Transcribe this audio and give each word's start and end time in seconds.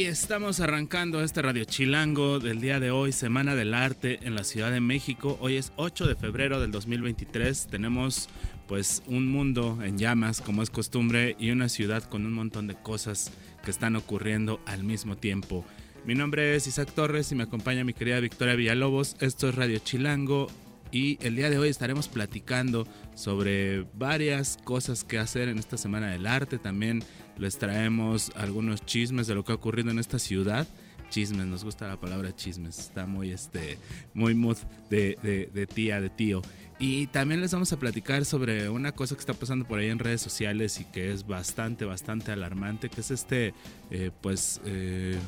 Y 0.00 0.06
estamos 0.06 0.60
arrancando 0.60 1.22
este 1.22 1.42
Radio 1.42 1.64
Chilango 1.64 2.38
del 2.38 2.58
día 2.58 2.80
de 2.80 2.90
hoy, 2.90 3.12
Semana 3.12 3.54
del 3.54 3.74
Arte 3.74 4.18
en 4.22 4.34
la 4.34 4.44
Ciudad 4.44 4.72
de 4.72 4.80
México. 4.80 5.36
Hoy 5.42 5.56
es 5.56 5.74
8 5.76 6.06
de 6.06 6.14
febrero 6.14 6.58
del 6.58 6.70
2023. 6.70 7.66
Tenemos 7.66 8.30
pues 8.66 9.02
un 9.06 9.28
mundo 9.28 9.78
en 9.84 9.98
llamas 9.98 10.40
como 10.40 10.62
es 10.62 10.70
costumbre 10.70 11.36
y 11.38 11.50
una 11.50 11.68
ciudad 11.68 12.02
con 12.02 12.24
un 12.24 12.32
montón 12.32 12.66
de 12.66 12.76
cosas 12.76 13.30
que 13.62 13.70
están 13.70 13.94
ocurriendo 13.94 14.58
al 14.64 14.84
mismo 14.84 15.18
tiempo. 15.18 15.66
Mi 16.06 16.14
nombre 16.14 16.56
es 16.56 16.66
Isaac 16.66 16.90
Torres 16.94 17.30
y 17.30 17.34
me 17.34 17.42
acompaña 17.42 17.84
mi 17.84 17.92
querida 17.92 18.20
Victoria 18.20 18.54
Villalobos. 18.54 19.16
Esto 19.20 19.50
es 19.50 19.54
Radio 19.54 19.80
Chilango 19.80 20.46
y 20.92 21.18
el 21.20 21.36
día 21.36 21.50
de 21.50 21.58
hoy 21.58 21.68
estaremos 21.68 22.08
platicando 22.08 22.86
sobre 23.14 23.82
varias 23.94 24.58
cosas 24.64 25.04
que 25.04 25.18
hacer 25.18 25.50
en 25.50 25.58
esta 25.58 25.76
Semana 25.76 26.10
del 26.10 26.26
Arte. 26.26 26.56
También 26.56 27.04
les 27.40 27.56
traemos 27.56 28.30
algunos 28.36 28.84
chismes 28.84 29.26
de 29.26 29.34
lo 29.34 29.44
que 29.44 29.52
ha 29.52 29.54
ocurrido 29.54 29.90
en 29.90 29.98
esta 29.98 30.18
ciudad. 30.18 30.68
Chismes, 31.08 31.46
nos 31.46 31.64
gusta 31.64 31.88
la 31.88 31.98
palabra 31.98 32.36
chismes, 32.36 32.78
está 32.78 33.06
muy, 33.06 33.32
este, 33.32 33.78
muy 34.14 34.34
mood 34.34 34.58
de, 34.90 35.48
de, 35.52 35.66
tía, 35.66 36.00
de 36.00 36.10
tío. 36.10 36.42
Y 36.78 37.06
también 37.08 37.40
les 37.40 37.52
vamos 37.52 37.72
a 37.72 37.78
platicar 37.78 38.24
sobre 38.26 38.68
una 38.68 38.92
cosa 38.92 39.14
que 39.14 39.20
está 39.20 39.32
pasando 39.32 39.66
por 39.66 39.78
ahí 39.78 39.88
en 39.88 39.98
redes 39.98 40.20
sociales 40.20 40.78
y 40.80 40.84
que 40.84 41.12
es 41.12 41.26
bastante, 41.26 41.84
bastante 41.86 42.30
alarmante, 42.30 42.90
que 42.90 43.00
es 43.00 43.10
este, 43.10 43.54
eh, 43.90 44.10
pues, 44.20 44.60
eh, 44.66 45.18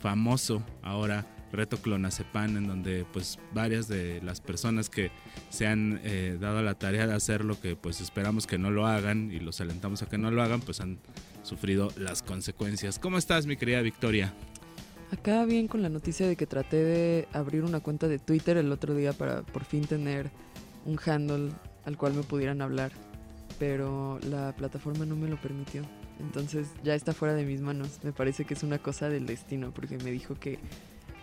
famoso 0.00 0.62
ahora 0.82 1.24
reto 1.54 1.78
clonazepam 1.78 2.56
en 2.56 2.66
donde 2.66 3.06
pues 3.12 3.38
varias 3.52 3.88
de 3.88 4.20
las 4.22 4.40
personas 4.40 4.90
que 4.90 5.10
se 5.50 5.66
han 5.66 6.00
eh, 6.04 6.36
dado 6.40 6.62
la 6.62 6.74
tarea 6.74 7.06
de 7.06 7.14
hacer 7.14 7.44
lo 7.44 7.60
que 7.60 7.76
pues 7.76 8.00
esperamos 8.00 8.46
que 8.46 8.58
no 8.58 8.70
lo 8.70 8.86
hagan 8.86 9.30
y 9.30 9.40
los 9.40 9.60
alentamos 9.60 10.02
a 10.02 10.06
que 10.06 10.18
no 10.18 10.30
lo 10.30 10.42
hagan 10.42 10.60
pues 10.60 10.80
han 10.80 10.98
sufrido 11.42 11.90
las 11.96 12.22
consecuencias. 12.22 12.98
¿Cómo 12.98 13.18
estás 13.18 13.46
mi 13.46 13.56
querida 13.56 13.80
Victoria? 13.82 14.32
Acá 15.12 15.44
bien 15.44 15.68
con 15.68 15.82
la 15.82 15.88
noticia 15.88 16.26
de 16.26 16.36
que 16.36 16.46
traté 16.46 16.82
de 16.82 17.28
abrir 17.32 17.62
una 17.62 17.80
cuenta 17.80 18.08
de 18.08 18.18
Twitter 18.18 18.56
el 18.56 18.72
otro 18.72 18.94
día 18.94 19.12
para 19.12 19.42
por 19.42 19.64
fin 19.64 19.86
tener 19.86 20.30
un 20.84 20.98
handle 21.04 21.52
al 21.84 21.96
cual 21.96 22.14
me 22.14 22.22
pudieran 22.22 22.62
hablar, 22.62 22.92
pero 23.58 24.18
la 24.28 24.54
plataforma 24.56 25.04
no 25.06 25.16
me 25.16 25.28
lo 25.28 25.40
permitió. 25.40 25.82
Entonces 26.20 26.68
ya 26.82 26.94
está 26.94 27.12
fuera 27.12 27.34
de 27.34 27.44
mis 27.44 27.60
manos. 27.60 28.00
Me 28.02 28.12
parece 28.12 28.44
que 28.44 28.54
es 28.54 28.62
una 28.62 28.78
cosa 28.78 29.08
del 29.08 29.26
destino 29.26 29.72
porque 29.72 29.98
me 29.98 30.10
dijo 30.10 30.34
que 30.34 30.58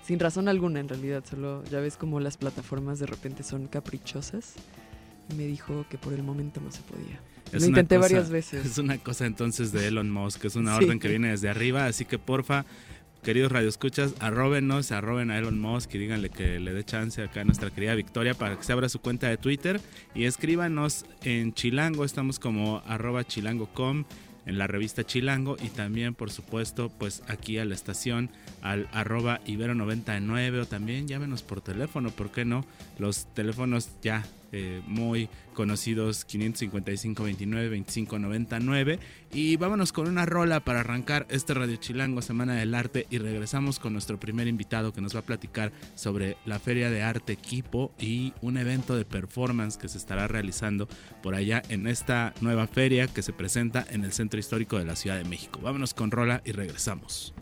sin 0.05 0.19
razón 0.19 0.47
alguna 0.47 0.79
en 0.79 0.89
realidad, 0.89 1.23
solo 1.29 1.63
ya 1.65 1.79
ves 1.79 1.97
como 1.97 2.19
las 2.19 2.37
plataformas 2.37 2.99
de 2.99 3.05
repente 3.05 3.43
son 3.43 3.67
caprichosas. 3.67 4.53
Y 5.31 5.35
me 5.35 5.45
dijo 5.45 5.85
que 5.89 5.97
por 5.97 6.13
el 6.13 6.23
momento 6.23 6.59
no 6.61 6.71
se 6.71 6.81
podía. 6.81 7.19
Lo 7.51 7.65
intenté 7.65 7.97
varias 7.97 8.29
veces. 8.29 8.65
Es 8.65 8.77
una 8.77 8.97
cosa 8.97 9.25
entonces 9.25 9.71
de 9.71 9.87
Elon 9.87 10.09
Musk, 10.09 10.45
es 10.45 10.55
una 10.55 10.75
orden 10.75 10.99
que 10.99 11.07
viene 11.07 11.31
desde 11.31 11.49
arriba, 11.49 11.85
así 11.85 12.05
que 12.05 12.17
porfa, 12.17 12.65
queridos 13.23 13.51
radioescuchas, 13.51 14.15
arróbenos, 14.19 14.91
arroben 14.91 15.31
a 15.31 15.37
Elon 15.37 15.59
Musk 15.59 15.93
y 15.95 15.97
díganle 15.97 16.29
que 16.29 16.59
le 16.59 16.73
dé 16.73 16.83
chance 16.83 17.21
acá 17.21 17.41
a 17.41 17.43
nuestra 17.43 17.69
querida 17.69 17.93
Victoria 17.95 18.33
para 18.33 18.57
que 18.57 18.63
se 18.63 18.71
abra 18.71 18.89
su 18.89 18.99
cuenta 18.99 19.27
de 19.27 19.37
Twitter 19.37 19.81
y 20.15 20.25
escríbanos 20.25 21.05
en 21.23 21.53
Chilango, 21.53 22.05
estamos 22.05 22.39
como 22.39 22.81
arroba 22.87 23.25
chilango.com 23.25 24.05
en 24.45 24.57
la 24.57 24.67
revista 24.67 25.03
Chilango 25.03 25.57
y 25.61 25.69
también 25.69 26.13
por 26.13 26.31
supuesto 26.31 26.89
pues 26.97 27.23
aquí 27.27 27.57
a 27.57 27.65
la 27.65 27.75
estación 27.75 28.29
al 28.61 28.87
arroba 28.91 29.39
ibero99 29.45 30.61
o 30.61 30.65
también 30.65 31.07
llámenos 31.07 31.43
por 31.43 31.61
teléfono, 31.61 32.11
¿por 32.11 32.31
qué 32.31 32.45
no? 32.45 32.65
Los 32.99 33.25
teléfonos 33.33 33.89
ya 34.01 34.23
eh, 34.51 34.81
muy 34.85 35.29
conocidos 35.53 36.25
555 36.25 37.23
29 37.23 37.69
25 37.69 38.19
99 38.19 38.99
y 39.33 39.55
vámonos 39.57 39.91
con 39.93 40.07
una 40.07 40.25
rola 40.25 40.59
para 40.59 40.81
arrancar 40.81 41.25
este 41.29 41.53
Radio 41.53 41.75
Chilango 41.77 42.21
Semana 42.21 42.55
del 42.55 42.73
Arte 42.73 43.07
y 43.09 43.17
regresamos 43.17 43.79
con 43.79 43.93
nuestro 43.93 44.19
primer 44.19 44.47
invitado 44.47 44.93
que 44.93 45.01
nos 45.01 45.15
va 45.15 45.19
a 45.19 45.25
platicar 45.25 45.71
sobre 45.95 46.37
la 46.45 46.59
Feria 46.59 46.89
de 46.89 47.01
Arte 47.01 47.33
Equipo 47.33 47.91
y 47.99 48.33
un 48.41 48.57
evento 48.57 48.95
de 48.95 49.05
performance 49.05 49.77
que 49.77 49.87
se 49.87 49.97
estará 49.97 50.27
realizando 50.27 50.87
por 51.21 51.35
allá 51.35 51.61
en 51.69 51.87
esta 51.87 52.33
nueva 52.41 52.67
feria 52.67 53.07
que 53.07 53.21
se 53.21 53.33
presenta 53.33 53.85
en 53.89 54.03
el 54.03 54.11
Centro 54.11 54.39
Histórico 54.39 54.77
de 54.77 54.85
la 54.85 54.95
Ciudad 54.95 55.17
de 55.17 55.25
México. 55.25 55.59
Vámonos 55.61 55.93
con 55.93 56.11
rola 56.11 56.41
y 56.45 56.51
regresamos. 56.51 57.33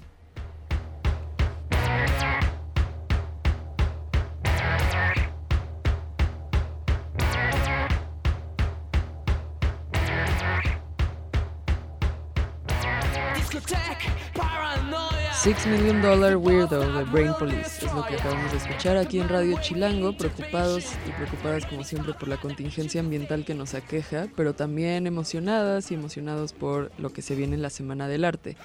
Six 15.41 15.67
Million 15.67 16.01
Dollar 16.01 16.35
Weirdo 16.35 16.81
de 16.97 17.03
Brain 17.05 17.31
Police 17.39 17.85
es 17.85 17.93
lo 17.93 18.05
que 18.05 18.15
acabamos 18.15 18.51
de 18.51 18.57
escuchar 18.57 18.97
aquí 18.97 19.21
en 19.21 19.29
Radio 19.29 19.57
Chilango, 19.61 20.17
preocupados 20.17 20.91
y 21.07 21.11
preocupadas 21.11 21.65
como 21.65 21.85
siempre 21.85 22.13
por 22.13 22.27
la 22.27 22.35
contingencia 22.35 22.99
ambiental 22.99 23.45
que 23.45 23.55
nos 23.55 23.73
aqueja, 23.73 24.27
pero 24.35 24.53
también 24.53 25.07
emocionadas 25.07 25.91
y 25.91 25.93
emocionados 25.93 26.51
por 26.51 26.91
lo 26.97 27.13
que 27.13 27.21
se 27.21 27.35
viene 27.35 27.55
en 27.55 27.61
la 27.61 27.69
Semana 27.69 28.09
del 28.09 28.25
Arte. 28.25 28.57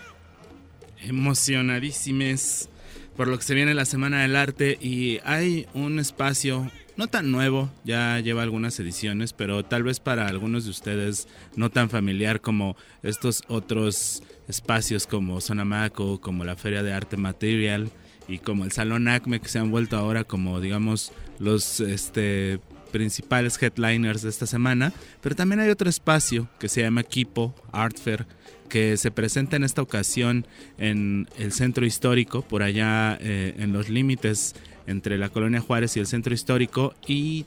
Emocionadísimes 1.01 2.69
por 3.17 3.29
lo 3.29 3.39
que 3.39 3.45
se 3.45 3.55
viene 3.55 3.71
en 3.71 3.77
la 3.77 3.85
Semana 3.85 4.23
del 4.23 4.35
Arte 4.35 4.77
y 4.81 5.21
hay 5.25 5.69
un 5.75 6.01
espacio 6.01 6.69
no 6.97 7.09
tan 7.09 7.31
nuevo, 7.31 7.71
ya 7.85 8.21
lleva 8.21 8.43
algunas 8.43 8.79
ediciones, 8.79 9.33
pero 9.33 9.65
tal 9.65 9.83
vez 9.83 10.01
para 10.01 10.27
algunos 10.27 10.65
de 10.65 10.71
ustedes 10.71 11.29
no 11.57 11.71
tan 11.71 11.91
familiar 11.91 12.41
como 12.41 12.77
estos 13.03 13.43
otros 13.49 14.23
espacios 14.49 15.07
como 15.07 15.41
Sonamaco, 15.41 16.21
como 16.21 16.45
la 16.45 16.57
Feria 16.57 16.83
de 16.83 16.93
Arte 16.93 17.17
Material 17.17 17.91
y 18.29 18.39
como 18.39 18.65
el 18.65 18.73
Salón 18.73 19.09
Acme 19.09 19.41
que 19.41 19.49
se 19.49 19.59
han 19.59 19.71
vuelto 19.71 19.97
ahora 19.97 20.25
como 20.25 20.61
digamos 20.61 21.13
los 21.39 21.81
este, 21.81 22.61
principales 22.93 23.61
headliners 23.61 24.23
de 24.23 24.31
esta 24.31 24.47
semana, 24.47 24.93
pero 25.21 25.35
también 25.35 25.61
hay 25.61 25.71
otro 25.71 25.91
espacio 25.91 26.49
que 26.61 26.69
se 26.69 26.83
llama 26.83 27.03
Kipo 27.03 27.55
Art 27.73 27.99
Fair 27.99 28.27
que 28.69 28.97
se 28.97 29.11
presenta 29.11 29.57
en 29.57 29.65
esta 29.65 29.83
ocasión 29.83 30.47
en 30.79 31.29
el 31.39 31.53
centro 31.53 31.87
histórico, 31.87 32.43
por 32.43 32.63
allá 32.63 33.17
eh, 33.21 33.55
en 33.59 33.73
los 33.73 33.89
límites 33.89 34.55
entre 34.87 35.19
la 35.19 35.29
colonia 35.29 35.61
Juárez 35.61 35.97
y 35.97 36.01
el 36.01 36.07
centro 36.07 36.35
histórico 36.35 36.95
y 37.07 37.47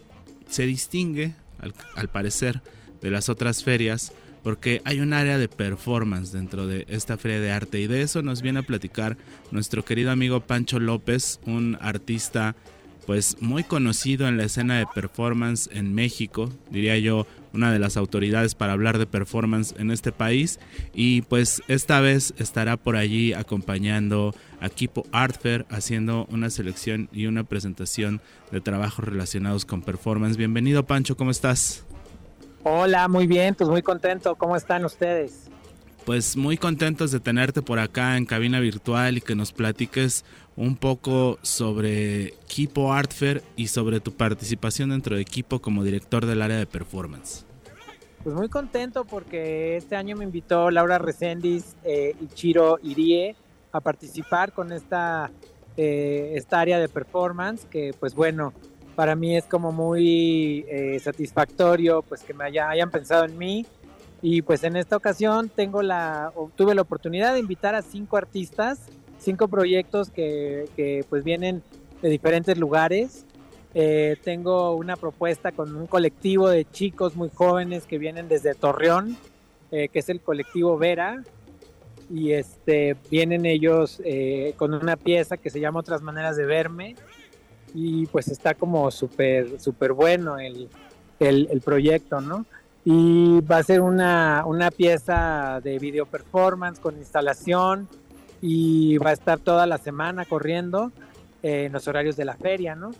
se 0.49 0.65
distingue 0.65 1.33
al 1.95 2.09
parecer 2.09 2.61
de 3.01 3.11
las 3.11 3.29
otras 3.29 3.63
ferias 3.63 4.13
porque 4.47 4.81
hay 4.85 5.01
un 5.01 5.11
área 5.11 5.37
de 5.37 5.49
performance 5.49 6.31
dentro 6.31 6.67
de 6.67 6.85
esta 6.87 7.17
feria 7.17 7.41
de 7.41 7.51
arte. 7.51 7.81
Y 7.81 7.87
de 7.87 8.01
eso 8.01 8.21
nos 8.21 8.41
viene 8.41 8.59
a 8.59 8.63
platicar 8.63 9.17
nuestro 9.51 9.83
querido 9.83 10.09
amigo 10.09 10.39
Pancho 10.39 10.79
López, 10.79 11.41
un 11.45 11.77
artista 11.81 12.55
pues 13.05 13.41
muy 13.41 13.65
conocido 13.65 14.25
en 14.25 14.37
la 14.37 14.45
escena 14.45 14.77
de 14.79 14.85
performance 14.95 15.69
en 15.73 15.93
México, 15.93 16.49
diría 16.69 16.97
yo, 16.97 17.27
una 17.57 17.73
de 17.73 17.79
las 17.79 17.97
autoridades 17.97 18.55
para 18.55 18.73
hablar 18.73 18.97
de 18.97 19.07
performance 19.07 19.75
en 19.77 19.91
este 19.91 20.11
país 20.11 20.59
y 20.93 21.23
pues 21.23 21.61
esta 21.67 21.99
vez 21.99 22.33
estará 22.37 22.77
por 22.77 22.95
allí 22.95 23.33
acompañando 23.33 24.33
a 24.61 24.69
Kipo 24.69 25.05
Art 25.11 25.35
Fair 25.41 25.65
haciendo 25.69 26.27
una 26.31 26.49
selección 26.49 27.09
y 27.11 27.25
una 27.25 27.43
presentación 27.43 28.21
de 28.51 28.61
trabajos 28.61 29.05
relacionados 29.05 29.65
con 29.65 29.81
performance. 29.81 30.37
Bienvenido 30.37 30.85
Pancho, 30.85 31.17
¿cómo 31.17 31.31
estás? 31.31 31.83
Hola, 32.63 33.07
muy 33.07 33.27
bien, 33.27 33.55
pues 33.55 33.69
muy 33.69 33.81
contento. 33.81 34.35
¿Cómo 34.35 34.55
están 34.55 34.85
ustedes? 34.85 35.49
Pues 36.05 36.37
muy 36.37 36.57
contentos 36.57 37.11
de 37.11 37.19
tenerte 37.19 37.61
por 37.61 37.79
acá 37.79 38.17
en 38.17 38.25
cabina 38.25 38.59
virtual 38.59 39.17
y 39.17 39.21
que 39.21 39.35
nos 39.35 39.51
platiques 39.51 40.23
un 40.55 40.75
poco 40.75 41.37
sobre 41.41 42.27
Equipo 42.27 42.93
Art 42.93 43.13
Fair 43.13 43.43
y 43.55 43.67
sobre 43.67 43.99
tu 43.99 44.13
participación 44.13 44.89
dentro 44.89 45.15
de 45.15 45.21
Equipo 45.21 45.59
como 45.59 45.83
director 45.83 46.25
del 46.25 46.41
área 46.41 46.57
de 46.57 46.65
performance. 46.65 47.46
Pues 48.23 48.35
muy 48.35 48.49
contento 48.49 49.05
porque 49.05 49.77
este 49.77 49.95
año 49.95 50.15
me 50.15 50.23
invitó 50.23 50.69
Laura 50.71 50.97
Reséndiz 50.97 51.75
eh, 51.83 52.15
y 52.19 52.27
Chiro 52.27 52.79
Irie 52.83 53.35
a 53.71 53.79
participar 53.79 54.53
con 54.53 54.71
esta, 54.71 55.31
eh, 55.77 56.33
esta 56.35 56.59
área 56.59 56.79
de 56.79 56.89
performance 56.89 57.65
que 57.65 57.93
pues 57.99 58.15
bueno, 58.15 58.53
para 58.95 59.15
mí 59.15 59.37
es 59.37 59.45
como 59.45 59.71
muy 59.71 60.65
eh, 60.67 60.99
satisfactorio 60.99 62.01
pues 62.01 62.23
que 62.23 62.33
me 62.33 62.45
haya, 62.45 62.69
hayan 62.69 62.89
pensado 62.89 63.25
en 63.25 63.37
mí 63.37 63.65
Y 64.21 64.41
pues 64.41 64.63
en 64.63 64.75
esta 64.75 64.97
ocasión 64.97 65.49
tengo 65.49 65.83
la, 65.83 66.33
tuve 66.55 66.73
la 66.73 66.81
oportunidad 66.81 67.33
de 67.33 67.39
invitar 67.39 67.75
a 67.75 67.83
cinco 67.83 68.17
artistas, 68.17 68.79
cinco 69.19 69.47
proyectos 69.47 70.09
que, 70.09 70.65
que 70.75 71.05
pues 71.07 71.23
vienen 71.23 71.61
de 72.01 72.09
diferentes 72.09 72.57
lugares. 72.57 73.26
Eh, 73.73 74.17
tengo 74.23 74.75
una 74.75 74.95
propuesta 74.95 75.51
con 75.51 75.75
un 75.75 75.87
colectivo 75.87 76.49
de 76.49 76.65
chicos 76.65 77.15
muy 77.15 77.29
jóvenes 77.33 77.85
que 77.85 77.97
vienen 77.97 78.27
desde 78.27 78.55
Torreón, 78.55 79.17
eh, 79.71 79.89
que 79.89 79.99
es 79.99 80.09
el 80.09 80.21
colectivo 80.21 80.77
Vera. 80.77 81.23
Y 82.09 82.31
este, 82.31 82.95
vienen 83.11 83.45
ellos 83.45 84.01
eh, 84.05 84.53
con 84.55 84.73
una 84.73 84.95
pieza 84.95 85.37
que 85.37 85.49
se 85.49 85.59
llama 85.59 85.81
Otras 85.81 86.01
Maneras 86.01 86.37
de 86.37 86.45
Verme. 86.45 86.95
Y 87.73 88.05
pues 88.07 88.29
está 88.29 88.53
como 88.53 88.89
súper, 88.91 89.59
súper 89.59 89.91
bueno 89.91 90.39
el, 90.39 90.69
el, 91.19 91.47
el 91.51 91.61
proyecto, 91.61 92.21
¿no? 92.21 92.45
y 92.89 93.41
va 93.41 93.57
a 93.57 93.63
ser 93.63 93.81
una, 93.81 94.45
una, 94.45 94.71
pieza 94.71 95.59
de 95.61 95.77
video 95.77 96.05
performance 96.05 96.79
con 96.79 96.97
instalación 96.97 97.89
y 98.41 98.97
va 98.97 99.09
a 99.09 99.13
estar 99.13 99.39
toda 99.39 99.67
la 99.67 99.77
semana 99.77 100.23
corriendo 100.23 100.93
en 101.43 101.73
los 101.73 101.85
horarios 101.89 102.15
de 102.15 102.23
la 102.23 102.37
feria, 102.37 102.75
¿no? 102.75 102.91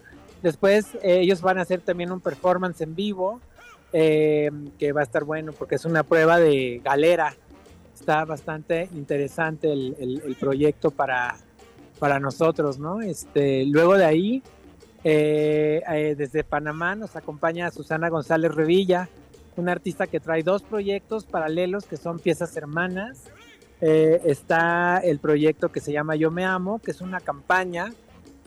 Después 0.42 0.95
eh, 0.95 1.19
ellos 1.22 1.42
van 1.42 1.57
a 1.57 1.62
hacer 1.62 1.81
también 1.81 2.12
un 2.12 2.19
performance 2.19 2.81
en 2.81 2.95
vivo 2.95 3.42
eh, 3.94 4.51
que 4.78 4.92
va 4.92 5.01
a 5.01 5.04
estar 5.04 5.24
bueno 5.24 5.54
porque 5.54 5.75
es 5.75 5.86
una 5.86 6.04
prueba 6.04 6.39
de 6.39 6.81
galera. 6.84 7.36
Está 7.94 8.25
bastante 8.25 8.89
interesante 8.94 9.72
el, 9.72 10.22
el, 10.24 10.36
proyecto 10.36 10.92
para, 10.92 11.36
para 12.00 12.19
nosotros, 12.19 12.78
¿no? 12.78 13.01
Este, 13.01 13.66
luego 13.66 13.98
de 13.98 14.06
ahí, 14.06 14.44
eh, 15.04 16.16
desde 16.16 16.44
Panamá 16.44 16.95
nos 16.95 17.16
acompaña 17.16 17.72
Susana 17.72 18.10
González 18.10 18.54
Revilla, 18.54 19.10
una 19.56 19.72
artista 19.72 20.06
que 20.06 20.19
trae 20.19 20.44
dos 20.44 20.62
proyectos 20.62 21.25
paralelos 21.25 21.86
que 21.86 21.98
son 21.98 22.19
piezas 22.19 22.56
hermanas. 22.56 23.24
Está 23.80 25.00
el 25.00 25.19
proyecto 25.19 25.72
que 25.72 25.81
se 25.81 25.92
llama 25.92 26.16
Yo 26.16 26.31
Me 26.31 26.45
Amo, 26.45 26.80
que 26.80 26.92
es 26.92 27.01
una 27.01 27.19
campaña 27.19 27.94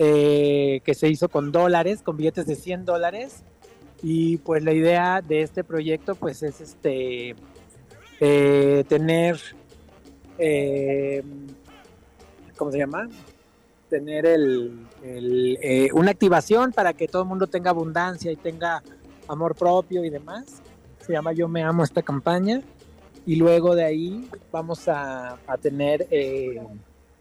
eh, 0.02 0.80
que 0.82 0.94
se 0.94 1.08
hizo 1.08 1.28
con 1.28 1.52
dólares, 1.52 2.00
con 2.00 2.16
billetes 2.16 2.46
de 2.46 2.54
100 2.54 2.86
dólares. 2.86 3.42
Y 4.02 4.38
pues 4.38 4.64
la 4.64 4.72
idea 4.72 5.20
de 5.20 5.42
este 5.42 5.62
proyecto 5.62 6.14
pues 6.14 6.42
es 6.42 6.62
este 6.62 7.36
eh, 8.18 8.84
tener, 8.88 9.38
eh, 10.38 11.22
¿cómo 12.56 12.72
se 12.72 12.78
llama? 12.78 13.10
Tener 13.90 14.24
el, 14.24 14.86
el, 15.02 15.90
una 15.92 16.12
activación 16.12 16.72
para 16.72 16.94
que 16.94 17.06
todo 17.06 17.22
el 17.24 17.28
mundo 17.28 17.46
tenga 17.46 17.68
abundancia 17.68 18.32
y 18.32 18.36
tenga 18.36 18.82
amor 19.28 19.54
propio 19.54 20.02
y 20.02 20.08
demás 20.08 20.62
se 21.04 21.12
llama 21.12 21.34
Yo 21.34 21.46
Me 21.46 21.62
Amo 21.62 21.84
esta 21.84 22.00
campaña. 22.00 22.62
Y 23.26 23.36
luego 23.36 23.74
de 23.74 23.84
ahí 23.84 24.30
vamos 24.50 24.88
a, 24.88 25.38
a 25.46 25.58
tener 25.58 26.06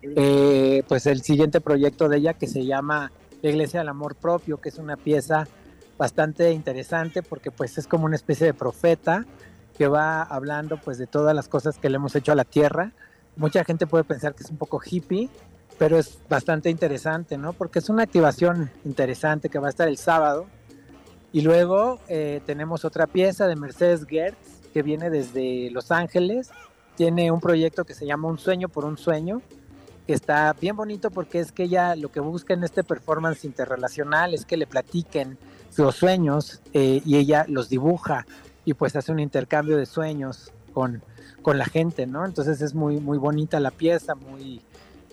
eh, 0.01 0.84
pues 0.88 1.06
el 1.06 1.22
siguiente 1.22 1.62
proyecto 1.62 2.10
de 2.10 2.18
ella 2.18 2.34
que 2.34 2.48
se 2.48 2.66
llama 2.66 3.12
La 3.42 3.50
Iglesia 3.50 3.80
del 3.80 3.90
Amor 3.90 4.16
Propio, 4.16 4.57
que 4.57 4.69
es 4.69 4.78
una 4.78 4.98
pieza 4.98 5.48
bastante 5.98 6.51
interesante 6.51 7.22
porque 7.22 7.51
pues 7.51 7.78
es 7.78 7.88
como 7.88 8.06
una 8.06 8.16
especie 8.16 8.46
de 8.46 8.54
profeta 8.54 9.25
que 9.78 9.88
va 9.88 10.24
hablando 10.24 10.78
pues 10.78 10.98
de 10.98 11.07
todas 11.07 11.36
las 11.36 11.48
cosas 11.48 11.78
que 11.78 11.90
le 11.90 11.98
hemos 11.98 12.16
hecho 12.16 12.31
a 12.31 12.36
la 12.36 12.46
tierra. 12.46 12.92
Mucha 13.36 13.63
gente 13.63 13.88
puede 13.88 14.04
pensar 14.04 14.34
que 14.36 14.44
es 14.44 14.50
un 14.50 14.57
poco 14.57 14.81
hippie, 14.84 15.30
pero 15.78 15.98
es 15.98 16.19
bastante 16.30 16.69
interesante, 16.69 17.38
¿no? 17.38 17.54
Porque 17.54 17.80
es 17.80 17.90
una 17.90 18.04
activación 18.04 18.69
interesante 18.86 19.50
que 19.50 19.60
va 19.60 19.68
a 19.68 19.69
estar 19.69 19.88
el 19.88 19.98
sábado 19.98 20.48
y 21.31 21.42
luego 21.42 22.00
eh, 22.07 22.42
tenemos 22.46 22.86
otra 22.86 23.07
pieza 23.07 23.48
de 23.48 23.56
Mercedes 23.56 24.06
Gertz 24.06 24.38
que 24.74 24.81
viene 24.84 25.10
desde 25.10 25.69
Los 25.72 25.92
Ángeles. 25.92 26.51
Tiene 26.96 27.31
un 27.31 27.40
proyecto 27.40 27.86
que 27.86 27.94
se 27.94 28.06
llama 28.06 28.28
Un 28.28 28.40
sueño 28.40 28.68
por 28.68 28.84
un 28.86 28.98
sueño, 28.98 29.42
que 30.09 30.15
está 30.15 30.56
bien 30.59 30.75
bonito 30.75 31.11
porque 31.11 31.39
es 31.39 31.51
que 31.51 31.65
ella 31.65 31.95
lo 31.95 32.11
que 32.11 32.19
busca 32.19 32.56
en 32.56 32.63
este 32.63 32.83
performance 32.83 33.45
interrelacional 33.45 34.33
es 34.33 34.44
que 34.44 34.57
le 34.57 34.65
platiquen 34.65 35.38
sus 35.69 35.94
sueños 35.94 36.61
eh, 36.73 37.03
y 37.06 37.17
ella 37.17 37.45
los 37.47 37.69
dibuja 37.69 38.25
y 38.65 38.73
pues 38.73 38.95
hace 38.95 39.11
un 39.11 39.19
intercambio 39.19 39.77
de 39.77 39.85
sueños 39.85 40.51
con, 40.73 41.03
con 41.44 41.59
la 41.59 41.65
gente, 41.65 42.07
¿no? 42.07 42.25
Entonces 42.25 42.59
es 42.63 42.73
muy, 42.73 43.00
muy 43.00 43.19
bonita 43.19 43.59
la 43.59 43.69
pieza, 43.69 44.15
muy, 44.15 44.63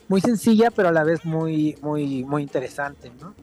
muy 0.08 0.22
sencilla, 0.22 0.70
pero 0.70 0.88
a 0.88 0.92
la 0.92 1.04
vez 1.04 1.26
muy, 1.26 1.76
muy, 1.82 2.24
muy 2.24 2.42
interesante, 2.42 3.12
¿no? 3.20 3.34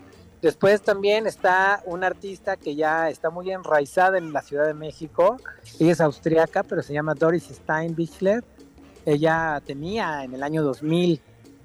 Después 0.42 0.82
también 0.82 1.28
está 1.28 1.84
una 1.86 2.08
artista 2.08 2.58
que 2.58 2.74
ya 2.74 3.12
está 3.12 3.30
muy 3.30 3.52
enraizada 3.52 4.18
en 4.18 4.34
la 4.34 4.42
Ciudad 4.42 4.66
de 4.66 4.74
México. 4.74 5.38
Ella 5.80 5.92
es 5.92 6.02
austriaca, 6.02 6.64
pero 6.64 6.82
se 6.82 6.94
llama 6.94 7.14
Doris 7.14 7.44
Steinbichler. 7.44 8.44
Ella 9.06 9.62
tenía 9.64 10.24
en 10.24 10.34
el 10.34 10.42
año 10.42 10.64
2000 10.64 11.22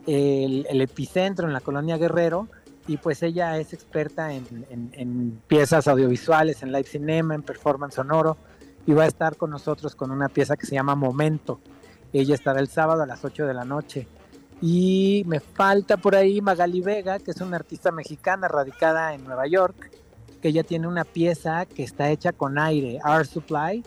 el, 0.09 0.81
epicentro 0.81 1.47
en 1.47 1.53
la 1.53 1.61
colonia 1.61 1.99
Guerrero 1.99 2.49
y 2.87 2.97
pues 2.97 3.23
ella 3.23 3.59
es 3.59 3.75
experta 3.75 4.33
en, 4.33 5.43
piezas 5.47 5.87
audiovisuales, 5.87 6.63
en 6.63 6.73
live 6.73 6.85
cinema, 6.85 7.35
en 7.35 7.43
performance 7.43 7.95
sonoro 7.97 8.39
y 8.87 8.93
va 8.93 9.05
a 9.05 9.07
estar 9.07 9.37
con 9.37 9.51
nosotros 9.51 9.95
con 9.95 10.11
una 10.11 10.29
pieza 10.31 10.57
que 10.57 10.67
se 10.67 10.75
llama 10.75 10.95
Momento. 10.95 11.61
Ella 12.13 12.35
estará 12.35 12.61
el 12.61 12.69
sábado 12.69 13.03
a 13.03 13.07
las 13.07 13.23
8 13.23 13.47
de 13.47 13.53
la 13.53 13.65
noche. 13.65 14.09
Y 14.63 15.23
me 15.27 15.41
falta 15.41 15.99
por 15.99 16.17
ahí 16.17 16.41
Magali 16.41 16.81
Vega, 16.81 17.19
que 17.19 17.33
es 17.33 17.41
una 17.43 17.57
artista 17.57 17.93
mexicana 17.93 18.49
radicada 18.49 19.15
en 19.15 19.25
Nueva 19.25 19.47
York, 19.47 19.91
que 20.41 20.49
ella 20.49 20.65
tiene 20.65 20.89
una 20.89 21.05
pieza 21.05 21.67
que 21.67 21.83
está 21.83 22.11
hecha 22.11 22.33
con 22.33 22.59
aire, 22.59 22.99
Air 23.05 23.27
Supply, 23.27 23.85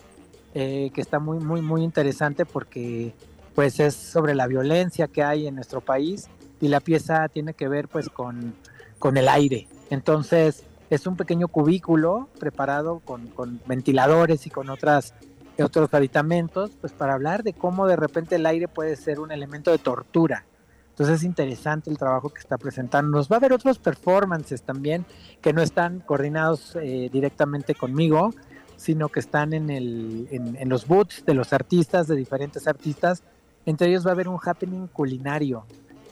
eh, 0.53 0.91
que 0.94 1.01
está 1.01 1.18
muy, 1.18 1.39
muy, 1.39 1.62
muy 1.62 1.83
interesante 1.83 2.45
porque 2.45 3.15
pues 3.62 3.80
es 3.80 3.94
sobre 3.94 4.34
la 4.34 4.48
violencia 4.48 5.08
que 5.08 5.22
hay 5.22 5.46
en 5.46 5.54
nuestro 5.54 5.81
país 5.81 6.30
y 6.60 6.68
la 6.68 6.80
pieza 6.80 7.30
tiene 7.30 7.54
que 7.54 7.68
ver 7.68 7.88
pues 7.88 8.10
con, 8.10 8.56
con 8.98 9.18
el 9.18 9.30
aire. 9.30 9.68
Entonces 9.92 10.63
es 10.90 11.06
un 11.06 11.16
pequeño 11.16 11.48
cubículo 11.48 12.28
preparado 12.40 13.02
con, 13.06 13.28
con 13.28 13.62
ventiladores 13.68 14.48
y 14.48 14.50
con 14.50 14.72
otras 14.72 15.13
otros 15.60 15.94
aditamentos, 15.94 16.72
pues 16.81 16.92
para 16.92 17.13
hablar 17.13 17.44
de 17.44 17.54
cómo 17.54 17.86
de 17.86 17.98
repente 17.98 18.38
el 18.38 18.48
aire 18.48 18.68
puede 18.68 18.96
ser 18.96 19.19
un 19.19 19.31
elemento 19.31 19.69
de 19.69 19.78
tortura 19.78 20.44
entonces 20.90 21.18
es 21.18 21.24
interesante 21.24 21.92
el 21.92 22.00
trabajo 22.00 22.30
que 22.30 22.40
está 22.40 22.57
presentando. 22.57 23.16
Nos 23.16 23.31
va 23.31 23.36
a 23.36 23.38
haber 23.38 23.54
otros 23.54 23.78
performances 23.78 24.64
también 24.64 25.06
que 25.40 25.54
no 25.54 25.62
están 25.62 26.00
coordinados 26.00 26.75
eh, 26.81 27.10
directamente 27.14 27.75
conmigo, 27.75 28.34
sino 28.75 29.10
que 29.10 29.19
están 29.19 29.54
en, 29.54 29.69
el, 29.69 30.28
en, 30.31 30.56
en, 30.60 30.68
los 30.68 30.88
booths 30.88 31.24
de 31.25 31.36
los 31.36 31.54
artistas, 31.54 32.07
de 32.07 32.16
diferentes 32.16 32.68
artistas. 32.68 33.24
Entre 33.66 33.90
ellos 33.90 34.06
va 34.06 34.12
a 34.12 34.13
haber 34.13 34.28
un 34.28 34.40
happening 34.44 34.88
culinario, 34.88 35.66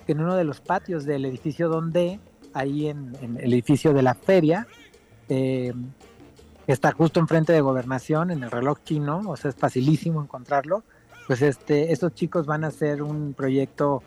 en 0.08 0.20
uno 0.22 0.36
de 0.36 0.44
los 0.44 0.60
patios 0.60 1.06
del 1.06 1.26
edificio 1.26 1.70
donde, 1.70 2.20
ahí 2.54 2.88
en, 2.88 3.16
en 3.22 3.38
el 3.38 3.54
edificio 3.54 3.94
de 3.94 4.02
la 4.02 4.16
feria, 4.16 4.68
eh, 5.30 5.74
está 6.66 6.92
justo 6.92 7.20
enfrente 7.20 7.54
de 7.54 7.62
gobernación, 7.62 8.32
en 8.32 8.44
el 8.44 8.52
reloj 8.52 8.80
chino, 8.84 9.22
o 9.28 9.38
sea, 9.38 9.50
es 9.50 9.56
facilísimo 9.56 10.22
encontrarlo. 10.22 10.84
Pues 11.28 11.44
este, 11.44 11.92
estos 11.92 12.16
chicos 12.16 12.48
van 12.48 12.64
a 12.64 12.68
hacer 12.68 13.04
un 13.04 13.34
proyecto 13.34 14.02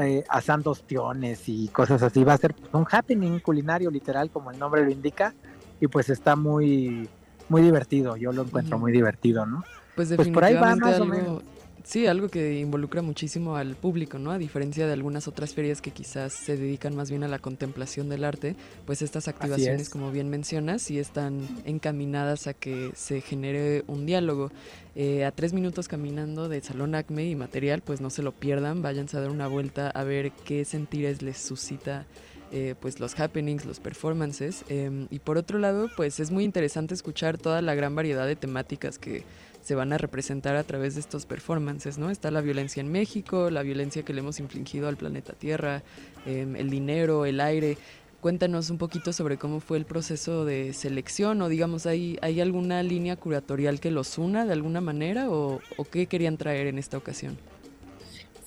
eh, 0.00 0.24
asando 0.28 0.70
ostiones 0.70 1.48
y 1.48 1.66
cosas 1.68 2.00
así. 2.02 2.22
Va 2.22 2.34
a 2.34 2.38
ser 2.38 2.54
un 2.72 2.86
happening 2.88 3.40
culinario 3.40 3.90
literal, 3.90 4.30
como 4.30 4.52
el 4.52 4.58
nombre 4.58 4.84
lo 4.84 4.90
indica, 4.90 5.34
y 5.80 5.88
pues 5.88 6.10
está 6.10 6.36
muy, 6.36 7.08
muy 7.48 7.62
divertido. 7.62 8.16
Yo 8.16 8.32
lo 8.32 8.42
encuentro 8.42 8.78
muy 8.78 8.92
divertido, 8.92 9.46
¿no? 9.46 9.64
Pues, 9.96 10.12
pues 10.14 10.28
por 10.28 10.44
ahí 10.44 10.54
va 10.54 10.76
más 10.76 10.94
algo, 10.94 11.04
o 11.04 11.08
menos. 11.08 11.42
Sí, 11.82 12.06
algo 12.06 12.28
que 12.28 12.58
involucra 12.58 13.00
muchísimo 13.00 13.56
al 13.56 13.74
público, 13.74 14.18
¿no? 14.18 14.30
A 14.30 14.38
diferencia 14.38 14.86
de 14.86 14.92
algunas 14.92 15.26
otras 15.28 15.54
ferias 15.54 15.80
que 15.80 15.90
quizás 15.90 16.32
se 16.32 16.56
dedican 16.56 16.94
más 16.94 17.10
bien 17.10 17.24
a 17.24 17.28
la 17.28 17.38
contemplación 17.38 18.08
del 18.08 18.24
arte, 18.24 18.54
pues 18.84 19.00
estas 19.02 19.28
activaciones, 19.28 19.88
como 19.88 20.10
bien 20.10 20.28
mencionas, 20.28 20.82
sí 20.82 20.98
están 20.98 21.48
encaminadas 21.64 22.46
a 22.46 22.54
que 22.54 22.90
se 22.94 23.20
genere 23.20 23.84
un 23.86 24.04
diálogo. 24.06 24.50
Eh, 24.94 25.24
a 25.24 25.30
tres 25.30 25.52
minutos 25.52 25.88
caminando 25.88 26.48
de 26.48 26.60
Salón 26.60 26.94
Acme 26.94 27.24
y 27.24 27.34
material, 27.34 27.80
pues 27.80 28.00
no 28.00 28.10
se 28.10 28.22
lo 28.22 28.32
pierdan, 28.32 28.82
váyanse 28.82 29.16
a 29.16 29.20
dar 29.20 29.30
una 29.30 29.46
vuelta 29.46 29.88
a 29.88 30.04
ver 30.04 30.32
qué 30.44 30.64
sentires 30.64 31.22
les 31.22 31.38
suscita 31.38 32.06
eh, 32.52 32.74
pues 32.80 32.98
los 32.98 33.18
happenings, 33.20 33.64
los 33.64 33.78
performances. 33.78 34.64
Eh, 34.68 35.06
y 35.10 35.20
por 35.20 35.38
otro 35.38 35.60
lado, 35.60 35.88
pues 35.96 36.18
es 36.18 36.32
muy 36.32 36.42
interesante 36.42 36.94
escuchar 36.94 37.38
toda 37.38 37.62
la 37.62 37.76
gran 37.76 37.94
variedad 37.94 38.26
de 38.26 38.34
temáticas 38.34 38.98
que 38.98 39.22
se 39.62 39.74
van 39.74 39.92
a 39.92 39.98
representar 39.98 40.56
a 40.56 40.64
través 40.64 40.94
de 40.94 41.00
estos 41.00 41.26
performances, 41.26 41.98
¿no? 41.98 42.10
Está 42.10 42.30
la 42.30 42.40
violencia 42.40 42.80
en 42.80 42.90
México, 42.90 43.50
la 43.50 43.62
violencia 43.62 44.02
que 44.02 44.12
le 44.12 44.20
hemos 44.20 44.40
infligido 44.40 44.88
al 44.88 44.96
planeta 44.96 45.32
Tierra, 45.34 45.82
eh, 46.26 46.46
el 46.56 46.70
dinero, 46.70 47.26
el 47.26 47.40
aire. 47.40 47.76
Cuéntanos 48.20 48.68
un 48.70 48.78
poquito 48.78 49.12
sobre 49.12 49.38
cómo 49.38 49.60
fue 49.60 49.78
el 49.78 49.86
proceso 49.86 50.44
de 50.44 50.72
selección 50.74 51.40
o 51.40 51.48
digamos, 51.48 51.86
¿hay, 51.86 52.18
hay 52.20 52.40
alguna 52.40 52.82
línea 52.82 53.16
curatorial 53.16 53.80
que 53.80 53.90
los 53.90 54.18
una 54.18 54.44
de 54.44 54.52
alguna 54.52 54.80
manera 54.80 55.30
o, 55.30 55.60
o 55.76 55.84
qué 55.84 56.06
querían 56.06 56.36
traer 56.36 56.66
en 56.66 56.78
esta 56.78 56.98
ocasión? 56.98 57.38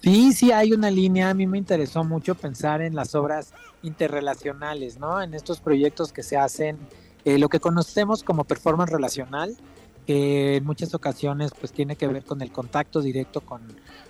Sí, 0.04 0.34
sí 0.34 0.52
hay 0.52 0.74
una 0.74 0.92
línea. 0.92 1.30
A 1.30 1.34
mí 1.34 1.48
me 1.48 1.58
interesó 1.58 2.04
mucho 2.04 2.36
pensar 2.36 2.82
en 2.82 2.94
las 2.94 3.16
obras 3.16 3.54
interrelacionales, 3.84 5.00
¿no? 5.00 5.22
En 5.22 5.34
estos 5.34 5.62
proyectos 5.62 6.12
que 6.12 6.24
se 6.24 6.36
hacen, 6.36 6.78
eh, 7.24 7.38
lo 7.38 7.48
que 7.48 7.62
conocemos 7.62 8.22
como 8.22 8.44
performance 8.44 8.92
relacional, 8.92 9.56
que 10.04 10.58
en 10.58 10.66
muchas 10.66 10.94
ocasiones 10.94 11.52
pues 11.60 11.72
tiene 11.72 11.96
que 11.96 12.08
ver 12.08 12.24
con 12.24 12.42
el 12.42 12.52
contacto 12.52 13.02
directo 13.02 13.42
con, 13.42 13.62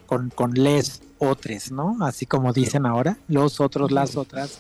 con, 0.05 0.29
con 0.29 0.53
les 0.53 1.01
otros, 1.17 1.71
¿no? 1.71 1.97
Así 2.01 2.25
como 2.25 2.53
dicen 2.53 2.85
ahora, 2.85 3.17
los 3.27 3.59
otros, 3.59 3.91
las 3.91 4.17
otras. 4.17 4.59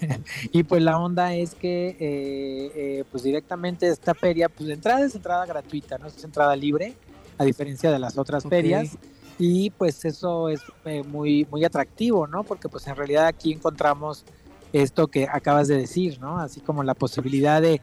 y 0.52 0.62
pues 0.62 0.82
la 0.82 0.98
onda 0.98 1.34
es 1.34 1.54
que 1.54 1.88
eh, 1.88 2.72
eh, 2.74 3.04
pues 3.10 3.22
directamente 3.22 3.88
esta 3.88 4.14
feria, 4.14 4.48
pues 4.48 4.66
de 4.68 4.74
entrada 4.74 5.04
es 5.04 5.14
entrada 5.14 5.46
gratuita, 5.46 5.98
no 5.98 6.06
es 6.06 6.22
entrada 6.24 6.54
libre, 6.56 6.94
a 7.38 7.44
diferencia 7.44 7.90
de 7.90 7.98
las 7.98 8.18
otras 8.18 8.44
ferias. 8.44 8.98
Y 9.38 9.70
pues 9.70 10.04
eso 10.04 10.48
es 10.48 10.60
eh, 10.84 11.02
muy, 11.02 11.46
muy 11.50 11.64
atractivo, 11.64 12.26
¿no? 12.26 12.44
Porque 12.44 12.68
pues 12.68 12.86
en 12.86 12.96
realidad 12.96 13.26
aquí 13.26 13.52
encontramos 13.52 14.24
esto 14.72 15.08
que 15.08 15.26
acabas 15.26 15.68
de 15.68 15.76
decir, 15.76 16.20
¿no? 16.20 16.38
Así 16.38 16.60
como 16.60 16.82
la 16.82 16.94
posibilidad 16.94 17.60
de, 17.60 17.80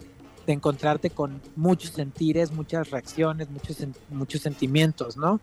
de 0.50 0.54
encontrarte 0.54 1.12
con 1.12 1.40
muchos 1.56 1.92
sentires, 1.92 2.52
muchas 2.52 2.90
reacciones, 2.90 3.52
muchos, 3.52 3.78
muchos 4.10 4.42
sentimientos, 4.42 5.16
¿no? 5.16 5.40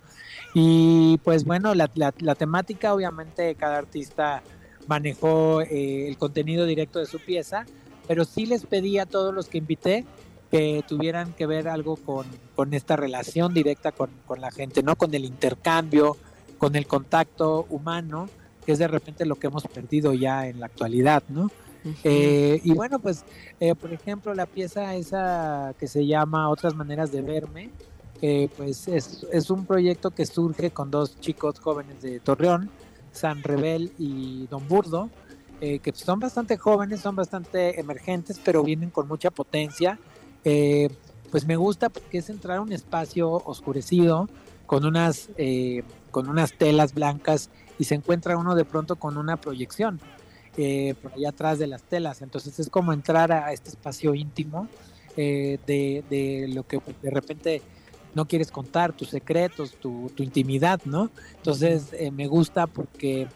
Y 0.52 1.20
pues 1.22 1.44
bueno, 1.44 1.76
la, 1.76 1.88
la, 1.94 2.12
la 2.18 2.34
temática 2.34 2.92
obviamente 2.92 3.54
cada 3.54 3.78
artista 3.78 4.42
manejó 4.88 5.60
eh, 5.60 6.08
el 6.08 6.18
contenido 6.18 6.66
directo 6.66 6.98
de 6.98 7.06
su 7.06 7.20
pieza, 7.20 7.66
pero 8.08 8.24
sí 8.24 8.46
les 8.46 8.66
pedí 8.66 8.98
a 8.98 9.06
todos 9.06 9.32
los 9.32 9.46
que 9.46 9.58
invité 9.58 10.04
que 10.50 10.82
tuvieran 10.88 11.32
que 11.34 11.46
ver 11.46 11.68
algo 11.68 11.94
con, 11.94 12.26
con 12.56 12.74
esta 12.74 12.96
relación 12.96 13.54
directa 13.54 13.92
con, 13.92 14.10
con, 14.26 14.40
la 14.40 14.50
gente, 14.50 14.82
¿no? 14.82 14.96
Con 14.96 15.14
el 15.14 15.24
intercambio, 15.24 16.16
con 16.58 16.74
el 16.74 16.88
contacto 16.88 17.64
humano, 17.70 18.28
que 18.64 18.72
es 18.72 18.80
de 18.80 18.88
repente 18.88 19.24
lo 19.24 19.36
que 19.36 19.46
hemos 19.46 19.68
perdido 19.68 20.12
ya 20.14 20.48
en 20.48 20.58
la 20.58 20.66
actualidad, 20.66 21.22
¿no? 21.28 21.48
Eh, 22.04 22.60
y 22.64 22.72
bueno, 22.72 22.98
pues, 22.98 23.24
eh, 23.60 23.74
por 23.74 23.92
ejemplo, 23.92 24.34
la 24.34 24.46
pieza 24.46 24.94
esa 24.94 25.74
que 25.78 25.86
se 25.86 26.06
llama 26.06 26.48
Otras 26.48 26.74
Maneras 26.74 27.12
de 27.12 27.22
Verme, 27.22 27.70
pues 28.56 28.88
es, 28.88 29.26
es, 29.30 29.50
un 29.50 29.66
proyecto 29.66 30.10
que 30.10 30.24
surge 30.24 30.70
con 30.70 30.90
dos 30.90 31.20
chicos 31.20 31.60
jóvenes 31.60 32.00
de 32.00 32.18
Torreón, 32.18 32.70
San 33.12 33.42
Rebel 33.42 33.92
y 33.98 34.46
Don 34.46 34.66
Burdo, 34.68 35.10
eh, 35.60 35.78
que 35.78 35.92
son 35.92 36.20
bastante 36.20 36.58
jóvenes, 36.58 37.00
son 37.00 37.16
bastante 37.16 37.80
emergentes, 37.80 38.38
pero 38.44 38.62
vienen 38.62 38.90
con 38.90 39.08
mucha 39.08 39.30
potencia. 39.30 39.98
Eh, 40.44 40.90
pues 41.30 41.46
me 41.46 41.56
gusta 41.56 41.88
porque 41.88 42.18
es 42.18 42.28
entrar 42.28 42.58
a 42.58 42.60
un 42.60 42.72
espacio 42.72 43.30
oscurecido 43.30 44.28
con 44.66 44.84
unas, 44.84 45.30
eh, 45.38 45.82
con 46.10 46.28
unas 46.28 46.52
telas 46.52 46.92
blancas 46.92 47.50
y 47.78 47.84
se 47.84 47.94
encuentra 47.94 48.36
uno 48.36 48.54
de 48.54 48.64
pronto 48.64 48.96
con 48.96 49.16
una 49.16 49.38
proyección 49.38 49.98
eh, 50.56 50.94
por 51.00 51.12
allá 51.12 51.30
atrás 51.30 51.58
de 51.58 51.66
las 51.66 51.82
telas. 51.82 52.22
Entonces 52.22 52.58
es 52.58 52.70
como 52.70 52.92
entrar 52.92 53.32
a 53.32 53.52
este 53.52 53.70
espacio 53.70 54.14
íntimo 54.14 54.68
eh, 55.16 55.58
de, 55.66 56.04
de, 56.10 56.48
lo 56.48 56.66
que 56.66 56.80
de 57.02 57.10
repente 57.10 57.62
no 58.14 58.26
quieres 58.26 58.50
contar, 58.50 58.92
tus 58.92 59.10
secretos, 59.10 59.72
tu, 59.72 60.10
tu 60.14 60.22
intimidad, 60.22 60.80
¿no? 60.84 61.10
Entonces 61.36 61.92
eh, 61.92 62.10
me 62.10 62.26
gusta 62.26 62.66
porque, 62.66 63.28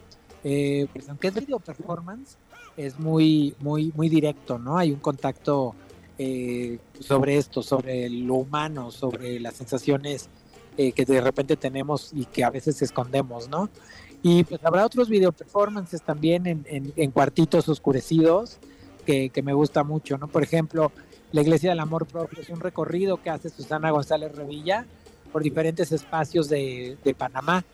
eh, 0.42 0.86
pues 0.92 1.08
aunque 1.08 1.28
es 1.28 1.34
video 1.34 1.58
performance, 1.58 2.36
es 2.76 2.98
muy, 2.98 3.54
muy, 3.60 3.92
muy 3.94 4.08
directo, 4.08 4.58
¿no? 4.58 4.78
Hay 4.78 4.90
un 4.90 5.00
contacto 5.00 5.74
eh, 6.22 6.78
sobre 6.98 7.36
esto, 7.36 7.62
sobre 7.62 8.08
lo 8.10 8.34
humano, 8.34 8.90
sobre 8.90 9.40
las 9.40 9.54
sensaciones 9.54 10.28
eh, 10.76 10.92
que 10.92 11.04
de 11.04 11.20
repente 11.20 11.56
tenemos 11.56 12.10
y 12.14 12.26
que 12.26 12.44
a 12.44 12.50
veces 12.50 12.82
escondemos, 12.82 13.48
¿no? 13.48 13.70
Y 14.22 14.44
pues 14.44 14.62
habrá 14.64 14.84
otros 14.84 15.08
video 15.08 15.32
performances 15.32 16.02
también 16.02 16.46
en, 16.46 17.10
cuartitos 17.10 17.68
oscurecidos 17.68 18.58
que, 19.06 19.30
me 19.42 19.54
gusta 19.54 19.82
mucho, 19.82 20.18
¿no? 20.18 20.28
Por 20.28 20.42
ejemplo, 20.42 20.92
la 21.32 21.40
Iglesia 21.40 21.70
del 21.70 21.80
Amor 21.80 22.06
Propio 22.06 22.40
es 22.40 22.50
un 22.50 22.60
recorrido 22.60 23.22
que 23.22 23.30
hace 23.30 23.48
Susana 23.48 23.90
González 23.90 24.34
Revilla 24.34 24.86
por 25.32 25.42
diferentes 25.42 25.90
espacios 25.92 26.48
de, 26.48 26.98
Panamá, 27.16 27.64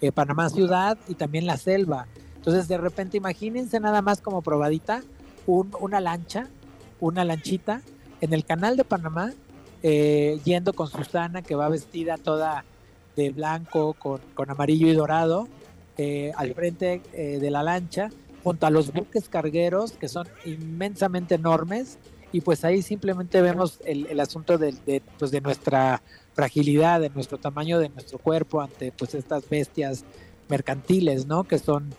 eh, 0.00 0.12
Panamá 0.12 0.48
ciudad 0.48 0.96
y 1.08 1.14
también 1.14 1.46
la 1.46 1.56
selva. 1.56 2.06
Entonces 2.36 2.68
de 2.68 2.78
repente 2.78 3.16
imagínense 3.16 3.80
nada 3.80 4.00
más 4.00 4.20
como 4.20 4.42
probadita 4.42 5.02
un, 5.46 5.72
una 5.80 6.00
lancha, 6.00 6.48
una 7.00 7.24
lanchita 7.24 7.82
en 8.20 8.32
el 8.32 8.44
canal 8.44 8.76
de 8.76 8.84
Panamá, 8.84 9.32
eh, 9.82 10.40
yendo 10.44 10.72
con 10.72 10.88
Susana 10.88 11.42
que 11.42 11.54
va 11.54 11.68
vestida 11.68 12.16
toda 12.16 12.64
de 13.16 13.30
blanco 13.30 13.94
con, 13.94 14.20
con 14.34 14.50
amarillo 14.50 14.88
y 14.88 14.94
dorado, 14.94 15.48
eh, 15.98 16.32
al 16.36 16.54
frente 16.54 17.02
eh, 17.12 17.38
de 17.40 17.50
la 17.50 17.62
lancha, 17.62 18.10
junto 18.44 18.66
a 18.66 18.70
los 18.70 18.92
buques 18.92 19.28
cargueros 19.28 19.92
que 19.92 20.08
son 20.08 20.28
inmensamente 20.44 21.34
enormes 21.34 21.98
y 22.32 22.42
pues 22.42 22.64
ahí 22.64 22.82
simplemente 22.82 23.40
vemos 23.40 23.80
el, 23.84 24.20
asunto 24.20 24.58
de, 24.58 25.02
pues 25.18 25.30
de, 25.30 25.40
nuestra 25.40 26.02
fragilidad, 26.34 27.00
de 27.00 27.08
nuestro 27.10 27.38
tamaño 27.38 27.78
de 27.78 27.88
nuestro 27.88 28.18
cuerpo 28.18 28.60
ante 28.60 28.92
pues 28.92 29.14
estas 29.14 29.48
bestias 29.48 30.04
mercantiles, 30.48 31.26
¿no? 31.26 31.44
Que 31.44 31.58
son 31.58 31.94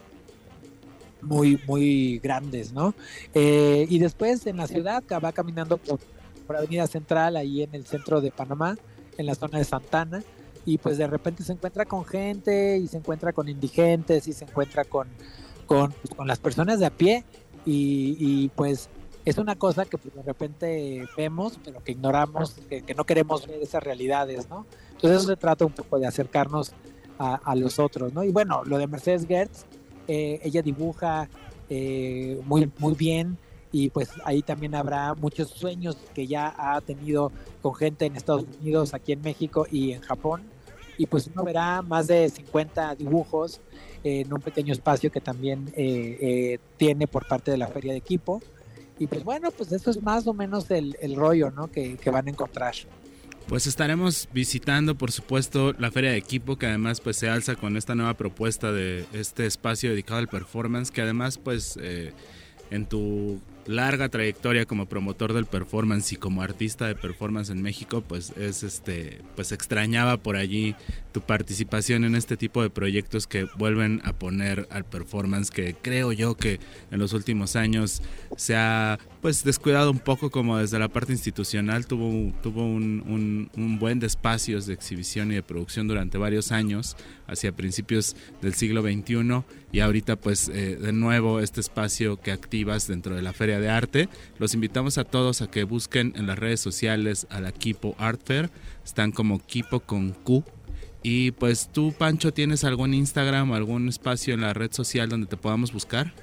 muy, 1.21 1.59
muy 1.65 2.19
grandes, 2.19 2.71
¿no? 2.71 2.93
Eh, 3.33 3.87
y 3.89 3.99
después 3.99 4.45
en 4.47 4.57
la 4.57 4.67
ciudad 4.67 5.03
va 5.23 5.31
caminando 5.31 5.77
por, 5.77 5.99
por 6.45 6.55
Avenida 6.55 6.87
Central, 6.87 7.35
ahí 7.35 7.63
en 7.63 7.73
el 7.73 7.85
centro 7.85 8.21
de 8.21 8.31
Panamá, 8.31 8.77
en 9.17 9.25
la 9.25 9.35
zona 9.35 9.57
de 9.57 9.63
Santana, 9.63 10.23
y 10.67 10.77
pues 10.77 10.97
de 10.97 11.07
repente 11.07 11.43
se 11.43 11.53
encuentra 11.53 11.85
con 11.85 12.03
gente 12.03 12.77
y 12.77 12.87
se 12.87 12.97
encuentra 12.97 13.31
con 13.31 13.47
indigentes 13.47 14.27
y 14.27 14.33
se 14.33 14.43
encuentra 14.43 14.83
con, 14.83 15.07
con, 15.65 15.93
pues, 15.93 16.13
con 16.13 16.27
las 16.27 16.39
personas 16.39 16.81
de 16.81 16.85
a 16.85 16.89
pie 16.89 17.23
y, 17.65 18.49
pues 18.49 18.89
es 19.23 19.37
una 19.37 19.55
cosa 19.55 19.85
que 19.85 19.97
pues, 19.97 20.13
de 20.13 20.21
repente 20.23 21.05
vemos, 21.15 21.57
pero 21.63 21.81
que 21.83 21.93
ignoramos, 21.93 22.55
que, 22.69 22.95
no 22.95 23.05
queremos 23.05 23.47
ver 23.47 23.61
esas 23.61 23.81
realidades, 23.81 24.49
¿no? 24.49 24.65
Entonces 24.91 25.19
eso 25.19 25.29
se 25.29 25.37
trata 25.37 25.65
un 25.65 25.71
poco 25.71 25.99
de 25.99 26.07
acercarnos 26.07 26.73
a, 27.17 27.35
a 27.35 27.55
los 27.55 27.79
otros, 27.79 28.13
¿no? 28.13 28.25
Y 28.25 28.31
bueno, 28.31 28.63
lo 28.65 28.77
de 28.77 28.87
Mercedes 28.87 29.25
Gertz, 29.25 29.65
eh, 30.09 30.41
ella 30.43 30.61
dibuja 30.61 31.29
eh, 31.69 32.41
muy, 32.45 32.69
muy 32.77 32.93
bien 32.93 33.37
y 33.71 33.89
pues 33.89 34.09
ahí 34.25 34.41
también 34.41 34.75
habrá 34.75 35.13
muchos 35.13 35.49
sueños 35.49 35.97
que 36.13 36.27
ya 36.27 36.53
ha 36.57 36.81
tenido 36.81 37.31
con 37.61 37.73
gente 37.75 38.05
en 38.05 38.17
Estados 38.17 38.45
Unidos, 38.59 38.93
aquí 38.93 39.13
en 39.13 39.21
México 39.21 39.65
y 39.71 39.93
en 39.93 40.01
Japón. 40.01 40.56
Y 40.97 41.05
pues 41.05 41.27
uno 41.27 41.43
verá 41.43 41.81
más 41.81 42.07
de 42.07 42.29
50 42.29 42.95
dibujos 42.95 43.61
eh, 44.03 44.21
en 44.21 44.33
un 44.33 44.41
pequeño 44.41 44.73
espacio 44.73 45.11
que 45.11 45.21
también 45.21 45.71
eh, 45.75 46.59
tiene 46.77 47.07
por 47.07 47.27
parte 47.27 47.51
de 47.51 47.57
la 47.57 47.67
feria 47.67 47.91
de 47.91 47.99
equipo. 47.99 48.41
Y 48.99 49.07
pues 49.07 49.23
bueno, 49.23 49.51
pues 49.51 49.71
eso 49.71 49.91
es 49.91 50.01
más 50.01 50.25
o 50.27 50.33
menos 50.33 50.71
el, 50.71 50.95
rollo 51.15 51.51
¿no? 51.51 51.67
que, 51.67 51.97
que, 51.97 52.09
van 52.09 52.27
a 52.27 52.31
encontrar. 52.31 52.73
Pues 53.47 53.65
estaremos 53.65 54.27
visitando, 54.33 54.97
por 54.97 55.11
supuesto, 55.11 55.73
la 55.79 55.89
feria 55.89 56.11
de 56.11 56.17
equipo, 56.17 56.57
que 56.57 56.65
además 56.65 56.99
pues 56.99 57.15
se 57.15 57.29
alza 57.29 57.55
con 57.55 57.77
esta 57.77 57.95
nueva 57.95 58.15
propuesta 58.15 58.73
de 58.73 59.05
este 59.13 59.45
espacio 59.45 59.91
dedicado 59.91 60.19
al 60.19 60.27
performance, 60.27 60.91
que 60.91 61.01
además 61.01 61.37
pues 61.37 61.79
eh, 61.81 62.11
en 62.71 62.87
tu 62.87 63.39
larga 63.67 64.09
trayectoria 64.09 64.65
como 64.65 64.87
promotor 64.87 65.33
del 65.33 65.45
performance 65.45 66.13
y 66.13 66.15
como 66.15 66.41
artista 66.41 66.87
de 66.87 66.95
performance 66.95 67.49
en 67.49 67.61
México, 67.61 68.01
pues 68.01 68.31
es 68.37 68.63
este, 68.63 69.21
pues 69.35 69.51
extrañaba 69.51 70.17
por 70.17 70.35
allí 70.35 70.75
tu 71.11 71.21
participación 71.21 72.03
en 72.03 72.15
este 72.15 72.37
tipo 72.37 72.61
de 72.61 72.69
proyectos 72.69 73.27
que 73.27 73.47
vuelven 73.57 74.01
a 74.03 74.13
poner 74.13 74.67
al 74.71 74.85
performance 74.85 75.51
que 75.51 75.75
creo 75.75 76.11
yo 76.11 76.35
que 76.35 76.59
en 76.91 76.99
los 76.99 77.13
últimos 77.13 77.55
años 77.55 78.01
se 78.35 78.55
ha 78.55 78.97
pues 79.21 79.43
descuidado 79.43 79.91
un 79.91 79.99
poco 79.99 80.29
como 80.29 80.57
desde 80.57 80.79
la 80.79 80.87
parte 80.87 81.11
institucional 81.11 81.87
tuvo, 81.87 82.33
tuvo 82.41 82.65
un, 82.65 83.49
un, 83.55 83.79
buen 83.79 83.99
de 83.99 84.07
espacios 84.07 84.65
de 84.65 84.73
exhibición 84.73 85.31
y 85.31 85.35
de 85.35 85.43
producción 85.43 85.87
durante 85.87 86.17
varios 86.17 86.51
años 86.51 86.95
hacia 87.27 87.51
principios 87.51 88.15
del 88.41 88.53
siglo 88.53 88.81
XXI 88.81 89.43
y 89.71 89.79
ahorita 89.79 90.15
pues 90.15 90.49
eh, 90.49 90.77
de 90.77 90.93
nuevo 90.93 91.39
este 91.39 91.59
espacio 91.59 92.19
que 92.19 92.31
activas 92.31 92.87
dentro 92.87 93.15
de 93.15 93.21
la 93.21 93.33
feria 93.33 93.59
de 93.59 93.69
arte 93.69 94.09
los 94.39 94.53
invitamos 94.53 94.97
a 94.97 95.03
todos 95.03 95.41
a 95.41 95.49
que 95.49 95.63
busquen 95.63 96.13
en 96.15 96.27
las 96.27 96.39
redes 96.39 96.59
sociales 96.59 97.27
a 97.29 97.41
la 97.41 97.51
Kipo 97.51 97.95
Art 97.97 98.21
Fair 98.23 98.49
están 98.83 99.11
como 99.11 99.39
Kipo 99.45 99.79
con 99.81 100.11
Q 100.11 100.43
y 101.03 101.31
pues 101.31 101.69
tú, 101.71 101.93
Pancho, 101.97 102.33
¿tienes 102.33 102.65
algún 102.65 102.93
Instagram, 102.93 103.53
algún 103.53 103.87
espacio 103.87 104.33
en 104.33 104.41
la 104.41 104.53
red 104.53 104.73
social 104.73 105.07
donde 105.07 105.27
te 105.27 105.37
podamos 105.37 105.71
buscar? 105.71 106.13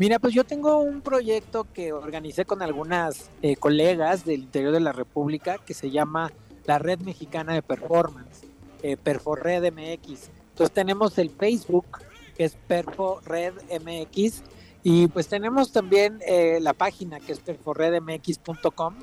Mira, 0.00 0.18
pues 0.18 0.32
yo 0.32 0.44
tengo 0.44 0.78
un 0.78 1.02
proyecto 1.02 1.66
que 1.74 1.92
organicé 1.92 2.46
con 2.46 2.62
algunas 2.62 3.28
eh, 3.42 3.56
colegas 3.56 4.24
del 4.24 4.40
interior 4.40 4.72
de 4.72 4.80
la 4.80 4.92
República 4.92 5.58
que 5.58 5.74
se 5.74 5.90
llama 5.90 6.32
la 6.64 6.78
Red 6.78 7.00
Mexicana 7.00 7.52
de 7.52 7.60
Performance, 7.60 8.46
eh, 8.82 8.96
Perforred 8.96 9.70
MX. 9.70 10.30
Entonces 10.52 10.72
tenemos 10.72 11.18
el 11.18 11.28
Facebook, 11.28 11.98
que 12.34 12.44
es 12.44 12.56
Perfored 12.66 13.52
MX, 13.78 14.42
y 14.82 15.08
pues 15.08 15.28
tenemos 15.28 15.70
también 15.70 16.18
eh, 16.26 16.60
la 16.62 16.72
página 16.72 17.20
que 17.20 17.32
es 17.32 17.40
perforredmx.com 17.40 18.94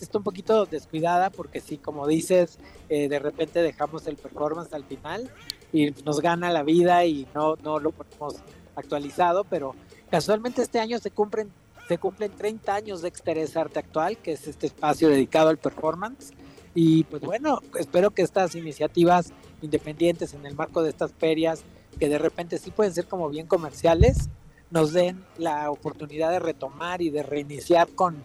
está 0.00 0.18
un 0.18 0.24
poquito 0.24 0.66
descuidada 0.66 1.30
porque 1.30 1.60
sí, 1.60 1.78
como 1.78 2.06
dices, 2.06 2.58
eh, 2.88 3.08
de 3.08 3.18
repente 3.18 3.62
dejamos 3.62 4.06
el 4.06 4.16
performance 4.16 4.72
al 4.72 4.84
final 4.84 5.30
y 5.72 5.90
nos 6.04 6.20
gana 6.20 6.50
la 6.50 6.62
vida 6.62 7.04
y 7.04 7.26
no, 7.34 7.56
no 7.56 7.80
lo 7.80 7.90
ponemos 7.90 8.36
actualizado, 8.76 9.44
pero 9.44 9.74
casualmente 10.10 10.62
este 10.62 10.80
año 10.80 10.98
se 10.98 11.10
cumplen, 11.10 11.50
se 11.88 11.98
cumplen 11.98 12.32
30 12.32 12.74
años 12.74 13.02
de 13.02 13.08
Exterés 13.08 13.56
Arte 13.56 13.78
Actual, 13.78 14.16
que 14.18 14.32
es 14.32 14.46
este 14.46 14.66
espacio 14.66 15.08
dedicado 15.08 15.48
al 15.48 15.58
performance. 15.58 16.32
Y 16.74 17.04
pues 17.04 17.22
bueno, 17.22 17.60
espero 17.78 18.10
que 18.10 18.22
estas 18.22 18.54
iniciativas 18.54 19.32
independientes 19.62 20.34
en 20.34 20.44
el 20.44 20.54
marco 20.54 20.82
de 20.82 20.90
estas 20.90 21.12
ferias, 21.12 21.62
que 21.98 22.08
de 22.08 22.18
repente 22.18 22.58
sí 22.58 22.70
pueden 22.70 22.92
ser 22.92 23.06
como 23.06 23.30
bien 23.30 23.46
comerciales, 23.46 24.28
nos 24.70 24.92
den 24.92 25.24
la 25.38 25.70
oportunidad 25.70 26.30
de 26.30 26.38
retomar 26.38 27.00
y 27.00 27.10
de 27.10 27.22
reiniciar 27.22 27.88
con, 27.88 28.16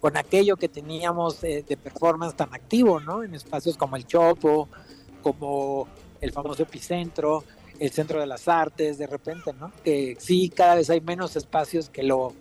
con 0.00 0.16
aquello 0.16 0.56
que 0.56 0.68
teníamos 0.68 1.40
de, 1.40 1.64
performance 1.82 2.36
tan 2.36 2.54
activo, 2.54 3.00
¿no? 3.00 3.22
En 3.22 3.34
espacios 3.34 3.76
como 3.76 3.96
el 3.96 4.06
Chopo, 4.06 4.68
como 5.22 5.88
el 6.20 6.32
famoso 6.32 6.62
Epicentro, 6.62 7.44
el 7.78 7.90
Centro 7.90 8.20
de 8.20 8.26
las 8.26 8.48
Artes, 8.48 8.98
de 8.98 9.06
repente, 9.06 9.52
¿no? 9.52 9.72
Que 9.84 10.16
sí, 10.18 10.48
cada 10.48 10.76
vez 10.76 10.90
hay 10.90 11.00
menos 11.00 11.36
espacios 11.36 11.88
que 11.88 12.02
lo, 12.02 12.32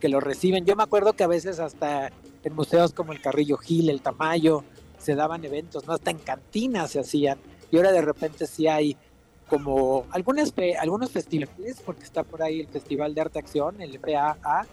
que 0.00 0.08
lo 0.08 0.20
reciben. 0.20 0.64
Yo 0.64 0.76
me 0.76 0.82
acuerdo 0.82 1.14
que 1.14 1.24
a 1.24 1.28
veces 1.28 1.58
hasta 1.58 2.10
en 2.44 2.54
museos 2.54 2.92
como 2.92 3.12
el 3.12 3.20
Carrillo 3.20 3.56
Gil, 3.56 3.90
el 3.90 4.02
Tamayo, 4.02 4.62
se 4.98 5.14
daban 5.14 5.44
eventos, 5.44 5.86
¿no? 5.86 5.94
Hasta 5.94 6.10
en 6.10 6.18
cantinas 6.18 6.92
se 6.92 7.00
hacían. 7.00 7.38
Y 7.70 7.76
ahora 7.76 7.92
de 7.92 8.02
repente 8.02 8.46
sí 8.46 8.68
hay 8.68 8.96
como 9.48 10.06
algunas 10.10 10.52
algunos 10.80 11.10
festivales, 11.10 11.80
porque 11.84 12.04
está 12.04 12.24
por 12.24 12.42
ahí 12.42 12.60
el 12.60 12.68
Festival 12.68 13.14
de 13.14 13.20
Arte 13.20 13.38
Acción, 13.38 13.80
el 13.80 13.98
FAA, 13.98 14.66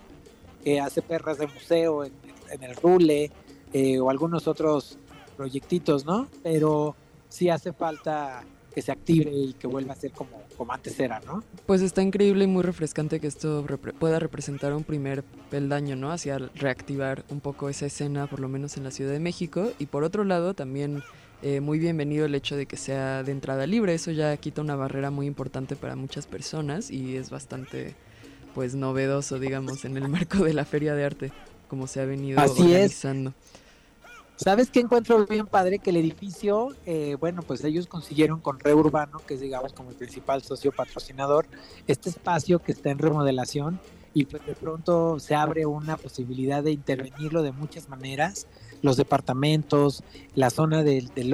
que 0.63 0.79
hace 0.79 1.01
perras 1.01 1.37
de 1.37 1.47
museo 1.47 2.03
en, 2.03 2.13
el 2.61 2.75
Rule, 2.75 3.31
eh, 3.73 3.99
o 3.99 4.09
algunos 4.09 4.47
otros 4.47 4.97
proyectitos, 5.35 6.05
¿no? 6.05 6.27
Pero 6.43 6.95
sí 7.29 7.49
hace 7.49 7.73
falta 7.73 8.43
que 8.73 8.81
se 8.81 8.91
active 8.91 9.31
y 9.31 9.53
que 9.53 9.67
vuelva 9.67 9.93
a 9.93 9.95
ser 9.95 10.11
como, 10.11 10.41
como 10.57 10.73
antes 10.73 10.99
era, 10.99 11.21
¿no? 11.25 11.43
Pues 11.65 11.81
está 11.81 12.01
increíble 12.01 12.43
y 12.45 12.47
muy 12.47 12.63
refrescante 12.63 13.19
que 13.19 13.27
esto 13.27 13.65
pueda 13.99 14.19
representar 14.19 14.73
un 14.73 14.83
primer 14.83 15.23
peldaño, 15.49 15.95
¿no? 15.95 16.11
Hacia 16.11 16.37
reactivar 16.37 17.23
un 17.29 17.39
poco 17.39 17.69
esa 17.69 17.85
escena, 17.85 18.27
por 18.27 18.39
lo 18.39 18.49
menos 18.49 18.77
en 18.77 18.83
la 18.83 18.91
Ciudad 18.91 19.11
de 19.11 19.19
México. 19.19 19.71
Y 19.79 19.85
por 19.85 20.03
otro 20.03 20.23
lado, 20.23 20.53
también 20.53 21.03
eh, 21.41 21.59
muy 21.59 21.77
bienvenido 21.77 22.25
el 22.25 22.35
hecho 22.35 22.55
de 22.55 22.65
que 22.65 22.77
sea 22.77 23.23
de 23.23 23.31
entrada 23.31 23.67
libre. 23.67 23.93
Eso 23.93 24.11
ya 24.11 24.35
quita 24.37 24.61
una 24.61 24.75
barrera 24.75 25.11
muy 25.11 25.27
importante 25.27 25.75
para 25.75 25.95
muchas 25.95 26.25
personas 26.25 26.89
y 26.89 27.15
es 27.15 27.29
bastante, 27.29 27.95
pues, 28.55 28.75
novedoso, 28.75 29.39
digamos, 29.39 29.85
en 29.85 29.97
el 29.97 30.07
marco 30.09 30.43
de 30.43 30.53
la 30.53 30.65
Feria 30.65 30.95
de 30.95 31.05
Arte, 31.05 31.31
como 31.67 31.87
se 31.87 32.01
ha 32.01 32.05
venido 32.05 32.41
organizando. 32.41 33.33
¿Sabes 34.35 34.71
qué 34.71 34.79
encuentro 34.79 35.27
bien 35.27 35.45
padre? 35.45 35.77
Que 35.77 35.91
el 35.91 35.97
edificio, 35.97 36.69
eh, 36.87 37.17
bueno, 37.19 37.43
pues 37.43 37.63
ellos 37.63 37.85
consiguieron 37.85 38.39
con 38.39 38.59
Re 38.59 38.73
Urbano, 38.73 39.19
que 39.19 39.35
es 39.35 39.41
digamos 39.41 39.73
como 39.73 39.91
el 39.91 39.95
principal 39.95 40.41
socio 40.41 40.71
patrocinador, 40.71 41.45
este 41.85 42.09
espacio 42.09 42.57
que 42.59 42.71
está 42.71 42.89
en 42.89 42.97
remodelación 42.97 43.79
y 44.13 44.25
pues 44.25 44.43
de 44.45 44.55
pronto 44.55 45.19
se 45.19 45.35
abre 45.35 45.67
una 45.67 45.97
posibilidad 45.97 46.63
de 46.63 46.71
intervenirlo 46.71 47.43
de 47.43 47.51
muchas 47.51 47.89
maneras, 47.89 48.47
los 48.81 48.97
departamentos, 48.97 50.03
la 50.35 50.49
zona 50.49 50.81
del, 50.83 51.09
del 51.09 51.33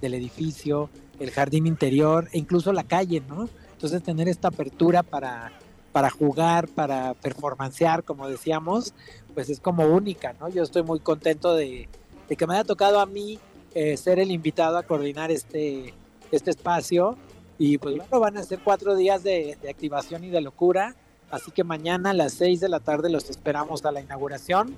del 0.00 0.14
edificio, 0.14 0.90
el 1.18 1.30
jardín 1.30 1.66
interior 1.66 2.28
e 2.32 2.38
incluso 2.38 2.72
la 2.72 2.84
calle, 2.84 3.22
¿no? 3.26 3.48
Entonces 3.72 4.02
tener 4.02 4.28
esta 4.28 4.48
apertura 4.48 5.02
para, 5.02 5.52
para 5.92 6.10
jugar, 6.10 6.68
para 6.68 7.14
performancear, 7.14 8.04
como 8.04 8.28
decíamos, 8.28 8.92
pues 9.34 9.48
es 9.48 9.60
como 9.60 9.86
única, 9.86 10.34
¿no? 10.38 10.48
Yo 10.48 10.62
estoy 10.62 10.82
muy 10.82 11.00
contento 11.00 11.54
de, 11.54 11.88
de 12.28 12.36
que 12.36 12.46
me 12.46 12.54
haya 12.54 12.64
tocado 12.64 13.00
a 13.00 13.06
mí 13.06 13.38
eh, 13.74 13.96
ser 13.96 14.18
el 14.18 14.30
invitado 14.30 14.76
a 14.78 14.82
coordinar 14.82 15.30
este, 15.30 15.94
este 16.30 16.50
espacio. 16.50 17.16
Y 17.58 17.78
pues 17.78 17.96
bueno, 17.96 18.20
van 18.20 18.36
a 18.36 18.42
ser 18.42 18.60
cuatro 18.62 18.94
días 18.94 19.22
de, 19.22 19.58
activación 19.68 20.24
y 20.24 20.30
de 20.30 20.40
locura. 20.40 20.94
Así 21.30 21.50
que 21.50 21.64
mañana 21.64 22.10
a 22.10 22.14
las 22.14 22.32
seis 22.32 22.60
de 22.60 22.68
la 22.68 22.80
tarde 22.80 23.10
los 23.10 23.28
esperamos 23.30 23.84
a 23.84 23.92
la 23.92 24.00
inauguración. 24.00 24.76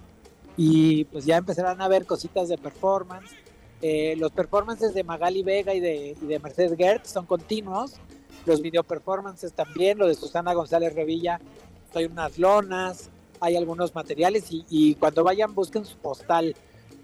Y 0.57 1.05
pues 1.05 1.25
ya 1.25 1.37
empezarán 1.37 1.81
a 1.81 1.89
ver 1.89 2.07
cositas 2.07 2.49
de 2.49 2.59
performance. 2.59 3.31
Eh, 3.83 4.15
los 4.19 4.31
performances 4.33 4.93
de 4.95 5.05
Magali 5.05 5.43
Vega 5.43 5.75
y 5.75 5.81
de, 5.81 6.17
y 6.21 6.27
de 6.27 6.39
Mercedes 6.39 6.77
Gertz 6.77 7.11
son 7.11 7.27
continuos. 7.27 7.95
Los 8.47 8.63
video 8.63 8.83
performances 8.83 9.53
también, 9.53 9.99
lo 9.99 10.07
de 10.07 10.15
Susana 10.15 10.55
González 10.55 10.95
Revilla, 10.95 11.41
hay 11.95 12.07
unas 12.07 12.39
lonas, 12.39 13.11
hay 13.39 13.57
algunos 13.57 13.95
materiales 13.95 14.51
y, 14.51 14.65
y 14.71 14.95
cuando 14.95 15.25
vayan 15.25 15.55
busquen 15.55 15.85
su 15.85 15.97
postal 15.99 16.55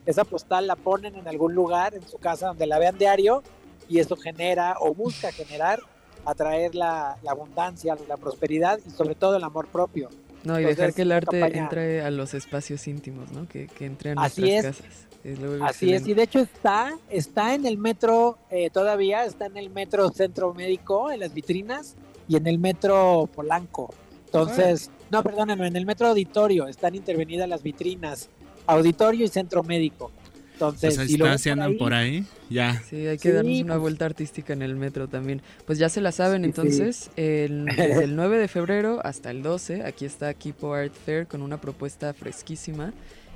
esa 0.06 0.24
postal 0.24 0.66
la 0.66 0.76
ponen 0.76 1.16
en 1.16 1.28
algún 1.28 1.54
lugar 1.54 1.94
en 1.94 2.06
su 2.06 2.18
casa 2.18 2.48
donde 2.48 2.66
la 2.66 2.78
vean 2.78 2.96
diario 2.96 3.42
y 3.88 3.98
eso 3.98 4.16
genera 4.16 4.76
o 4.80 4.94
busca 4.94 5.32
generar, 5.32 5.80
atraer 6.24 6.74
la, 6.74 7.18
abundancia, 7.28 7.96
la 8.08 8.16
prosperidad 8.16 8.78
y 8.86 8.90
sobre 8.90 9.14
todo 9.14 9.36
el 9.36 9.44
amor 9.44 9.66
propio. 9.66 10.08
No, 10.44 10.60
y 10.60 10.64
dejar 10.64 10.92
que 10.92 11.02
el 11.02 11.12
arte 11.12 11.58
entre 11.58 12.02
a 12.02 12.10
los 12.10 12.32
espacios 12.34 12.86
íntimos, 12.86 13.32
¿no? 13.32 13.48
Que, 13.48 13.66
que 13.66 13.84
entre 13.84 14.12
a 14.12 14.14
nuestras 14.14 14.48
Así 14.48 14.62
casas. 14.62 15.06
Así 15.62 15.92
es, 15.92 16.06
y 16.06 16.14
de 16.14 16.22
hecho 16.22 16.38
está, 16.38 16.96
está 17.10 17.54
en 17.54 17.66
el 17.66 17.78
metro 17.78 18.38
eh, 18.48 18.70
todavía, 18.70 19.24
está 19.24 19.46
en 19.46 19.56
el 19.56 19.70
metro 19.70 20.08
Centro 20.10 20.54
Médico, 20.54 21.10
en 21.10 21.18
las 21.18 21.34
vitrinas, 21.34 21.96
y 22.28 22.36
en 22.36 22.46
el 22.46 22.58
metro 22.60 23.28
Polanco. 23.34 23.92
Entonces, 24.26 24.90
no, 25.10 25.22
perdónenme, 25.22 25.66
en 25.66 25.76
el 25.76 25.86
metro 25.86 26.08
Auditorio 26.08 26.68
están 26.68 26.94
intervenidas 26.94 27.48
las 27.48 27.62
vitrinas 27.62 28.28
auditorio 28.66 29.24
y 29.24 29.28
centro 29.28 29.62
médico. 29.62 30.12
Entonces, 30.56 30.96
pues 30.96 31.20
ahí 31.20 31.38
si 31.38 31.50
andan 31.50 31.76
por 31.76 31.92
ahí, 31.92 32.24
ya. 32.48 32.80
Sí, 32.88 33.06
hay 33.06 33.18
que 33.18 33.30
darnos 33.30 33.60
una 33.60 33.74
pues 33.74 33.80
vuelta 33.80 34.06
artística 34.06 34.54
en 34.54 34.62
el 34.62 34.74
metro 34.74 35.06
también. 35.06 35.42
Pues 35.66 35.78
ya 35.78 35.90
se 35.90 36.00
la 36.00 36.12
saben, 36.12 36.46
entonces, 36.46 37.10
el, 37.16 37.66
desde 37.76 38.04
el 38.04 38.16
9 38.16 38.38
de 38.38 38.48
febrero 38.48 39.00
hasta 39.04 39.30
el 39.30 39.42
12, 39.42 39.84
aquí 39.84 40.06
está 40.06 40.32
Kipo 40.32 40.72
Art 40.72 40.94
Fair 40.94 41.26
con 41.26 41.42
una 41.42 41.60
propuesta 41.60 42.14
fresquísima 42.14 42.94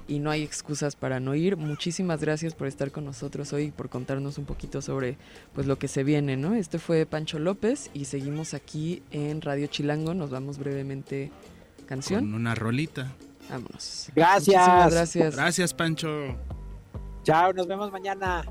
y 0.08 0.18
no 0.18 0.30
hay 0.30 0.42
excusas 0.42 0.96
para 0.96 1.20
no 1.20 1.34
ir. 1.34 1.58
Muchísimas 1.58 2.22
gracias 2.22 2.54
por 2.54 2.66
estar 2.66 2.90
con 2.90 3.04
nosotros 3.04 3.52
hoy 3.52 3.64
y 3.64 3.70
por 3.70 3.90
contarnos 3.90 4.38
un 4.38 4.46
poquito 4.46 4.80
sobre 4.80 5.18
pues 5.52 5.66
lo 5.66 5.78
que 5.78 5.88
se 5.88 6.04
viene, 6.04 6.38
¿no? 6.38 6.54
Este 6.54 6.78
fue 6.78 7.04
Pancho 7.04 7.38
López 7.38 7.90
y 7.92 8.06
seguimos 8.06 8.54
aquí 8.54 9.02
en 9.10 9.42
Radio 9.42 9.66
Chilango. 9.66 10.14
Nos 10.14 10.30
vamos 10.30 10.56
brevemente 10.56 11.30
canción. 11.86 12.20
Con 12.24 12.34
una 12.34 12.54
rolita. 12.54 13.12
Vámonos. 13.50 14.10
Gracias. 14.14 14.92
gracias. 14.92 15.36
Gracias, 15.36 15.74
Pancho. 15.74 16.36
Chao, 17.24 17.52
nos 17.52 17.66
vemos 17.66 17.90
mañana. 17.90 18.44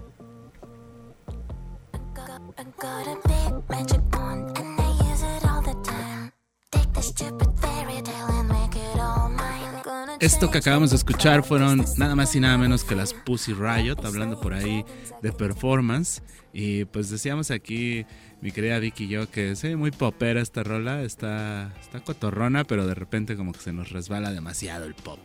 Esto 10.19 10.51
que 10.51 10.57
acabamos 10.57 10.89
de 10.89 10.97
escuchar 10.97 11.45
fueron 11.45 11.85
nada 11.97 12.13
más 12.13 12.35
y 12.35 12.41
nada 12.41 12.57
menos 12.57 12.83
que 12.83 12.93
las 12.93 13.13
Pussy 13.13 13.53
Riot, 13.53 14.03
hablando 14.03 14.39
por 14.41 14.53
ahí 14.53 14.83
de 15.21 15.31
performance. 15.31 16.21
Y 16.51 16.83
pues 16.85 17.09
decíamos 17.09 17.51
aquí 17.51 18.05
mi 18.41 18.51
querida 18.51 18.79
Vicky 18.79 19.05
y 19.05 19.07
yo 19.07 19.31
que 19.31 19.55
sí, 19.55 19.75
muy 19.75 19.91
popera 19.91 20.41
esta 20.41 20.63
rola, 20.63 21.03
está, 21.03 21.73
está 21.79 22.01
cotorrona, 22.01 22.65
pero 22.65 22.85
de 22.85 22.95
repente 22.95 23.37
como 23.37 23.53
que 23.53 23.59
se 23.59 23.71
nos 23.71 23.91
resbala 23.91 24.31
demasiado 24.31 24.85
el 24.85 24.93
pop. 24.93 25.19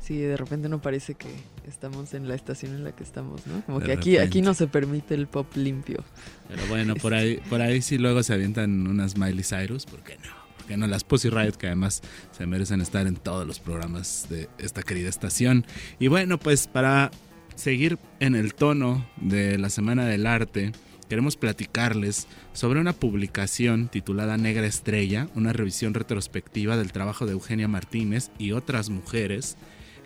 Sí, 0.00 0.18
de 0.18 0.36
repente 0.36 0.68
no 0.68 0.80
parece 0.80 1.14
que 1.14 1.28
estamos 1.68 2.14
en 2.14 2.28
la 2.28 2.34
estación 2.34 2.74
en 2.74 2.84
la 2.84 2.92
que 2.92 3.04
estamos, 3.04 3.46
¿no? 3.46 3.62
Como 3.64 3.80
que 3.80 3.92
aquí, 3.92 4.18
aquí 4.18 4.42
no 4.42 4.54
se 4.54 4.66
permite 4.66 5.14
el 5.14 5.26
pop 5.26 5.46
limpio. 5.56 6.04
Pero 6.48 6.66
bueno, 6.66 6.94
por 6.96 7.14
ahí, 7.14 7.40
por 7.48 7.60
ahí 7.60 7.82
sí 7.82 7.98
luego 7.98 8.22
se 8.22 8.34
avientan 8.34 8.86
unas 8.86 9.16
Miley 9.16 9.44
Cyrus, 9.44 9.86
¿por 9.86 10.00
qué 10.02 10.16
no? 10.18 10.41
Porque 10.62 10.76
no? 10.76 10.86
Las 10.86 11.02
Pussy 11.02 11.28
Riot 11.28 11.56
que 11.58 11.66
además 11.66 12.02
se 12.30 12.46
merecen 12.46 12.80
estar 12.80 13.08
en 13.08 13.16
todos 13.16 13.44
los 13.46 13.58
programas 13.58 14.28
de 14.30 14.48
esta 14.58 14.84
querida 14.84 15.08
estación. 15.08 15.66
Y 15.98 16.06
bueno, 16.06 16.38
pues 16.38 16.68
para 16.68 17.10
seguir 17.56 17.98
en 18.20 18.36
el 18.36 18.54
tono 18.54 19.04
de 19.16 19.58
la 19.58 19.70
Semana 19.70 20.06
del 20.06 20.24
Arte, 20.24 20.70
queremos 21.08 21.36
platicarles 21.36 22.28
sobre 22.52 22.80
una 22.80 22.92
publicación 22.92 23.88
titulada 23.88 24.36
Negra 24.36 24.66
Estrella, 24.66 25.26
una 25.34 25.52
revisión 25.52 25.94
retrospectiva 25.94 26.76
del 26.76 26.92
trabajo 26.92 27.26
de 27.26 27.32
Eugenia 27.32 27.66
Martínez 27.66 28.30
y 28.38 28.52
otras 28.52 28.88
mujeres, 28.88 29.56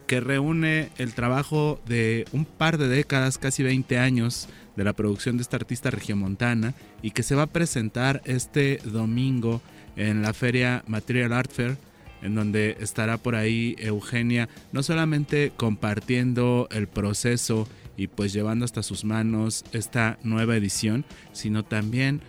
que 0.06 0.20
reúne 0.20 0.88
el 0.96 1.12
trabajo 1.12 1.80
de 1.86 2.24
un 2.32 2.46
par 2.46 2.78
de 2.78 2.88
décadas, 2.88 3.36
casi 3.36 3.62
20 3.62 3.98
años, 3.98 4.48
de 4.74 4.84
la 4.84 4.92
producción 4.92 5.36
de 5.36 5.42
esta 5.42 5.56
artista 5.56 5.90
regiomontana 5.90 6.74
y 7.02 7.10
que 7.10 7.22
se 7.22 7.34
va 7.34 7.42
a 7.42 7.46
presentar 7.46 8.22
este 8.24 8.78
domingo 8.84 9.60
en 9.96 10.22
la 10.22 10.32
feria 10.32 10.84
Material 10.86 11.32
Art 11.32 11.50
Fair, 11.50 11.76
en 12.22 12.34
donde 12.34 12.76
estará 12.80 13.18
por 13.18 13.34
ahí 13.34 13.76
Eugenia, 13.78 14.48
no 14.72 14.82
solamente 14.82 15.52
compartiendo 15.56 16.68
el 16.70 16.86
proceso 16.86 17.66
y 17.96 18.08
pues 18.08 18.32
llevando 18.32 18.64
hasta 18.64 18.82
sus 18.82 19.04
manos 19.04 19.64
esta 19.72 20.18
nueva 20.22 20.56
edición, 20.56 21.04
sino 21.32 21.64
también 21.64 22.20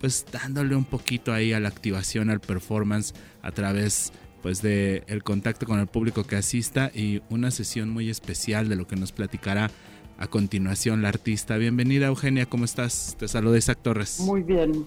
pues 0.00 0.26
dándole 0.30 0.76
un 0.76 0.84
poquito 0.84 1.32
ahí 1.32 1.52
a 1.52 1.60
la 1.60 1.68
activación, 1.68 2.30
al 2.30 2.40
performance 2.40 3.14
a 3.42 3.52
través 3.52 4.12
pues 4.42 4.62
de 4.62 5.02
el 5.08 5.22
contacto 5.22 5.66
con 5.66 5.80
el 5.80 5.86
público 5.86 6.24
que 6.24 6.36
asista 6.36 6.90
y 6.94 7.22
una 7.30 7.50
sesión 7.50 7.90
muy 7.90 8.10
especial 8.10 8.68
de 8.68 8.76
lo 8.76 8.86
que 8.86 8.96
nos 8.96 9.12
platicará 9.12 9.70
a 10.18 10.26
continuación 10.28 11.02
la 11.02 11.08
artista. 11.08 11.56
Bienvenida 11.56 12.06
Eugenia, 12.06 12.46
¿cómo 12.46 12.64
estás? 12.64 13.16
Te 13.18 13.28
saluda 13.28 13.58
Isaac 13.58 13.78
Torres. 13.82 14.20
Muy 14.20 14.42
bien. 14.42 14.86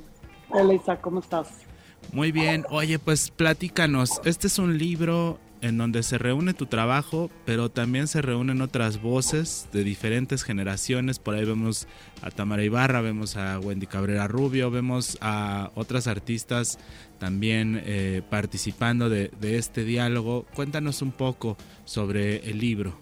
Hola 0.50 0.74
Isaac, 0.74 1.02
¿cómo 1.02 1.20
estás? 1.20 1.69
Muy 2.12 2.32
bien, 2.32 2.66
oye 2.70 2.98
pues 2.98 3.30
platícanos, 3.30 4.20
este 4.26 4.48
es 4.48 4.58
un 4.58 4.78
libro 4.78 5.40
en 5.62 5.78
donde 5.78 6.04
se 6.04 6.18
reúne 6.18 6.54
tu 6.54 6.66
trabajo, 6.66 7.30
pero 7.46 7.70
también 7.70 8.08
se 8.08 8.22
reúnen 8.22 8.62
otras 8.62 9.02
voces 9.02 9.68
de 9.74 9.84
diferentes 9.84 10.44
generaciones. 10.44 11.20
Por 11.20 11.36
ahí 11.36 11.46
vemos 11.46 11.88
a 12.22 12.32
Tamara 12.32 12.64
Ibarra, 12.64 13.02
vemos 13.02 13.36
a 13.36 13.60
Wendy 13.60 13.88
Cabrera 13.88 14.28
Rubio, 14.28 14.72
vemos 14.72 15.18
a 15.22 15.72
otras 15.76 16.08
artistas 16.08 16.80
también 17.20 17.82
eh, 17.86 18.22
participando 18.30 19.10
de, 19.10 19.30
este 19.42 19.84
diálogo. 19.84 20.46
Cuéntanos 20.56 21.02
un 21.02 21.12
poco 21.12 21.58
sobre 21.86 22.38
el 22.50 22.60
libro. 22.60 22.94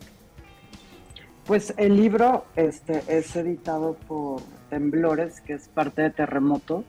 Pues 1.45 1.73
el 1.77 1.95
libro 1.95 2.45
este, 2.55 3.03
es 3.07 3.35
editado 3.35 3.95
por 4.07 4.41
Temblores, 4.69 5.39
que 5.41 5.53
es 5.53 5.69
parte 5.69 6.01
de 6.01 6.09
Terremoto, 6.09 6.83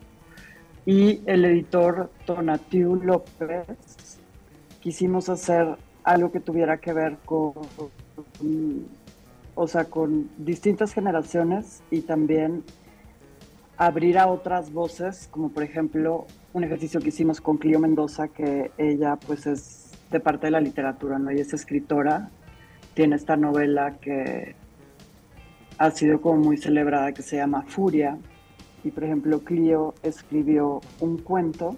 y 0.88 1.20
el 1.26 1.44
editor 1.44 2.10
Tonatiu 2.24 2.94
López 2.94 3.66
quisimos 4.80 5.28
hacer 5.28 5.76
algo 6.02 6.32
que 6.32 6.40
tuviera 6.40 6.78
que 6.78 6.94
ver 6.94 7.18
con, 7.26 7.52
o 9.54 9.68
sea, 9.68 9.84
con 9.84 10.30
distintas 10.38 10.94
generaciones 10.94 11.82
y 11.90 12.00
también 12.00 12.64
abrir 13.76 14.16
a 14.16 14.28
otras 14.28 14.72
voces, 14.72 15.28
como 15.30 15.50
por 15.50 15.62
ejemplo 15.62 16.26
un 16.54 16.64
ejercicio 16.64 17.00
que 17.00 17.10
hicimos 17.10 17.42
con 17.42 17.58
Clio 17.58 17.78
Mendoza, 17.78 18.28
que 18.28 18.70
ella 18.78 19.16
pues 19.16 19.46
es 19.46 19.90
de 20.10 20.20
parte 20.20 20.46
de 20.46 20.52
la 20.52 20.60
literatura, 20.62 21.18
¿no? 21.18 21.28
Ella 21.28 21.42
es 21.42 21.52
escritora, 21.52 22.30
tiene 22.94 23.16
esta 23.16 23.36
novela 23.36 23.98
que 24.00 24.54
ha 25.76 25.90
sido 25.90 26.22
como 26.22 26.40
muy 26.40 26.56
celebrada, 26.56 27.12
que 27.12 27.20
se 27.20 27.36
llama 27.36 27.66
Furia, 27.68 28.16
y 28.84 28.90
por 28.90 29.04
ejemplo 29.04 29.40
Clio 29.40 29.94
escribió 30.02 30.80
un 31.00 31.18
cuento 31.18 31.76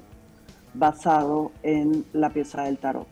basado 0.75 1.51
en 1.63 2.05
la 2.13 2.31
pieza 2.31 2.63
del 2.63 2.79
tarot, 2.79 3.09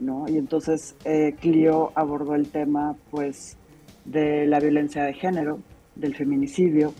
¿no? 0.00 0.28
Y 0.28 0.38
entonces 0.38 0.96
eh, 1.04 1.34
Clio 1.40 1.92
abordó 1.94 2.34
el 2.34 2.50
tema, 2.50 2.96
pues, 3.10 3.56
de 4.04 4.46
la 4.46 4.58
violencia 4.60 5.04
de 5.04 5.12
género, 5.12 5.58
del 5.94 6.14
feminicidio, 6.14 6.94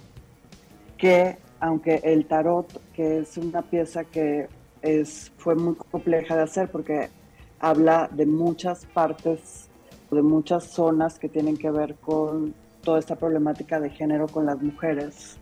que 0.97 1.39
aunque 1.61 2.01
el 2.05 2.27
tarot, 2.27 2.81
que 2.93 3.19
es 3.19 3.37
una 3.39 3.63
pieza 3.63 4.05
que 4.05 4.49
es, 4.83 5.33
fue 5.39 5.55
muy 5.55 5.75
compleja 5.75 6.37
de 6.37 6.43
hacer 6.43 6.71
porque 6.71 7.09
habla 7.61 8.09
de 8.13 8.27
muchas 8.27 8.85
partes, 8.87 9.69
de 10.11 10.23
muchas 10.23 10.65
zonas 10.65 11.19
que 11.19 11.29
tienen 11.29 11.57
que 11.57 11.71
ver 11.71 11.97
con 11.97 12.55
toda 12.83 12.99
esta 12.99 13.17
problemática 13.17 13.81
de 13.81 13.91
género 13.91 14.27
con 14.29 14.47
las 14.47 14.61
mujeres, 14.63 15.39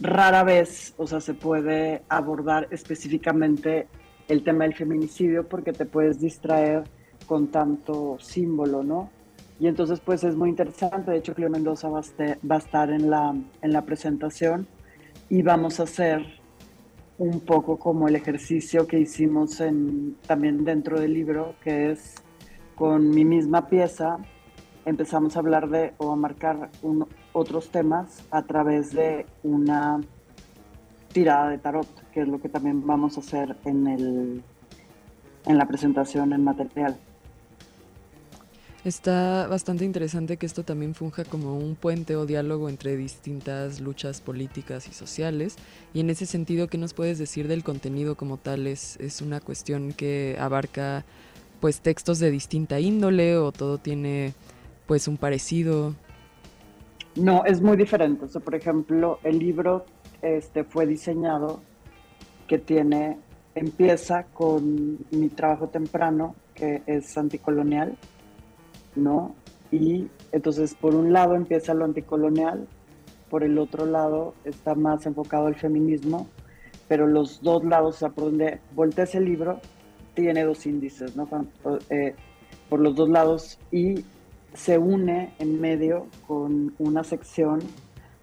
rara 0.00 0.42
vez, 0.44 0.94
o 0.96 1.06
sea, 1.06 1.20
se 1.20 1.34
puede 1.34 2.02
abordar 2.08 2.68
específicamente 2.70 3.88
el 4.28 4.42
tema 4.42 4.64
del 4.64 4.74
feminicidio 4.74 5.46
porque 5.48 5.72
te 5.72 5.84
puedes 5.84 6.20
distraer 6.20 6.84
con 7.26 7.48
tanto 7.48 8.16
símbolo, 8.20 8.82
¿no? 8.82 9.10
Y 9.58 9.66
entonces, 9.66 10.00
pues 10.00 10.24
es 10.24 10.36
muy 10.36 10.48
interesante. 10.48 11.10
De 11.10 11.18
hecho, 11.18 11.34
Cleo 11.34 11.50
Mendoza 11.50 11.88
va 11.88 12.00
a, 12.00 12.56
estar 12.56 12.90
en 12.90 13.10
la, 13.10 13.34
en 13.60 13.72
la 13.72 13.82
presentación 13.82 14.66
y 15.28 15.42
vamos 15.42 15.80
a 15.80 15.82
hacer 15.82 16.24
un 17.18 17.40
poco 17.40 17.78
como 17.78 18.08
el 18.08 18.16
ejercicio 18.16 18.86
que 18.86 18.98
hicimos 18.98 19.60
en, 19.60 20.16
también 20.26 20.64
dentro 20.64 20.98
del 20.98 21.12
libro, 21.12 21.54
que 21.62 21.90
es 21.90 22.14
con 22.74 23.10
mi 23.10 23.26
misma 23.26 23.68
pieza, 23.68 24.16
empezamos 24.86 25.36
a 25.36 25.40
hablar 25.40 25.68
de 25.68 25.92
o 25.98 26.10
a 26.10 26.16
marcar 26.16 26.70
un, 26.80 27.06
otros 27.32 27.70
temas 27.70 28.22
a 28.30 28.42
través 28.42 28.92
de 28.92 29.26
una 29.42 30.00
tirada 31.12 31.48
de 31.50 31.58
tarot, 31.58 31.88
que 32.12 32.22
es 32.22 32.28
lo 32.28 32.40
que 32.40 32.48
también 32.48 32.86
vamos 32.86 33.16
a 33.16 33.20
hacer 33.20 33.56
en, 33.64 33.86
el, 33.86 34.42
en 35.46 35.58
la 35.58 35.66
presentación 35.66 36.32
en 36.32 36.44
material. 36.44 36.96
Está 38.82 39.46
bastante 39.46 39.84
interesante 39.84 40.38
que 40.38 40.46
esto 40.46 40.62
también 40.62 40.94
funja 40.94 41.24
como 41.24 41.58
un 41.58 41.76
puente 41.76 42.16
o 42.16 42.24
diálogo 42.24 42.70
entre 42.70 42.96
distintas 42.96 43.78
luchas 43.78 44.22
políticas 44.22 44.88
y 44.88 44.94
sociales. 44.94 45.56
Y 45.92 46.00
en 46.00 46.08
ese 46.08 46.24
sentido, 46.24 46.66
¿qué 46.68 46.78
nos 46.78 46.94
puedes 46.94 47.18
decir 47.18 47.46
del 47.46 47.62
contenido 47.62 48.14
como 48.14 48.38
tal? 48.38 48.66
¿Es, 48.66 48.96
es 48.98 49.20
una 49.20 49.40
cuestión 49.40 49.92
que 49.92 50.38
abarca 50.40 51.04
pues 51.60 51.82
textos 51.82 52.20
de 52.20 52.30
distinta 52.30 52.80
índole 52.80 53.36
o 53.36 53.52
todo 53.52 53.76
tiene 53.76 54.32
pues 54.86 55.08
un 55.08 55.18
parecido? 55.18 55.94
No, 57.16 57.44
es 57.44 57.60
muy 57.60 57.76
diferente. 57.76 58.26
Por 58.40 58.54
ejemplo, 58.54 59.18
el 59.24 59.38
libro 59.38 59.84
este, 60.22 60.64
fue 60.64 60.86
diseñado 60.86 61.60
que 62.46 62.58
tiene, 62.58 63.18
empieza 63.54 64.24
con 64.24 64.98
mi 65.10 65.28
trabajo 65.28 65.68
temprano, 65.68 66.34
que 66.54 66.82
es 66.86 67.16
anticolonial, 67.16 67.96
¿no? 68.96 69.34
Y 69.70 70.08
entonces, 70.32 70.74
por 70.74 70.94
un 70.94 71.12
lado 71.12 71.34
empieza 71.34 71.74
lo 71.74 71.84
anticolonial, 71.84 72.66
por 73.28 73.44
el 73.44 73.58
otro 73.58 73.86
lado 73.86 74.34
está 74.44 74.74
más 74.74 75.06
enfocado 75.06 75.46
al 75.46 75.54
feminismo, 75.54 76.28
pero 76.88 77.06
los 77.06 77.40
dos 77.42 77.64
lados, 77.64 77.96
o 77.96 77.98
sea, 77.98 78.08
por 78.08 78.24
donde 78.24 78.60
volteé 78.74 79.06
el 79.14 79.24
libro, 79.24 79.60
tiene 80.14 80.44
dos 80.44 80.66
índices, 80.66 81.14
¿no? 81.16 81.28
Eh, 81.88 82.14
por 82.68 82.80
los 82.80 82.94
dos 82.96 83.08
lados 83.08 83.58
y 83.70 84.04
se 84.54 84.78
une 84.78 85.32
en 85.38 85.60
medio 85.60 86.06
con 86.26 86.74
una 86.78 87.04
sección 87.04 87.60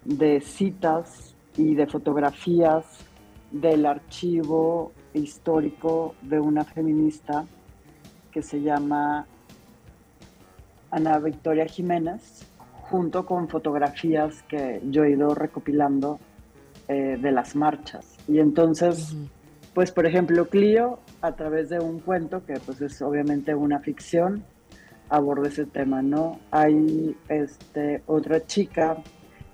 de 0.04 0.40
citas 0.40 1.34
y 1.56 1.74
de 1.74 1.86
fotografías 1.86 2.84
del 3.50 3.86
archivo 3.86 4.92
histórico 5.14 6.14
de 6.22 6.38
una 6.38 6.64
feminista 6.64 7.44
que 8.30 8.42
se 8.42 8.60
llama 8.60 9.26
Ana 10.90 11.18
Victoria 11.18 11.66
Jiménez, 11.66 12.46
junto 12.90 13.26
con 13.26 13.48
fotografías 13.48 14.42
que 14.44 14.80
yo 14.88 15.04
he 15.04 15.10
ido 15.10 15.34
recopilando 15.34 16.18
eh, 16.88 17.18
de 17.20 17.32
las 17.32 17.56
marchas. 17.56 18.16
Y 18.28 18.38
entonces, 18.38 19.16
pues 19.74 19.92
por 19.92 20.06
ejemplo, 20.06 20.48
Clio, 20.48 21.00
a 21.20 21.32
través 21.32 21.68
de 21.68 21.80
un 21.80 22.00
cuento, 22.00 22.44
que 22.44 22.54
pues 22.60 22.80
es 22.80 23.00
obviamente 23.02 23.54
una 23.54 23.80
ficción, 23.80 24.44
aborda 25.08 25.48
ese 25.48 25.66
tema, 25.66 26.02
¿no? 26.02 26.40
Hay 26.50 27.16
este, 27.28 28.02
otra 28.06 28.46
chica 28.46 28.96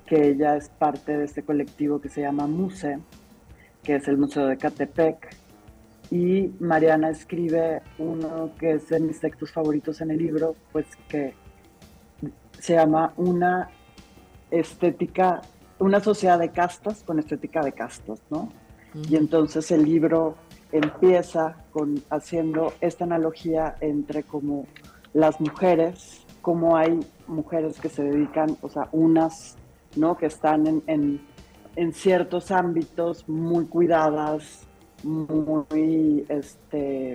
que 0.07 0.29
ella 0.31 0.57
es 0.57 0.69
parte 0.69 1.17
de 1.17 1.25
este 1.25 1.43
colectivo 1.43 2.01
que 2.01 2.09
se 2.09 2.23
llama 2.23 2.47
Muse, 2.47 2.99
que 3.83 3.97
es 3.97 4.09
el 4.09 4.17
Museo 4.19 4.47
de 4.47 4.57
Catepec, 4.57 5.37
y 6.11 6.53
Mariana 6.61 7.11
escribe 7.11 7.83
uno 7.99 8.51
que 8.59 8.73
es 8.73 8.89
de 8.89 9.01
mis 9.01 9.21
textos 9.21 9.51
favoritos 9.51 10.01
en 10.01 10.11
el 10.11 10.19
libro, 10.19 10.55
pues 10.73 10.87
que 11.09 11.35
se 12.59 12.75
llama 12.75 13.13
Una 13.17 13.71
estética, 14.51 15.43
una 15.79 16.01
sociedad 16.01 16.39
de 16.39 16.51
castas 16.51 17.03
con 17.03 17.19
estética 17.19 17.63
de 17.63 17.73
castas, 17.73 18.21
¿no? 18.31 18.51
Y 19.09 19.17
entonces 19.17 19.71
el 19.71 19.85
libro 19.85 20.37
empieza 20.71 21.57
con 21.73 22.03
haciendo 22.11 22.73
esta 22.81 23.05
analogía 23.05 23.75
entre 23.81 24.23
como 24.23 24.67
las 25.15 25.41
mujeres, 25.41 26.27
como 26.43 26.77
hay 26.77 27.01
mujeres 27.27 27.81
que 27.81 27.89
se 27.89 28.03
dedican, 28.03 28.59
o 28.61 28.69
sea, 28.69 28.89
unas, 28.93 29.57
¿no? 29.97 30.19
Que 30.19 30.27
están 30.27 30.67
en, 30.87 31.21
en, 31.77 31.93
ciertos 31.95 32.51
ámbitos 32.51 33.27
muy 33.29 33.65
cuidadas, 33.67 34.67
muy, 35.05 36.27
este, 36.29 37.15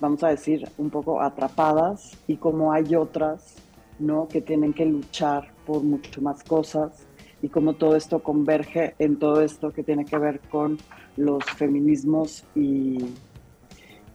vamos 0.00 0.24
a 0.24 0.28
decir, 0.28 0.66
un 0.78 0.90
poco 0.90 1.20
atrapadas, 1.20 2.16
y 2.26 2.36
como 2.36 2.72
hay 2.72 2.94
otras, 2.96 3.56
¿no? 3.98 4.26
Que 4.26 4.40
tienen 4.40 4.72
que 4.72 4.86
luchar 4.86 5.52
por 5.66 5.82
mucho 5.82 6.22
más 6.22 6.42
cosas, 6.42 7.06
y 7.42 7.48
como 7.48 7.74
todo 7.74 7.96
esto 7.96 8.22
converge 8.22 8.94
en 8.98 9.18
todo 9.18 9.42
esto 9.42 9.72
que 9.72 9.82
tiene 9.82 10.04
que 10.04 10.18
ver 10.18 10.40
con 10.50 10.78
los 11.16 11.44
feminismos 11.44 12.44
y 12.54 12.98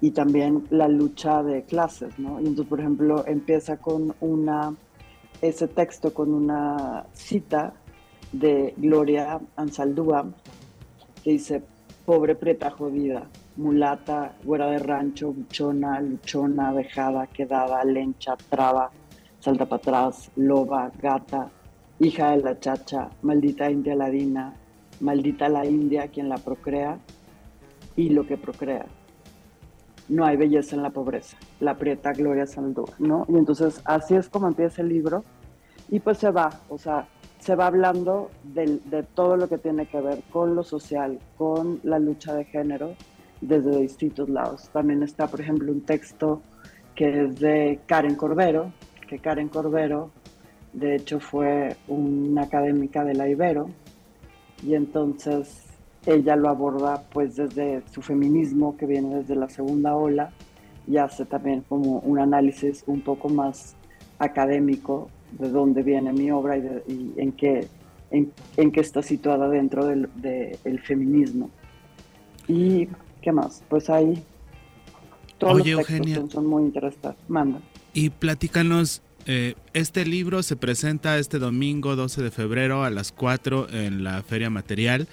y 0.01 0.11
también 0.11 0.65
la 0.69 0.87
lucha 0.87 1.41
de 1.43 1.63
clases, 1.63 2.19
¿no? 2.19 2.39
Y 2.39 2.47
entonces, 2.47 2.67
por 2.67 2.79
ejemplo, 2.79 3.25
empieza 3.27 3.77
con 3.77 4.13
una, 4.19 4.75
ese 5.41 5.67
texto 5.67 6.13
con 6.13 6.33
una 6.33 7.05
cita 7.13 7.73
de 8.31 8.73
Gloria 8.77 9.39
Ansaldúa, 9.55 10.25
que 11.23 11.31
dice, 11.31 11.63
pobre 12.05 12.35
preta 12.35 12.69
jodida, 12.71 13.27
mulata, 13.55 14.35
güera 14.43 14.67
de 14.67 14.79
rancho, 14.79 15.31
buchona, 15.31 16.01
luchona, 16.01 16.73
dejada, 16.73 17.27
quedada, 17.27 17.83
lencha, 17.83 18.35
traba, 18.49 18.91
salta 19.39 19.65
para 19.65 19.77
atrás, 19.77 20.29
loba, 20.35 20.91
gata, 21.01 21.49
hija 21.99 22.31
de 22.31 22.43
la 22.43 22.59
chacha, 22.59 23.09
maldita 23.21 23.71
india 23.71 23.95
ladina, 23.95 24.53
maldita 24.99 25.47
la 25.49 25.65
india 25.65 26.09
quien 26.09 26.29
la 26.29 26.37
procrea 26.37 26.99
y 27.95 28.09
lo 28.09 28.27
que 28.27 28.37
procrea 28.37 28.85
no 30.09 30.25
hay 30.25 30.37
belleza 30.37 30.75
en 30.75 30.83
la 30.83 30.89
pobreza, 30.89 31.37
la 31.59 31.75
prieta 31.75 32.13
Gloria 32.13 32.45
Saldúa, 32.45 32.93
¿no? 32.99 33.25
Y 33.27 33.35
entonces 33.35 33.81
así 33.85 34.15
es 34.15 34.29
como 34.29 34.47
empieza 34.47 34.81
el 34.81 34.89
libro 34.89 35.23
y 35.89 35.99
pues 35.99 36.17
se 36.17 36.31
va, 36.31 36.49
o 36.69 36.77
sea, 36.77 37.07
se 37.39 37.55
va 37.55 37.67
hablando 37.67 38.29
de, 38.43 38.79
de 38.85 39.03
todo 39.03 39.37
lo 39.37 39.47
que 39.47 39.57
tiene 39.57 39.87
que 39.87 40.01
ver 40.01 40.23
con 40.31 40.55
lo 40.55 40.63
social, 40.63 41.19
con 41.37 41.79
la 41.83 41.99
lucha 41.99 42.33
de 42.33 42.45
género 42.45 42.95
desde 43.41 43.79
distintos 43.79 44.29
lados. 44.29 44.69
También 44.69 45.03
está, 45.03 45.27
por 45.27 45.41
ejemplo, 45.41 45.71
un 45.71 45.81
texto 45.81 46.41
que 46.95 47.25
es 47.25 47.39
de 47.39 47.79
Karen 47.85 48.15
Cordero, 48.15 48.71
que 49.07 49.19
Karen 49.19 49.49
Cordero 49.49 50.09
de 50.73 50.95
hecho 50.95 51.19
fue 51.19 51.75
una 51.87 52.43
académica 52.43 53.03
de 53.03 53.13
la 53.13 53.29
Ibero 53.29 53.69
y 54.61 54.75
entonces 54.75 55.65
ella 56.05 56.35
lo 56.35 56.49
aborda 56.49 57.03
pues 57.11 57.35
desde 57.35 57.81
su 57.91 58.01
feminismo 58.01 58.77
que 58.77 58.85
viene 58.85 59.15
desde 59.15 59.35
la 59.35 59.49
segunda 59.49 59.95
ola 59.95 60.31
y 60.87 60.97
hace 60.97 61.25
también 61.25 61.61
como 61.67 61.99
un 61.99 62.19
análisis 62.19 62.83
un 62.85 63.01
poco 63.01 63.29
más 63.29 63.75
académico 64.19 65.09
de 65.31 65.49
dónde 65.49 65.83
viene 65.83 66.13
mi 66.13 66.31
obra 66.31 66.57
y, 66.57 67.13
en, 67.17 67.31
qué, 67.31 67.67
en, 68.11 68.71
qué 68.71 68.79
está 68.79 69.01
situada 69.01 69.49
dentro 69.49 69.85
del, 69.85 70.09
feminismo. 70.83 71.49
¿Y 72.47 72.87
qué 73.21 73.31
más? 73.31 73.63
Pues 73.67 73.89
ahí 73.89 74.23
todos 75.37 75.67
los 75.67 75.85
textos 75.87 76.31
son, 76.31 76.45
muy 76.45 76.63
interesantes. 76.63 77.21
Manda. 77.27 77.59
Y 77.93 78.11
platícanos, 78.11 79.01
eh, 79.25 79.55
este 79.73 80.05
libro 80.05 80.43
se 80.43 80.55
presenta 80.55 81.17
este 81.17 81.39
domingo 81.39 81.95
12 81.95 82.21
de 82.21 82.31
febrero 82.31 82.83
a 82.83 82.89
las 82.89 83.11
4 83.11 83.69
en 83.71 84.03
la 84.03 84.21
Feria 84.21 84.49
Material, 84.49 85.07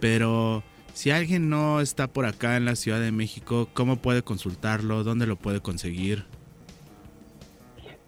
pero 0.00 0.62
si 0.94 1.10
alguien 1.10 1.48
no 1.48 1.80
está 1.80 2.08
por 2.08 2.26
acá 2.26 2.56
en 2.56 2.64
la 2.64 2.76
Ciudad 2.76 3.00
de 3.00 3.12
México, 3.12 3.68
¿cómo 3.72 3.96
puede 3.96 4.22
consultarlo? 4.22 5.04
¿Dónde 5.04 5.26
lo 5.26 5.36
puede 5.36 5.60
conseguir? 5.60 6.24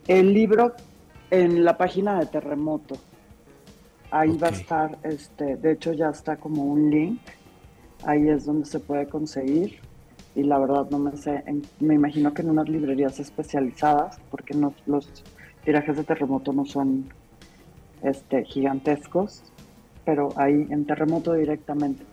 El 0.09 0.35
libro 0.35 0.75
en 1.31 1.65
la 1.65 1.79
página 1.79 2.19
de 2.19 2.27
Terremoto. 2.27 2.97
Ahí 4.11 4.37
va 4.37 4.49
a 4.49 4.51
estar, 4.51 4.99
este, 5.05 5.57
de 5.57 5.73
hecho 5.73 5.93
ya 5.93 6.09
está 6.11 6.37
como 6.37 6.65
un 6.65 6.91
link. 6.91 7.21
Ahí 8.05 8.29
es 8.29 8.47
donde 8.47 8.67
se 8.67 8.81
puede 8.81 9.07
conseguir. 9.07 9.79
Y 10.35 10.43
la 10.43 10.59
verdad 10.59 10.89
no 10.91 10.99
me 10.99 11.17
sé, 11.17 11.45
me 11.81 11.95
imagino 11.95 12.33
que 12.35 12.43
en 12.43 12.51
unas 12.51 12.69
librerías 12.69 13.21
especializadas, 13.21 14.19
porque 14.31 14.55
no, 14.55 14.75
los 14.87 15.25
tirajes 15.65 15.97
de 15.97 16.05
Terremoto 16.05 16.53
no 16.53 16.65
son 16.65 17.13
este, 18.03 18.45
gigantescos, 18.45 19.43
pero 20.05 20.33
ahí 20.37 20.67
en 20.71 20.85
Terremoto 20.85 21.35
directamente. 21.35 22.05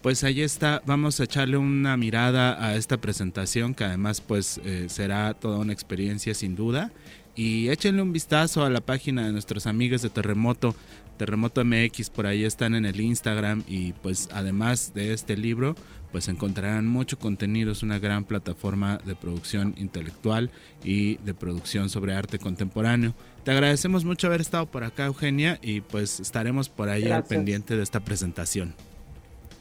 Pues 0.00 0.24
ahí 0.24 0.42
está, 0.42 0.82
vamos 0.84 1.20
a 1.20 1.24
echarle 1.24 1.56
una 1.56 1.96
mirada 1.96 2.64
a 2.64 2.74
esta 2.74 2.96
presentación 2.96 3.74
que 3.74 3.84
además 3.84 4.20
pues 4.20 4.60
eh, 4.64 4.86
será 4.88 5.34
toda 5.34 5.58
una 5.58 5.72
experiencia 5.72 6.34
sin 6.34 6.56
duda 6.56 6.90
y 7.34 7.68
échenle 7.68 8.02
un 8.02 8.12
vistazo 8.12 8.64
a 8.64 8.70
la 8.70 8.80
página 8.80 9.24
de 9.24 9.32
nuestros 9.32 9.66
amigos 9.66 10.02
de 10.02 10.10
Terremoto, 10.10 10.74
Terremoto 11.16 11.64
MX, 11.64 12.10
por 12.10 12.26
ahí 12.26 12.44
están 12.44 12.74
en 12.74 12.84
el 12.84 13.00
Instagram 13.00 13.62
y 13.68 13.92
pues 13.94 14.28
además 14.32 14.92
de 14.94 15.12
este 15.12 15.36
libro, 15.36 15.76
pues 16.10 16.28
encontrarán 16.28 16.86
mucho 16.86 17.18
contenido, 17.18 17.72
es 17.72 17.82
una 17.82 17.98
gran 17.98 18.24
plataforma 18.24 18.98
de 19.04 19.14
producción 19.14 19.74
intelectual 19.78 20.50
y 20.84 21.16
de 21.18 21.32
producción 21.32 21.88
sobre 21.88 22.14
arte 22.14 22.38
contemporáneo. 22.38 23.14
Te 23.44 23.50
agradecemos 23.50 24.04
mucho 24.04 24.28
haber 24.28 24.40
estado 24.40 24.66
por 24.66 24.84
acá, 24.84 25.06
Eugenia, 25.06 25.58
y 25.62 25.80
pues 25.80 26.20
estaremos 26.20 26.68
por 26.68 26.88
ahí 26.88 27.10
al 27.10 27.24
pendiente 27.24 27.76
de 27.76 27.82
esta 27.82 28.00
presentación. 28.00 28.74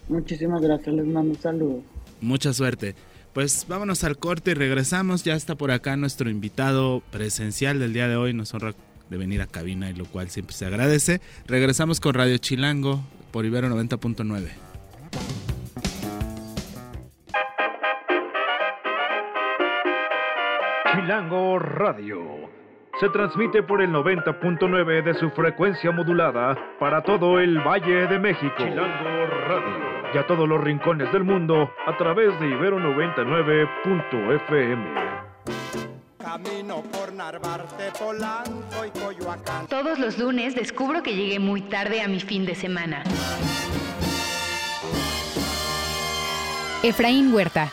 Muchísimas 0.08 0.62
gracias, 0.62 0.96
les 0.96 1.06
mando 1.06 1.32
un 1.32 1.39
saludo. 1.39 1.84
Mucha 2.22 2.54
suerte. 2.54 2.96
Pues 3.34 3.65
vámonos 3.67 4.04
al 4.04 4.17
corte 4.17 4.52
y 4.52 4.54
regresamos. 4.54 5.24
Ya 5.24 5.36
está 5.36 5.56
por 5.56 5.72
acá 5.72 5.96
nuestro 5.96 6.30
invitado 6.30 7.02
presencial 7.12 7.80
del 7.80 7.94
día 7.94 8.08
de 8.08 8.17
hoy. 8.17 8.34
Nos 8.34 8.54
honra 8.54 8.76
de 9.10 9.17
venir 9.17 9.41
a 9.41 9.48
cabina 9.48 9.89
y 9.89 9.94
lo 9.94 10.06
cual 10.06 10.30
siempre 10.30 10.56
se 10.56 10.65
agradece. 10.65 11.22
Regresamos 11.48 12.00
con 12.00 12.13
Radio 12.13 12.38
Chilango 12.38 13.02
por 13.32 13.46
Ibero 13.46 13.70
90.9. 13.70 14.50
Chilango 20.94 21.58
Radio. 21.58 22.61
Se 22.99 23.10
transmite 23.10 23.63
por 23.63 23.82
el 23.82 23.89
90.9 23.91 25.04
de 25.04 25.13
su 25.15 25.30
frecuencia 25.32 25.91
modulada 25.91 26.56
para 26.80 27.01
todo 27.01 27.39
el 27.39 27.58
Valle 27.60 28.08
de 28.08 28.19
México. 28.19 28.54
Chilango 28.58 29.25
Radio 29.47 29.91
y 30.13 30.17
a 30.17 30.27
todos 30.27 30.47
los 30.47 30.62
rincones 30.62 31.12
del 31.12 31.23
mundo 31.23 31.71
a 31.86 31.97
través 31.97 32.38
de 32.39 32.47
Ibero 32.47 32.80
99.fm. 32.80 34.95
Camino 36.19 36.84
por 36.91 37.12
Narvarte, 37.13 37.91
Polanco 37.97 38.86
y 38.86 38.91
Coyoacán. 38.99 39.67
Todos 39.67 39.97
los 39.97 40.19
lunes 40.19 40.54
descubro 40.56 41.01
que 41.01 41.15
llegué 41.15 41.39
muy 41.39 41.62
tarde 41.62 42.01
a 42.01 42.08
mi 42.08 42.19
fin 42.19 42.45
de 42.45 42.54
semana. 42.56 43.04
Efraín 46.84 47.34
Huerta. 47.34 47.71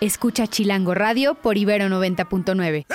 Escucha 0.00 0.46
Chilango 0.46 0.94
Radio 0.94 1.34
por 1.34 1.56
Ibero 1.56 1.86
90.9. 1.86 2.86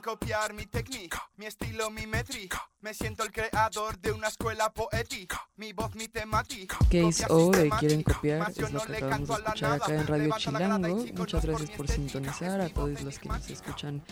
Quieren 0.00 0.18
copiar 0.18 0.54
mi 0.54 0.66
técnica, 0.66 1.22
mi 1.36 1.46
estilo, 1.46 1.90
mi 1.90 2.06
métrica. 2.06 2.58
Me 2.80 2.94
siento 2.94 3.22
el 3.22 3.30
creador 3.30 3.98
de 3.98 4.12
una 4.12 4.28
escuela 4.28 4.72
poética. 4.72 5.46
Mi 5.56 5.72
voz, 5.74 5.94
mi 5.94 6.08
temática. 6.08 6.78
Case 6.90 7.26
O 7.28 7.50
de 7.50 7.68
Quieren 7.78 8.02
copiar 8.02 8.50
es 8.50 8.72
lo 8.72 8.80
que 8.80 8.96
acabamos 8.96 9.28
de 9.28 9.34
escuchar 9.34 9.72
acá 9.72 9.94
en 9.94 10.06
Radio 10.06 10.34
Chilango. 10.38 11.04
Muchas 11.14 11.44
gracias 11.44 11.70
por 11.72 11.88
sintonizar 11.88 12.60
a 12.62 12.68
todos 12.70 13.02
los 13.02 13.18
que 13.18 13.28
nos 13.28 13.50
escuchan 13.50 14.02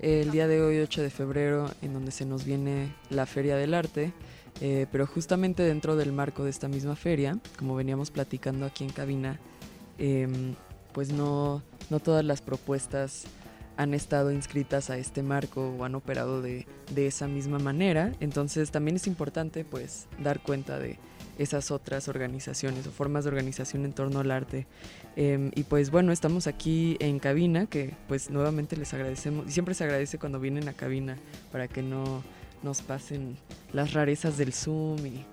el 0.00 0.30
día 0.30 0.46
de 0.46 0.62
hoy, 0.62 0.78
8 0.78 1.02
de 1.02 1.10
febrero, 1.10 1.70
en 1.82 1.92
donde 1.92 2.12
se 2.12 2.24
nos 2.24 2.44
viene 2.44 2.94
la 3.10 3.26
Feria 3.26 3.56
del 3.56 3.74
Arte. 3.74 4.12
Eh, 4.60 4.86
pero 4.92 5.06
justamente 5.06 5.64
dentro 5.64 5.96
del 5.96 6.12
marco 6.12 6.44
de 6.44 6.50
esta 6.50 6.68
misma 6.68 6.94
feria, 6.94 7.38
como 7.58 7.74
veníamos 7.74 8.12
platicando 8.12 8.66
aquí 8.66 8.84
en 8.84 8.90
cabina, 8.90 9.40
em, 9.98 10.54
pues 10.92 11.10
no, 11.10 11.62
no 11.90 11.98
todas 11.98 12.24
las 12.24 12.42
propuestas 12.42 13.24
han 13.76 13.94
estado 13.94 14.32
inscritas 14.32 14.90
a 14.90 14.98
este 14.98 15.22
marco 15.22 15.74
o 15.78 15.84
han 15.84 15.94
operado 15.94 16.42
de, 16.42 16.66
esa 16.96 17.26
misma 17.26 17.58
manera. 17.58 18.12
Entonces 18.20 18.70
también 18.70 18.96
es 18.96 19.06
importante 19.06 19.64
pues 19.64 20.06
dar 20.22 20.40
cuenta 20.40 20.78
de 20.78 20.98
esas 21.38 21.70
otras 21.70 22.08
organizaciones 22.08 22.86
o 22.86 22.90
formas 22.90 23.24
de 23.24 23.30
organización 23.30 23.84
en 23.84 23.92
torno 23.92 24.20
al 24.20 24.30
arte. 24.30 24.66
Em, 25.16 25.50
y 25.54 25.64
pues 25.64 25.90
bueno, 25.90 26.12
estamos 26.12 26.46
aquí 26.46 26.96
en 27.00 27.18
cabina, 27.18 27.66
que 27.66 27.94
pues 28.08 28.30
nuevamente 28.30 28.76
les 28.76 28.92
agradecemos, 28.94 29.46
y 29.48 29.52
siempre 29.52 29.74
se 29.74 29.84
agradece 29.84 30.18
cuando 30.18 30.38
vienen 30.38 30.68
a 30.68 30.74
cabina 30.74 31.16
para 31.50 31.68
que 31.68 31.82
no 31.82 32.22
nos 32.62 32.82
pasen 32.82 33.36
las 33.72 33.92
rarezas 33.92 34.36
del 34.36 34.52
Zoom 34.52 35.06
y 35.06 35.24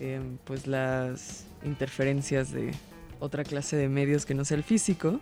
em, 0.00 0.36
pues 0.44 0.66
las 0.66 1.44
interferencias 1.64 2.52
de 2.52 2.72
otra 3.20 3.44
clase 3.44 3.76
de 3.76 3.88
medios 3.88 4.26
que 4.26 4.34
no 4.34 4.44
sea 4.44 4.56
el 4.56 4.64
físico 4.64 5.20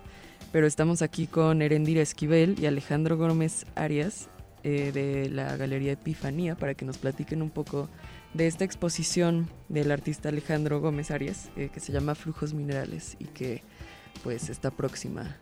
pero 0.51 0.67
estamos 0.67 1.01
aquí 1.01 1.27
con 1.27 1.61
Erendira 1.61 2.01
Esquivel 2.01 2.55
y 2.59 2.65
Alejandro 2.65 3.17
Gómez 3.17 3.65
Arias 3.75 4.29
eh, 4.63 4.91
de 4.93 5.29
la 5.29 5.57
Galería 5.57 5.91
Epifanía 5.91 6.55
para 6.55 6.73
que 6.73 6.85
nos 6.85 6.97
platiquen 6.97 7.41
un 7.41 7.49
poco 7.49 7.89
de 8.33 8.47
esta 8.47 8.63
exposición 8.65 9.49
del 9.69 9.91
artista 9.91 10.29
Alejandro 10.29 10.81
Gómez 10.81 11.11
Arias 11.11 11.49
eh, 11.55 11.69
que 11.73 11.79
se 11.79 11.91
llama 11.91 12.15
Flujos 12.15 12.53
Minerales 12.53 13.15
y 13.19 13.25
que 13.25 13.63
pues 14.23 14.49
está 14.49 14.71
próxima 14.71 15.37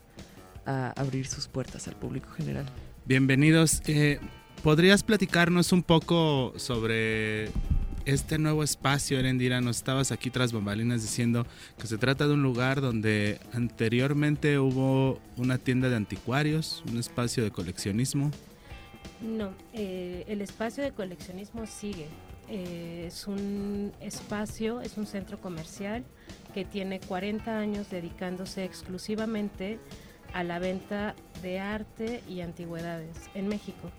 a 0.66 0.92
abrir 1.00 1.28
sus 1.28 1.48
puertas 1.48 1.88
al 1.88 1.96
público 1.96 2.30
general. 2.32 2.66
Bienvenidos. 3.06 3.82
Eh, 3.88 4.20
¿Podrías 4.64 5.04
platicarnos 5.04 5.74
un 5.74 5.84
poco 5.84 6.54
sobre 6.58 7.50
este 8.06 8.38
nuevo 8.38 8.64
espacio, 8.64 9.20
Erendira, 9.20 9.62
nos 9.62 9.78
estabas 9.78 10.12
aquí 10.12 10.30
tras 10.30 10.52
bambalinas 10.52 11.02
diciendo 11.02 11.46
que 11.80 11.88
se 11.88 11.98
trata 11.98 12.28
de 12.28 12.34
un 12.34 12.44
lugar 12.44 12.82
donde 12.82 13.40
anteriormente 13.54 14.60
hubo 14.60 15.20
una 15.38 15.58
tienda 15.58 15.90
de 15.90 15.96
anticuarios, 15.96 16.84
un 16.90 16.98
espacio 16.98 17.44
de 17.44 17.52
coleccionismo. 17.52 18.32
No, 19.22 19.54
eh, 19.74 20.26
el 20.28 20.42
espacio 20.42 20.84
de 20.84 20.92
coleccionismo 20.92 21.66
sigue. 21.66 22.08
Eh, 22.50 23.06
es 23.08 23.26
un 23.26 23.94
espacio, 24.02 24.82
es 24.82 24.98
un 24.98 25.06
centro 25.06 25.40
comercial 25.40 26.04
que 26.54 26.66
tiene 26.66 27.00
40 27.00 27.58
años 27.58 27.90
dedicándose 27.90 28.66
exclusivamente 28.66 29.80
a 30.34 30.44
la 30.44 30.60
venta 30.60 31.16
de 31.42 31.60
arte 31.60 32.22
y 32.28 32.42
antigüedades 32.42 33.16
en 33.34 33.48
México. 33.48 33.90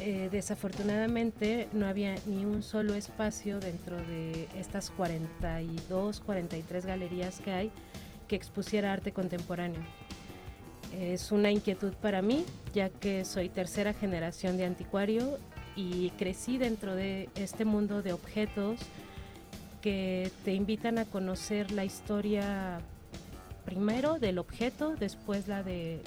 Eh, 0.00 0.28
desafortunadamente 0.32 1.68
no 1.72 1.86
había 1.86 2.16
ni 2.26 2.44
un 2.44 2.64
solo 2.64 2.94
espacio 2.94 3.60
dentro 3.60 3.96
de 3.96 4.48
estas 4.56 4.90
42, 4.90 6.20
43 6.20 6.84
galerías 6.86 7.38
que 7.38 7.52
hay 7.52 7.70
que 8.26 8.34
expusiera 8.34 8.92
arte 8.92 9.12
contemporáneo. 9.12 9.80
Es 10.92 11.30
una 11.30 11.50
inquietud 11.50 11.92
para 11.94 12.22
mí, 12.22 12.44
ya 12.72 12.88
que 12.88 13.24
soy 13.24 13.48
tercera 13.48 13.94
generación 13.94 14.56
de 14.56 14.64
anticuario 14.64 15.38
y 15.76 16.10
crecí 16.10 16.58
dentro 16.58 16.94
de 16.94 17.28
este 17.36 17.64
mundo 17.64 18.02
de 18.02 18.12
objetos 18.12 18.80
que 19.80 20.30
te 20.44 20.54
invitan 20.54 20.98
a 20.98 21.04
conocer 21.04 21.70
la 21.70 21.84
historia 21.84 22.80
primero 23.64 24.18
del 24.18 24.38
objeto, 24.38 24.94
después 24.96 25.46
la 25.46 25.62
de 25.62 26.00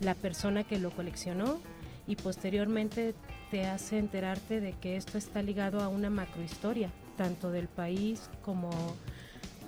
la 0.00 0.14
persona 0.14 0.64
que 0.64 0.78
lo 0.78 0.90
coleccionó 0.90 1.60
y 2.08 2.16
posteriormente 2.16 3.14
te 3.50 3.66
hace 3.66 3.98
enterarte 3.98 4.60
de 4.60 4.72
que 4.72 4.96
esto 4.96 5.18
está 5.18 5.42
ligado 5.42 5.80
a 5.80 5.88
una 5.88 6.08
macrohistoria, 6.08 6.90
tanto 7.16 7.52
del 7.52 7.68
país 7.68 8.30
como 8.42 8.70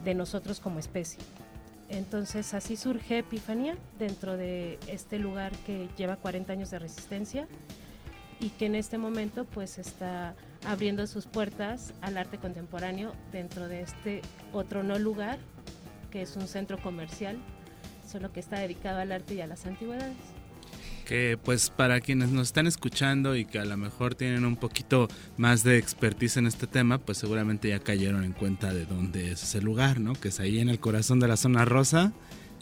de 0.05 0.15
nosotros 0.15 0.59
como 0.59 0.79
especie. 0.79 1.21
Entonces 1.91 2.55
así 2.55 2.77
surge 2.77 3.19
Epifanía 3.19 3.77
dentro 3.99 4.39
de 4.39 4.79
este 4.87 5.19
lugar 5.19 5.53
que 5.67 5.89
lleva 5.99 6.17
40 6.17 6.53
años 6.53 6.71
de 6.71 6.79
resistencia 6.79 7.47
y 8.41 8.49
que 8.51 8.67
en 8.67 8.75
este 8.75 8.97
momento 8.97 9.45
pues 9.45 9.79
está 9.79 10.35
abriendo 10.65 11.07
sus 11.07 11.27
puertas 11.27 11.93
al 12.01 12.17
arte 12.17 12.39
contemporáneo 12.39 13.13
dentro 13.33 13.69
de 13.69 13.83
este 13.83 14.23
otro 14.53 14.83
no 14.83 14.99
lugar 14.99 15.39
que 16.11 16.23
es 16.23 16.37
un 16.37 16.49
centro 16.49 16.81
comercial, 16.81 17.39
solo 18.09 18.33
que 18.33 18.41
está 18.41 18.59
dedicado 18.59 19.01
al 19.01 19.13
arte 19.13 19.35
y 19.35 19.41
a 19.43 19.47
las 19.47 19.67
antigüedades 19.67 20.40
que 21.11 21.37
pues 21.43 21.71
para 21.71 22.01
quienes 22.01 22.31
nos 22.31 22.47
están 22.47 22.69
escuchando 22.69 23.35
y 23.35 23.45
que 23.45 23.59
a 23.59 23.65
lo 23.65 23.77
mejor 23.77 24.15
tienen 24.15 24.45
un 24.45 24.55
poquito 24.55 25.09
más 25.39 25.65
de 25.65 25.77
expertise 25.77 26.37
en 26.37 26.47
este 26.47 26.69
tema, 26.69 26.99
pues 26.99 27.19
seguramente 27.19 27.69
ya 27.69 27.81
cayeron 27.81 28.23
en 28.23 28.33
cuenta 28.33 28.73
de 28.73 28.87
dónde 28.87 29.33
es 29.33 29.43
ese 29.43 29.61
lugar, 29.61 29.99
¿no? 29.99 30.13
Que 30.13 30.29
es 30.29 30.39
ahí 30.39 30.61
en 30.61 30.69
el 30.69 30.79
corazón 30.79 31.19
de 31.19 31.27
la 31.27 31.37
zona 31.37 31.65
rosa 31.65 32.13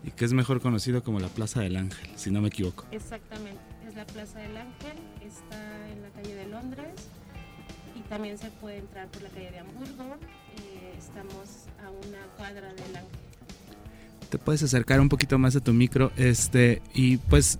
y 0.02 0.12
que 0.12 0.24
es 0.24 0.32
mejor 0.32 0.62
conocido 0.62 1.02
como 1.02 1.20
la 1.20 1.28
Plaza 1.28 1.60
del 1.60 1.76
Ángel, 1.76 2.08
si 2.16 2.30
no 2.30 2.40
me 2.40 2.48
equivoco. 2.48 2.86
Exactamente, 2.90 3.60
es 3.86 3.94
la 3.94 4.06
Plaza 4.06 4.38
del 4.38 4.56
Ángel, 4.56 4.96
está 5.26 5.90
en 5.90 6.00
la 6.00 6.08
calle 6.08 6.34
de 6.34 6.46
Londres 6.46 6.94
y 7.96 8.00
también 8.08 8.38
se 8.38 8.50
puede 8.50 8.78
entrar 8.78 9.08
por 9.08 9.20
la 9.20 9.28
calle 9.28 9.50
de 9.50 9.58
Hamburgo. 9.58 10.16
Eh, 10.56 10.94
estamos 10.96 11.66
a 11.84 11.90
una 11.90 12.26
cuadra 12.38 12.72
del 12.72 12.96
Ángel. 12.96 13.18
Te 14.30 14.38
puedes 14.38 14.62
acercar 14.62 15.02
un 15.02 15.10
poquito 15.10 15.38
más 15.38 15.54
a 15.54 15.60
tu 15.60 15.74
micro, 15.74 16.12
este, 16.16 16.80
y 16.94 17.18
pues 17.18 17.58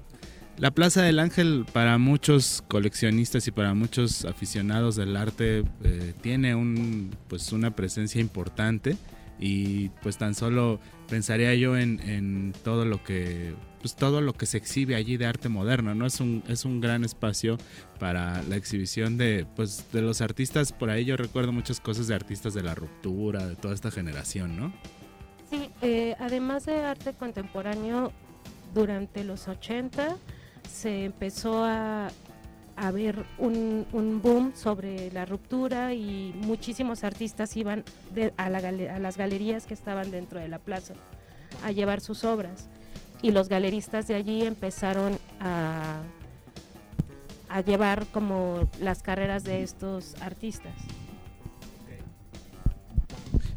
la 0.58 0.72
Plaza 0.72 1.02
del 1.02 1.20
Ángel 1.20 1.66
para 1.72 1.98
muchos 1.98 2.64
coleccionistas 2.66 3.46
y 3.46 3.52
para 3.52 3.74
muchos 3.74 4.24
aficionados 4.24 4.96
del 4.96 5.16
arte 5.16 5.62
eh, 5.84 6.14
tiene 6.20 6.54
un, 6.54 7.10
pues 7.28 7.52
una 7.52 7.70
presencia 7.74 8.20
importante. 8.20 8.96
Y 9.40 9.90
pues 10.02 10.18
tan 10.18 10.34
solo 10.34 10.80
pensaría 11.08 11.54
yo 11.54 11.76
en, 11.76 12.52
todo 12.64 12.84
lo 12.84 13.04
que 13.04 13.54
pues 13.80 13.94
todo 13.94 14.20
lo 14.20 14.32
que 14.32 14.46
se 14.46 14.58
exhibe 14.58 14.96
allí 14.96 15.16
de 15.16 15.26
arte 15.26 15.48
moderno 15.48 15.94
no 15.94 16.06
es 16.06 16.18
un 16.18 16.42
es 16.48 16.64
un 16.64 16.80
gran 16.80 17.04
espacio 17.04 17.56
para 18.00 18.42
la 18.42 18.56
exhibición 18.56 19.16
de 19.16 19.46
pues 19.54 19.86
de 19.92 20.02
los 20.02 20.20
artistas. 20.22 20.72
Por 20.72 20.90
ahí 20.90 21.04
yo 21.04 21.16
recuerdo 21.16 21.52
muchas 21.52 21.78
cosas 21.78 22.08
de 22.08 22.16
artistas 22.16 22.52
de 22.52 22.64
la 22.64 22.74
ruptura 22.74 23.46
de 23.46 23.54
toda 23.54 23.74
esta 23.74 23.92
generación 23.92 24.56
no 24.56 24.72
sí 25.48 25.70
eh, 25.82 26.16
además 26.18 26.66
de 26.66 26.82
arte 26.82 27.12
contemporáneo 27.12 28.12
durante 28.74 29.22
los 29.22 29.46
80 29.46 30.16
se 30.68 31.04
empezó 31.04 31.64
a, 31.64 32.08
a 32.76 32.90
ver 32.90 33.24
un, 33.38 33.86
un, 33.92 34.22
boom 34.22 34.52
sobre 34.54 35.10
la 35.10 35.24
ruptura 35.24 35.94
y 35.94 36.32
muchísimos 36.36 37.04
artistas 37.04 37.56
iban 37.56 37.84
a, 38.36 38.44
a, 38.46 38.98
las 38.98 39.16
galerías 39.16 39.66
que 39.66 39.74
estaban 39.74 40.10
dentro 40.10 40.38
de 40.38 40.48
la 40.48 40.58
plaza 40.58 40.94
a 41.64 41.72
llevar 41.72 42.00
sus 42.00 42.24
obras. 42.24 42.68
Y 43.20 43.32
los 43.32 43.48
galeristas 43.48 44.06
de 44.06 44.14
allí 44.14 44.42
empezaron 44.42 45.18
a, 45.40 46.02
a 47.48 47.60
llevar 47.62 48.06
como 48.12 48.68
las 48.80 49.02
carreras 49.02 49.42
de 49.42 49.62
estos 49.62 50.14
artistas. 50.20 50.74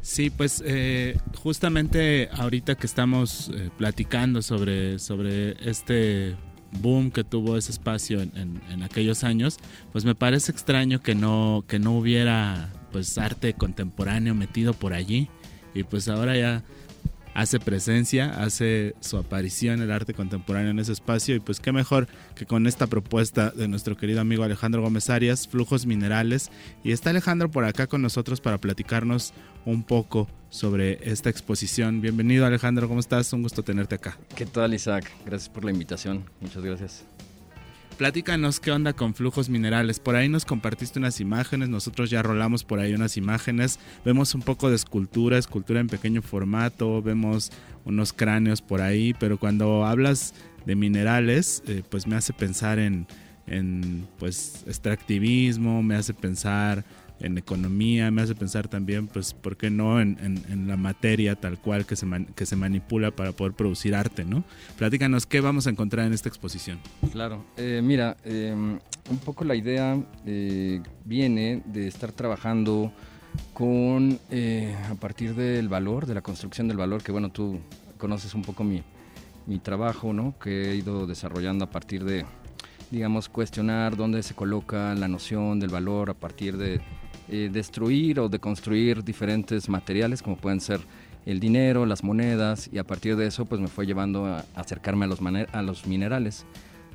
Sí, 0.02 0.32
pues 0.32 0.64
eh, 0.66 1.18
justamente 1.38 2.28
ahorita 2.34 2.76
que 2.76 2.88
estamos 2.88 3.52
eh, 3.54 3.70
platicando 3.78 4.42
sobre, 4.42 4.98
sobre 4.98 5.52
este 5.70 6.36
boom 6.72 7.12
que 7.12 7.24
tuvo 7.24 7.58
ese 7.58 7.72
espacio 7.72 8.22
en, 8.22 8.84
aquellos 8.84 9.24
años, 9.24 9.58
pues 9.92 10.06
me 10.06 10.16
parece 10.16 10.52
extraño 10.52 11.02
que 11.02 11.16
no, 11.16 11.64
que 11.68 11.80
no 11.80 11.98
hubiera 11.98 12.72
pues 12.92 13.18
arte 13.18 13.54
contemporáneo 13.54 14.36
metido 14.36 14.74
por 14.74 14.94
allí. 14.94 15.30
Y 15.74 15.84
pues 15.84 16.10
ahora 16.10 16.38
ya 16.38 16.64
hace 17.34 17.60
presencia, 17.60 18.30
hace 18.42 18.96
su 19.00 19.18
aparición 19.18 19.82
el 19.82 19.92
arte 19.92 20.14
contemporáneo 20.14 20.72
en 20.72 20.80
ese 20.80 20.92
espacio 20.92 21.36
y 21.36 21.40
pues 21.40 21.60
qué 21.60 21.72
mejor 21.72 22.08
que 22.36 22.46
con 22.46 22.68
esta 22.68 22.88
propuesta 22.88 23.52
de 23.52 23.68
nuestro 23.68 23.98
querido 23.98 24.22
amigo 24.22 24.44
Alejandro 24.44 24.82
Gómez 24.82 25.10
Arias, 25.10 25.48
Flujos 25.48 25.86
Minerales. 25.86 26.52
Y 26.84 26.92
está 26.92 27.10
Alejandro 27.12 27.50
por 27.50 27.66
acá 27.66 27.88
con 27.88 28.02
nosotros 28.02 28.42
para 28.42 28.58
platicarnos 28.58 29.34
un 29.66 29.84
poco 29.84 30.28
sobre 30.50 31.00
esta 31.10 31.30
exposición. 31.30 32.02
Bienvenido 32.02 32.46
Alejandro, 32.46 32.88
¿cómo 32.88 33.00
estás? 33.00 33.32
Un 33.34 33.44
gusto 33.44 33.64
tenerte 33.64 33.96
acá. 33.96 34.18
¿Qué 34.36 34.46
tal 34.46 34.74
Isaac? 34.74 35.10
Gracias 35.26 35.50
por 35.50 35.64
la 35.64 35.72
invitación, 35.72 36.26
muchas 36.42 36.64
gracias. 36.64 37.06
Platícanos 38.02 38.60
qué 38.60 38.72
onda 38.72 38.94
con 38.94 39.14
flujos 39.14 39.48
minerales. 39.48 40.00
Por 40.00 40.16
ahí 40.16 40.28
nos 40.28 40.44
compartiste 40.44 40.98
unas 40.98 41.20
imágenes, 41.20 41.70
nosotros 41.70 42.10
ya 42.10 42.24
rolamos 42.24 42.64
por 42.64 42.80
ahí 42.80 42.96
unas 42.96 43.16
imágenes. 43.16 43.78
Vemos 44.04 44.34
un 44.34 44.42
poco 44.42 44.72
de 44.72 44.76
escultura, 44.76 45.38
escultura 45.38 45.82
en 45.82 45.88
pequeño 45.88 46.24
formato, 46.24 47.04
vemos 47.04 47.52
unos 47.86 48.12
cráneos 48.12 48.60
por 48.60 48.82
ahí, 48.82 49.14
pero 49.20 49.38
cuando 49.38 49.86
hablas 49.86 50.34
de 50.66 50.76
minerales, 50.76 51.62
eh, 51.68 51.84
pues 51.88 52.08
me 52.08 52.16
hace 52.16 52.34
pensar 52.34 52.80
en, 52.80 53.06
en 53.46 54.08
pues 54.18 54.64
extractivismo, 54.66 55.84
me 55.84 55.94
hace 55.94 56.16
pensar 56.16 56.84
en 57.22 57.38
economía, 57.38 58.12
me 58.12 58.22
hace 58.22 58.36
pensar 58.36 58.68
también, 58.68 59.08
pues, 59.08 59.34
¿por 59.34 59.58
qué 59.58 59.70
no 59.70 60.02
en, 60.02 60.68
la 60.68 60.78
materia 60.78 61.36
tal 61.36 61.60
cual 61.60 61.86
que 61.86 61.96
se, 61.96 62.08
que 62.36 62.46
se 62.46 62.56
manipula 62.56 63.12
para 63.12 63.32
poder 63.32 63.54
producir 63.54 63.96
arte, 63.96 64.26
¿no? 64.26 64.44
Platícanos, 64.78 65.26
¿qué 65.26 65.42
vamos 65.42 65.68
a 65.68 65.70
encontrar 65.70 66.06
en 66.08 66.14
esta 66.14 66.30
exposición? 66.30 66.80
Claro, 67.12 67.46
eh, 67.58 67.82
mira, 67.84 68.18
em, 68.24 68.80
un 69.10 69.18
poco 69.24 69.44
la 69.44 69.56
idea 69.56 69.98
eh, 70.26 70.82
viene 71.06 71.62
de 71.66 71.88
estar 71.88 72.12
trabajando 72.12 72.92
con, 73.54 74.20
eh, 74.30 74.76
a 74.90 74.96
partir 74.96 75.36
del 75.36 75.70
valor, 75.70 76.06
de 76.06 76.14
la 76.14 76.22
construcción 76.22 76.68
del 76.68 76.78
valor, 76.78 77.04
que 77.04 77.12
bueno, 77.12 77.30
tú 77.30 77.60
conoces 77.98 78.34
un 78.34 78.42
poco 78.42 78.64
mi, 78.64 78.84
mi 79.46 79.60
trabajo, 79.60 80.14
¿no? 80.14 80.36
Que 80.40 80.72
he 80.72 80.76
ido 80.76 81.08
desarrollando 81.08 81.66
a 81.66 81.70
partir 81.70 82.04
de 82.04 82.26
digamos, 82.92 83.30
cuestionar 83.30 83.96
dónde 83.96 84.22
se 84.22 84.36
coloca 84.36 84.94
la 84.96 85.08
noción 85.08 85.60
del 85.60 85.70
valor 85.70 86.10
a 86.10 86.14
partir 86.14 86.58
de 86.58 86.82
eh, 87.30 87.50
destruir 87.52 88.20
o 88.20 88.30
deconstruir 88.30 89.04
diferentes 89.04 89.70
materiales 89.70 90.22
como 90.22 90.38
pueden 90.38 90.60
ser 90.60 90.82
el 91.26 91.40
dinero, 91.40 91.86
las 91.86 92.04
monedas 92.04 92.70
y 92.72 92.78
a 92.78 92.84
partir 92.84 93.16
de 93.16 93.28
eso 93.28 93.46
pues 93.46 93.62
me 93.62 93.68
fue 93.68 93.86
llevando 93.86 94.26
a 94.26 94.46
acercarme 94.56 95.06
a 95.06 95.08
los, 95.08 95.20
a 95.52 95.62
los 95.62 95.86
minerales, 95.86 96.46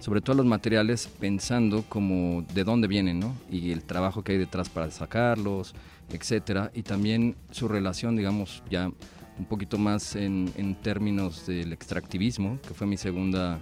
sobre 0.00 0.20
todo 0.20 0.32
a 0.32 0.36
los 0.36 0.46
materiales 0.46 1.08
pensando 1.20 1.84
como 1.88 2.44
de 2.54 2.64
dónde 2.64 2.88
vienen 2.88 3.20
¿no? 3.20 3.34
y 3.50 3.70
el 3.70 3.84
trabajo 3.84 4.22
que 4.22 4.32
hay 4.32 4.38
detrás 4.38 4.68
para 4.68 4.90
sacarlos, 4.90 5.74
etcétera 6.10 6.70
y 6.74 6.82
también 6.82 7.36
su 7.50 7.68
relación 7.68 8.16
digamos 8.16 8.62
ya 8.70 8.90
un 9.38 9.44
poquito 9.44 9.78
más 9.78 10.16
en, 10.16 10.50
en 10.56 10.74
términos 10.74 11.46
del 11.46 11.72
extractivismo 11.72 12.58
que 12.66 12.74
fue 12.74 12.86
mi 12.86 12.96
segunda 12.96 13.58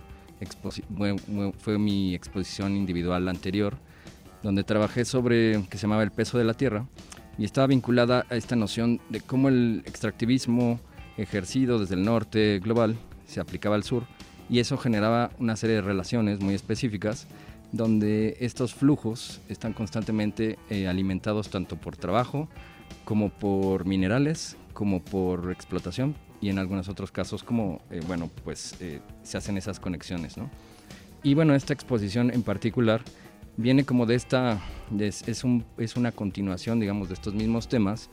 fue 1.59 1.79
mi 1.79 2.14
exposición 2.14 2.77
individual 2.77 3.29
anterior 3.29 3.77
donde 4.45 4.63
trabajé 4.63 5.07
sobre 5.07 5.65
que 5.71 5.79
se 5.79 5.83
llamaba 5.83 6.03
el 6.03 6.13
peso 6.13 6.37
de 6.37 6.45
la 6.45 6.53
tierra 6.53 6.87
y 7.39 7.45
estaba 7.45 7.67
vinculada 7.67 8.27
a 8.29 8.37
esta 8.37 8.55
noción 8.55 9.01
de 9.09 9.21
cómo 9.21 9.49
el 9.49 9.83
extractivismo 9.87 10.79
ejercido 11.17 11.79
desde 11.79 11.95
el 11.95 12.05
norte 12.05 12.61
global 12.63 12.97
se 13.27 13.41
aplicaba 13.41 13.75
al 13.75 13.85
sur 13.85 14.05
y 14.51 14.59
eso 14.59 14.77
generaba 14.77 15.31
una 15.39 15.57
serie 15.57 15.77
de 15.77 15.83
relaciones 15.83 16.41
muy 16.41 16.55
específicas 16.55 17.27
donde 17.73 18.37
estos 18.39 18.75
flujos 18.75 19.41
están 19.49 19.73
constantemente 19.73 20.59
eh, 20.69 20.89
alimentados 20.89 21.49
tanto 21.49 21.77
por 21.77 21.97
trabajo 21.97 22.47
como 23.07 23.31
por 23.31 23.87
minerales 23.87 24.59
como 24.75 25.03
por 25.03 25.53
explotación 25.53 26.17
y 26.43 26.51
en 26.51 26.59
algunos 26.59 26.91
otros 26.91 27.11
casos 27.11 27.43
como 27.43 27.81
eh, 27.91 28.03
bueno 28.07 28.31
pues 28.45 28.75
eh, 28.81 29.01
se 29.23 29.39
hacen 29.39 29.57
esas 29.57 29.81
conexiones 29.81 30.37
¿no? 30.37 30.51
y 31.23 31.33
bueno 31.33 31.55
esta 31.55 31.73
exposición 31.73 32.31
en 32.31 32.43
particular 32.43 33.01
viene 33.57 33.85
como 33.85 34.07
de 34.07 34.14
esta, 34.14 34.61
es, 34.99 35.45
un, 35.45 35.64
es 35.79 35.97
una 35.97 36.12
continuación, 36.12 36.81
digamos, 36.81 37.09
de 37.09 37.14
estos 37.14 37.35
mismos 37.35 37.69
temas, 37.69 38.09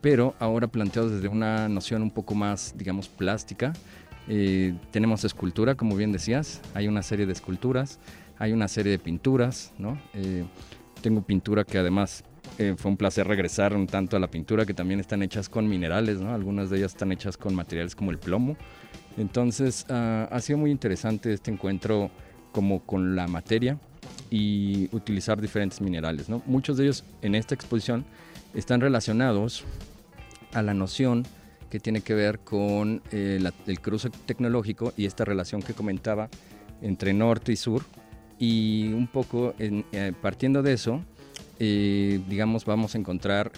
pero 0.00 0.34
ahora 0.38 0.68
planteado 0.68 1.10
desde 1.10 1.28
una 1.28 1.68
noción 1.68 2.02
un 2.02 2.10
poco 2.10 2.34
más, 2.34 2.74
digamos, 2.76 3.08
plástica. 3.08 3.72
Eh, 4.28 4.74
tenemos 4.90 5.24
escultura, 5.24 5.74
como 5.74 5.96
bien 5.96 6.12
decías, 6.12 6.60
hay 6.74 6.88
una 6.88 7.02
serie 7.02 7.26
de 7.26 7.32
esculturas, 7.32 7.98
hay 8.38 8.52
una 8.52 8.68
serie 8.68 8.92
de 8.92 8.98
pinturas, 8.98 9.72
¿no? 9.78 10.00
Eh, 10.14 10.44
tengo 11.02 11.22
pintura 11.22 11.64
que 11.64 11.78
además 11.78 12.24
eh, 12.58 12.74
fue 12.76 12.90
un 12.90 12.96
placer 12.96 13.26
regresar 13.26 13.74
un 13.74 13.86
tanto 13.86 14.16
a 14.16 14.20
la 14.20 14.30
pintura, 14.30 14.64
que 14.64 14.74
también 14.74 15.00
están 15.00 15.22
hechas 15.22 15.48
con 15.48 15.68
minerales, 15.68 16.20
¿no? 16.20 16.32
Algunas 16.32 16.70
de 16.70 16.78
ellas 16.78 16.92
están 16.92 17.12
hechas 17.12 17.36
con 17.36 17.54
materiales 17.54 17.94
como 17.94 18.10
el 18.10 18.18
plomo. 18.18 18.56
Entonces, 19.18 19.84
ah, 19.90 20.28
ha 20.30 20.40
sido 20.40 20.58
muy 20.58 20.70
interesante 20.70 21.32
este 21.32 21.50
encuentro 21.50 22.10
como 22.52 22.80
con 22.80 23.16
la 23.16 23.26
materia 23.26 23.78
y 24.30 24.88
utilizar 24.92 25.40
diferentes 25.40 25.80
minerales. 25.80 26.28
¿no? 26.28 26.42
Muchos 26.46 26.76
de 26.76 26.84
ellos 26.84 27.04
en 27.22 27.34
esta 27.34 27.54
exposición 27.54 28.04
están 28.54 28.80
relacionados 28.80 29.64
a 30.52 30.62
la 30.62 30.74
noción 30.74 31.24
que 31.70 31.78
tiene 31.78 32.00
que 32.00 32.14
ver 32.14 32.40
con 32.40 33.02
eh, 33.12 33.42
el 33.66 33.80
cruce 33.80 34.10
tecnológico 34.26 34.92
y 34.96 35.06
esta 35.06 35.24
relación 35.24 35.62
que 35.62 35.72
comentaba 35.72 36.28
entre 36.82 37.12
norte 37.12 37.52
y 37.52 37.56
sur. 37.56 37.84
Y 38.38 38.92
un 38.92 39.06
poco 39.06 39.54
eh, 39.58 40.12
partiendo 40.20 40.62
de 40.62 40.72
eso, 40.72 41.02
eh, 41.58 42.20
digamos, 42.28 42.64
vamos 42.64 42.94
a 42.94 42.98
encontrar 42.98 43.52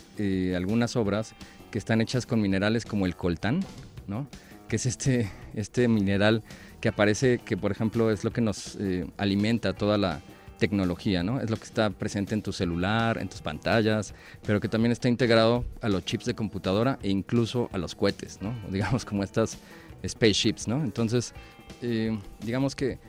algunas 0.57 0.97
obras 0.97 1.35
que 1.71 1.79
están 1.79 2.01
hechas 2.01 2.27
con 2.27 2.41
minerales 2.41 2.85
como 2.85 3.07
el 3.07 3.17
coltán, 3.17 3.61
¿no? 4.07 4.27
que 4.73 4.77
es 4.77 4.87
este, 4.87 5.31
este 5.55 5.87
mineral 5.87 6.43
que 6.81 6.89
aparece, 6.89 7.39
que 7.45 7.59
por 7.59 7.73
ejemplo 7.73 8.11
es 8.11 8.25
lo 8.25 8.33
que 8.33 8.41
nos 8.41 8.77
eh, 8.77 9.07
alimenta 9.19 9.73
toda 9.73 9.99
la 9.99 10.23
tecnología, 10.63 11.25
¿no? 11.25 11.41
Es 11.41 11.51
lo 11.51 11.57
que 11.57 11.65
está 11.65 11.91
presente 11.91 12.35
en 12.37 12.41
tu 12.41 12.53
celular, 12.53 13.19
en 13.19 13.29
tus 13.29 13.41
pantallas, 13.41 14.15
pero 14.47 14.61
que 14.61 14.69
también 14.69 14.93
está 14.93 15.09
integrado 15.09 15.65
a 15.81 15.89
los 15.89 16.05
chips 16.05 16.25
de 16.25 16.35
computadora 16.35 17.01
e 17.03 17.11
incluso 17.11 17.69
a 17.73 17.79
los 17.79 17.97
cohetes, 17.97 18.39
¿no? 18.41 18.55
Digamos 18.71 19.05
como 19.05 19.25
estas 19.25 19.59
spaceships, 20.07 20.69
¿no? 20.69 20.85
Entonces, 20.85 21.35
eh, 21.83 22.17
digamos 22.41 22.77
que 22.77 23.01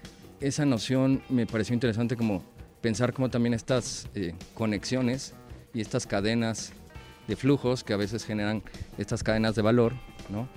esa 0.42 0.66
noción 0.66 1.22
me 1.30 1.46
pareció 1.46 1.76
interesante 1.76 2.18
como 2.18 2.42
pensar 2.82 3.14
como 3.14 3.30
también 3.30 3.54
estas 3.54 4.08
eh, 4.16 4.34
conexiones 4.56 5.36
y 5.76 5.82
estas 5.82 6.08
cadenas 6.08 6.74
de 7.28 7.36
flujos 7.36 7.84
que 7.84 7.94
a 7.94 7.98
veces 7.98 8.26
generan 8.26 8.64
estas 8.98 9.22
cadenas 9.22 9.54
de 9.54 9.62
valor, 9.62 9.94
¿no? 10.30 10.50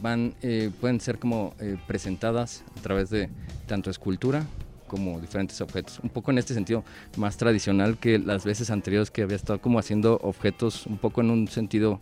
van, 0.00 0.34
eh, 0.42 0.70
pueden 0.80 1.00
ser 1.00 1.18
como 1.18 1.54
presentadas 1.86 2.64
a 2.76 2.80
través 2.80 3.10
de 3.10 3.28
tanto 3.66 3.90
escultura 3.90 4.44
como 4.90 5.20
diferentes 5.20 5.60
objetos. 5.60 6.00
Un 6.02 6.10
poco 6.10 6.32
en 6.32 6.38
este 6.38 6.52
sentido 6.52 6.82
más 7.16 7.36
tradicional 7.36 7.96
que 7.96 8.18
las 8.18 8.44
veces 8.44 8.70
anteriores 8.70 9.12
que 9.12 9.22
había 9.22 9.36
estado 9.36 9.60
como 9.60 9.78
haciendo 9.78 10.18
objetos 10.20 10.84
un 10.86 10.98
poco 10.98 11.20
en 11.20 11.30
un 11.30 11.46
sentido 11.46 12.00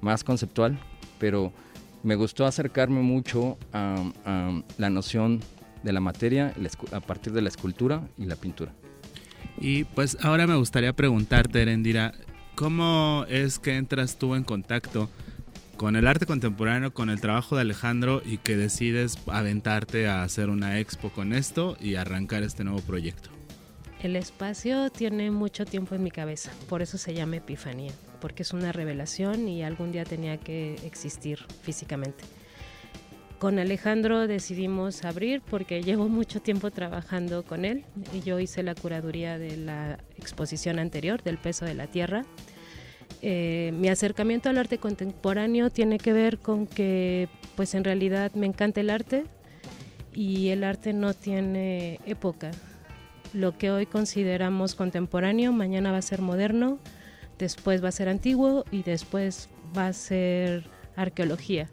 más 0.00 0.22
conceptual, 0.22 0.78
pero 1.18 1.52
me 2.04 2.14
gustó 2.14 2.46
acercarme 2.46 3.00
mucho 3.02 3.58
a, 3.72 4.12
la 4.78 4.90
noción 4.90 5.40
de 5.82 5.92
la 5.92 5.98
materia 5.98 6.54
a 6.92 7.00
partir 7.00 7.32
de 7.32 7.42
la 7.42 7.48
escultura 7.48 8.00
y 8.16 8.26
la 8.26 8.36
pintura. 8.36 8.72
Y 9.58 9.82
pues 9.82 10.16
ahora 10.22 10.46
me 10.46 10.54
gustaría 10.54 10.92
preguntarte, 10.92 11.60
Erendira, 11.60 12.12
¿cómo 12.54 13.24
es 13.28 13.58
que 13.58 13.76
entras 13.76 14.18
tú 14.18 14.36
en 14.36 14.44
contacto 14.44 15.10
con 15.80 15.96
el 15.96 16.06
arte 16.06 16.26
contemporáneo, 16.26 16.92
con 16.92 17.08
el 17.08 17.22
trabajo 17.22 17.56
de 17.56 17.62
Alejandro 17.62 18.20
y 18.22 18.36
que 18.36 18.54
decides 18.54 19.16
aventarte 19.28 20.08
a 20.08 20.22
hacer 20.22 20.50
una 20.50 20.78
expo 20.78 21.08
con 21.08 21.32
esto 21.32 21.74
y 21.80 21.94
arrancar 21.94 22.42
este 22.42 22.64
nuevo 22.64 22.80
proyecto? 22.80 23.30
El 24.02 24.14
espacio 24.14 24.90
tiene 24.90 25.30
mucho 25.30 25.64
tiempo 25.64 25.94
en 25.94 26.02
mi 26.02 26.10
cabeza, 26.10 26.52
por 26.68 26.82
eso 26.82 26.98
se 26.98 27.14
llama 27.14 27.36
Epifanía, 27.36 27.92
porque 28.20 28.42
es 28.42 28.52
una 28.52 28.72
revelación 28.72 29.48
y 29.48 29.62
algún 29.62 29.90
día 29.90 30.04
tenía 30.04 30.36
que 30.36 30.74
existir 30.84 31.38
físicamente. 31.62 32.24
Con 33.38 33.58
Alejandro 33.58 34.26
decidimos 34.26 35.02
abrir 35.06 35.40
porque 35.40 35.82
llevo 35.82 36.10
mucho 36.10 36.42
tiempo 36.42 36.70
trabajando 36.70 37.42
con 37.42 37.64
él 37.64 37.86
y 38.12 38.20
yo 38.20 38.38
hice 38.38 38.62
la 38.62 38.74
curaduría 38.74 39.38
de 39.38 39.56
la 39.56 39.98
exposición 40.18 40.78
anterior 40.78 41.22
del 41.22 41.38
peso 41.38 41.64
de 41.64 41.72
la 41.72 41.86
tierra. 41.86 42.26
Eh, 43.22 43.72
mi 43.74 43.88
acercamiento 43.88 44.48
al 44.48 44.58
arte 44.58 44.78
contemporáneo 44.78 45.70
tiene 45.70 45.98
que 45.98 46.12
ver 46.12 46.38
con 46.38 46.66
que 46.66 47.28
pues 47.54 47.74
en 47.74 47.84
realidad 47.84 48.32
me 48.32 48.46
encanta 48.46 48.80
el 48.80 48.90
arte 48.90 49.24
y 50.14 50.48
el 50.48 50.64
arte 50.64 50.92
no 50.92 51.14
tiene 51.14 52.00
época, 52.06 52.50
lo 53.32 53.56
que 53.56 53.70
hoy 53.70 53.86
consideramos 53.86 54.74
contemporáneo, 54.74 55.52
mañana 55.52 55.92
va 55.92 55.98
a 55.98 56.02
ser 56.02 56.20
moderno, 56.20 56.78
después 57.38 57.82
va 57.82 57.88
a 57.88 57.92
ser 57.92 58.08
antiguo 58.08 58.64
y 58.70 58.82
después 58.82 59.48
va 59.76 59.88
a 59.88 59.92
ser 59.92 60.64
arqueología. 60.96 61.68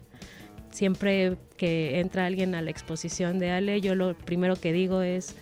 Siempre 0.70 1.36
que 1.56 1.98
entra 1.98 2.26
alguien 2.26 2.54
a 2.54 2.62
la 2.62 2.70
exposición 2.70 3.38
de 3.38 3.50
Ale, 3.50 3.80
yo 3.80 3.94
lo 3.94 4.16
primero 4.16 4.54
que 4.56 4.72
digo 4.72 5.02
es, 5.02 5.34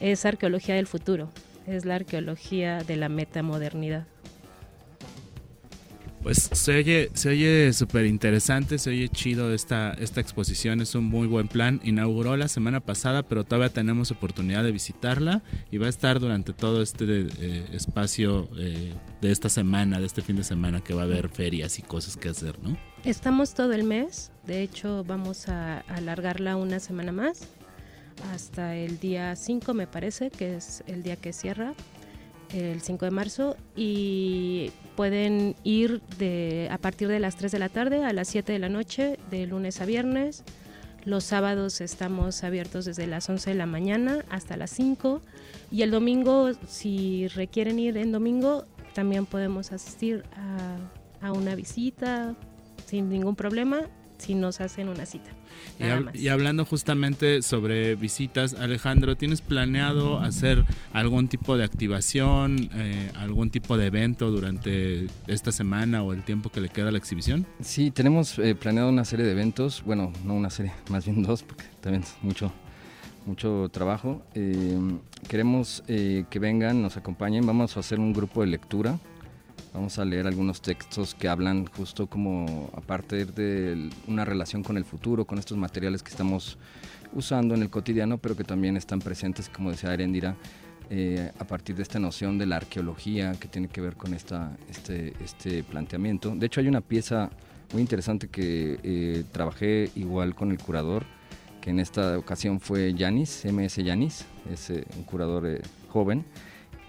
es 0.00 0.24
arqueología 0.24 0.76
del 0.76 0.86
futuro, 0.86 1.32
es 1.66 1.84
la 1.84 1.96
arqueología 1.96 2.84
de 2.84 2.96
la 2.96 3.08
metamodernidad. 3.08 4.06
Pues 6.22 6.50
se 6.52 6.76
oye, 6.76 7.10
se 7.14 7.30
oye 7.30 7.72
súper 7.72 8.04
interesante, 8.04 8.78
se 8.78 8.90
oye 8.90 9.08
chido 9.08 9.54
esta, 9.54 9.92
esta 9.94 10.20
exposición, 10.20 10.82
es 10.82 10.94
un 10.94 11.04
muy 11.04 11.26
buen 11.26 11.48
plan. 11.48 11.80
Inauguró 11.82 12.36
la 12.36 12.48
semana 12.48 12.80
pasada, 12.80 13.22
pero 13.22 13.44
todavía 13.44 13.70
tenemos 13.70 14.10
oportunidad 14.10 14.62
de 14.62 14.70
visitarla 14.70 15.42
y 15.70 15.78
va 15.78 15.86
a 15.86 15.88
estar 15.88 16.20
durante 16.20 16.52
todo 16.52 16.82
este 16.82 17.26
eh, 17.38 17.64
espacio 17.72 18.48
eh, 18.58 18.92
de 19.22 19.32
esta 19.32 19.48
semana, 19.48 19.98
de 19.98 20.06
este 20.06 20.20
fin 20.20 20.36
de 20.36 20.44
semana, 20.44 20.82
que 20.82 20.92
va 20.92 21.02
a 21.02 21.04
haber 21.04 21.30
ferias 21.30 21.78
y 21.78 21.82
cosas 21.82 22.18
que 22.18 22.28
hacer, 22.28 22.58
¿no? 22.62 22.76
Estamos 23.02 23.54
todo 23.54 23.72
el 23.72 23.84
mes, 23.84 24.30
de 24.46 24.62
hecho 24.62 25.04
vamos 25.04 25.48
a 25.48 25.78
alargarla 25.80 26.56
una 26.56 26.80
semana 26.80 27.12
más, 27.12 27.48
hasta 28.30 28.76
el 28.76 29.00
día 29.00 29.34
5 29.36 29.72
me 29.72 29.86
parece, 29.86 30.30
que 30.30 30.56
es 30.56 30.84
el 30.86 31.02
día 31.02 31.16
que 31.16 31.32
cierra 31.32 31.72
el 32.52 32.80
5 32.80 33.04
de 33.04 33.10
marzo 33.10 33.56
y 33.76 34.70
pueden 34.96 35.56
ir 35.64 36.00
de, 36.18 36.68
a 36.70 36.78
partir 36.78 37.08
de 37.08 37.20
las 37.20 37.36
3 37.36 37.52
de 37.52 37.58
la 37.58 37.68
tarde 37.68 38.04
a 38.04 38.12
las 38.12 38.28
7 38.28 38.52
de 38.52 38.58
la 38.58 38.68
noche, 38.68 39.18
de 39.30 39.46
lunes 39.46 39.80
a 39.80 39.86
viernes. 39.86 40.44
Los 41.04 41.24
sábados 41.24 41.80
estamos 41.80 42.44
abiertos 42.44 42.84
desde 42.84 43.06
las 43.06 43.28
11 43.28 43.50
de 43.50 43.56
la 43.56 43.66
mañana 43.66 44.24
hasta 44.28 44.56
las 44.56 44.70
5 44.70 45.22
y 45.70 45.82
el 45.82 45.90
domingo, 45.90 46.50
si 46.68 47.28
requieren 47.28 47.78
ir 47.78 47.96
en 47.96 48.12
domingo, 48.12 48.66
también 48.94 49.24
podemos 49.24 49.72
asistir 49.72 50.24
a, 51.22 51.26
a 51.26 51.32
una 51.32 51.54
visita 51.54 52.34
sin 52.86 53.08
ningún 53.08 53.36
problema 53.36 53.86
si 54.20 54.34
nos 54.34 54.60
hacen 54.60 54.88
una 54.88 55.06
cita. 55.06 55.30
Y, 56.14 56.28
hablando 56.28 56.64
justamente 56.64 57.42
sobre 57.42 57.94
visitas, 57.96 58.54
Alejandro, 58.54 59.16
¿tienes 59.16 59.40
planeado 59.40 60.18
hacer 60.18 60.64
algún 60.92 61.28
tipo 61.28 61.56
de 61.56 61.64
activación, 61.64 62.70
eh, 62.74 63.10
algún 63.16 63.50
tipo 63.50 63.78
de 63.78 63.86
evento 63.86 64.30
durante 64.30 65.06
esta 65.26 65.52
semana 65.52 66.02
o 66.02 66.12
el 66.12 66.22
tiempo 66.22 66.50
que 66.50 66.60
le 66.60 66.68
queda 66.68 66.88
a 66.88 66.92
la 66.92 66.98
exhibición? 66.98 67.46
Sí, 67.60 67.90
tenemos 67.90 68.38
eh, 68.38 68.54
planeado 68.54 68.90
una 68.90 69.04
serie 69.04 69.24
de 69.24 69.32
eventos, 69.32 69.82
bueno, 69.84 70.12
no 70.24 70.34
una 70.34 70.50
serie, 70.50 70.72
más 70.90 71.06
bien 71.06 71.22
dos, 71.22 71.42
porque 71.42 71.64
también 71.80 72.02
es 72.02 72.14
mucho, 72.22 72.52
mucho 73.24 73.70
trabajo. 73.72 74.22
Eh, 74.34 74.78
queremos 75.28 75.82
que 75.86 76.38
vengan, 76.38 76.82
nos 76.82 76.96
acompañen, 76.96 77.46
vamos 77.46 77.76
a 77.76 77.80
hacer 77.80 77.98
un 77.98 78.12
grupo 78.12 78.42
de 78.42 78.48
lectura 78.48 78.98
Vamos 79.72 80.00
a 80.00 80.04
leer 80.04 80.26
algunos 80.26 80.60
textos 80.60 81.14
que 81.14 81.28
hablan 81.28 81.64
justo 81.66 82.08
como 82.08 82.70
a 82.74 82.80
partir 82.80 83.32
de 83.32 83.90
una 84.08 84.24
relación 84.24 84.64
con 84.64 84.76
el 84.76 84.84
futuro, 84.84 85.24
con 85.24 85.38
estos 85.38 85.56
materiales 85.56 86.02
que 86.02 86.10
estamos 86.10 86.58
usando 87.12 87.54
en 87.54 87.62
el 87.62 87.70
cotidiano, 87.70 88.18
pero 88.18 88.36
que 88.36 88.42
también 88.42 88.76
están 88.76 88.98
presentes, 88.98 89.48
como 89.48 89.70
decía 89.70 89.94
Erendira, 89.94 90.34
eh, 90.90 91.30
a 91.38 91.44
partir 91.44 91.76
de 91.76 91.84
esta 91.84 92.00
noción 92.00 92.36
de 92.36 92.46
la 92.46 92.56
arqueología 92.56 93.32
que 93.38 93.46
tiene 93.46 93.68
que 93.68 93.80
ver 93.80 93.94
con 93.94 94.12
este, 94.12 95.14
este 95.22 95.62
planteamiento. 95.62 96.34
De 96.34 96.46
hecho, 96.46 96.60
hay 96.60 96.66
una 96.66 96.80
pieza 96.80 97.30
muy 97.72 97.80
interesante 97.80 98.26
que 98.26 98.80
eh, 98.82 99.24
trabajé 99.30 99.90
igual 99.94 100.34
con 100.34 100.50
el 100.50 100.58
curador, 100.58 101.04
que 101.60 101.70
en 101.70 101.78
esta 101.78 102.18
ocasión 102.18 102.58
fue 102.58 102.92
Yanis, 102.92 103.44
MS 103.44 103.76
Yanis, 103.76 104.24
es 104.52 104.70
eh, 104.70 104.84
un 104.96 105.04
curador 105.04 105.60
joven 105.88 106.24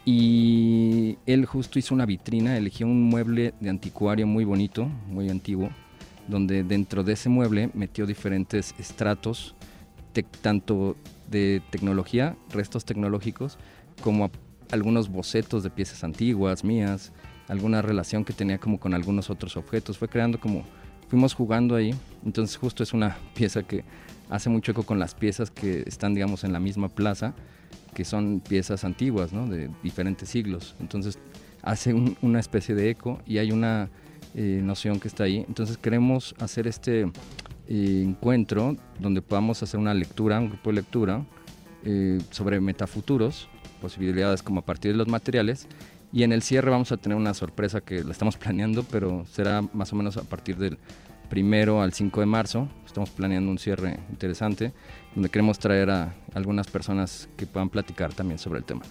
y 0.05 1.17
él 1.25 1.45
justo 1.45 1.77
hizo 1.77 1.93
una 1.93 2.05
vitrina, 2.05 2.57
eligió 2.57 2.87
un 2.87 3.03
mueble 3.03 3.53
de 3.59 3.69
anticuario 3.69 4.25
muy 4.25 4.45
bonito, 4.45 4.85
muy 5.07 5.29
antiguo, 5.29 5.69
donde 6.27 6.63
dentro 6.63 7.03
de 7.03 7.13
ese 7.13 7.29
mueble 7.29 7.69
metió 7.73 8.07
diferentes 8.07 8.73
estratos, 8.79 9.55
tanto 10.41 10.95
de 11.29 11.61
tecnología, 11.69 12.35
restos 12.49 12.83
tecnológicos, 12.83 13.57
como 14.01 14.31
algunos 14.71 15.09
bocetos 15.09 15.63
de 15.63 15.69
piezas 15.69 16.03
antiguas, 16.03 16.63
mías, 16.63 17.11
alguna 17.47 17.81
relación 17.81 18.25
que 18.25 18.33
tenía 18.33 18.57
como 18.57 18.79
con 18.79 18.93
algunos 18.93 19.29
otros 19.29 19.55
objetos. 19.55 19.97
Fue 19.97 20.07
creando 20.07 20.39
como, 20.39 20.63
fuimos 21.09 21.33
jugando 21.33 21.75
ahí, 21.75 21.93
entonces 22.25 22.57
justo 22.57 22.81
es 22.81 22.93
una 22.93 23.17
pieza 23.35 23.61
que 23.63 23.83
hace 24.29 24.49
mucho 24.49 24.71
eco 24.71 24.83
con 24.83 24.97
las 24.97 25.13
piezas 25.13 25.51
que 25.51 25.83
están, 25.85 26.15
digamos, 26.15 26.43
en 26.43 26.53
la 26.53 26.59
misma 26.59 26.89
plaza 26.89 27.35
que 28.01 28.05
son 28.05 28.39
piezas 28.39 28.83
antiguas, 28.83 29.31
¿no? 29.31 29.45
de 29.45 29.69
diferentes 29.83 30.27
siglos. 30.27 30.75
Entonces 30.79 31.19
hace 31.61 31.93
una 31.93 32.39
especie 32.39 32.73
de 32.73 32.89
eco 32.89 33.21
y 33.27 33.37
hay 33.37 33.51
una 33.51 33.91
eh, 34.33 34.59
noción 34.63 34.99
que 34.99 35.07
está 35.07 35.25
ahí. 35.25 35.45
Entonces 35.47 35.77
queremos 35.77 36.33
hacer 36.39 36.65
este 36.65 37.01
eh, 37.67 38.03
encuentro 38.03 38.75
donde 38.99 39.21
podamos 39.21 39.61
hacer 39.61 39.79
una 39.79 39.93
lectura, 39.93 40.39
un 40.39 40.49
grupo 40.49 40.71
de 40.71 40.77
lectura 40.77 41.23
eh, 41.85 42.17
sobre 42.31 42.59
metafuturos, 42.59 43.47
posibilidades 43.79 44.41
como 44.41 44.61
a 44.61 44.65
partir 44.65 44.93
de 44.93 44.97
los 44.97 45.07
materiales. 45.07 45.67
Y 46.11 46.23
en 46.23 46.31
el 46.31 46.41
cierre 46.41 46.71
vamos 46.71 46.91
a 46.91 46.97
tener 46.97 47.15
una 47.15 47.35
sorpresa 47.35 47.81
que 47.81 48.03
la 48.03 48.13
estamos 48.13 48.35
planeando, 48.43 48.81
pero 48.81 49.27
será 49.27 49.61
más 49.73 49.93
o 49.93 49.95
menos 49.95 50.17
a 50.17 50.23
partir 50.23 50.57
del 50.57 50.79
primero 51.29 51.83
al 51.83 51.93
5 51.93 52.19
de 52.19 52.25
marzo. 52.25 52.67
Estamos 52.83 53.11
planeando 53.11 53.51
un 53.51 53.59
cierre 53.59 53.99
interesante 54.09 54.73
donde 55.13 55.29
queremos 55.29 55.59
traer 55.59 55.89
a 55.89 56.13
algunas 56.33 56.67
personas 56.67 57.27
que 57.37 57.45
puedan 57.45 57.69
platicar 57.69 58.13
también 58.13 58.39
sobre 58.39 58.59
el 58.59 58.65
tema. 58.65 58.81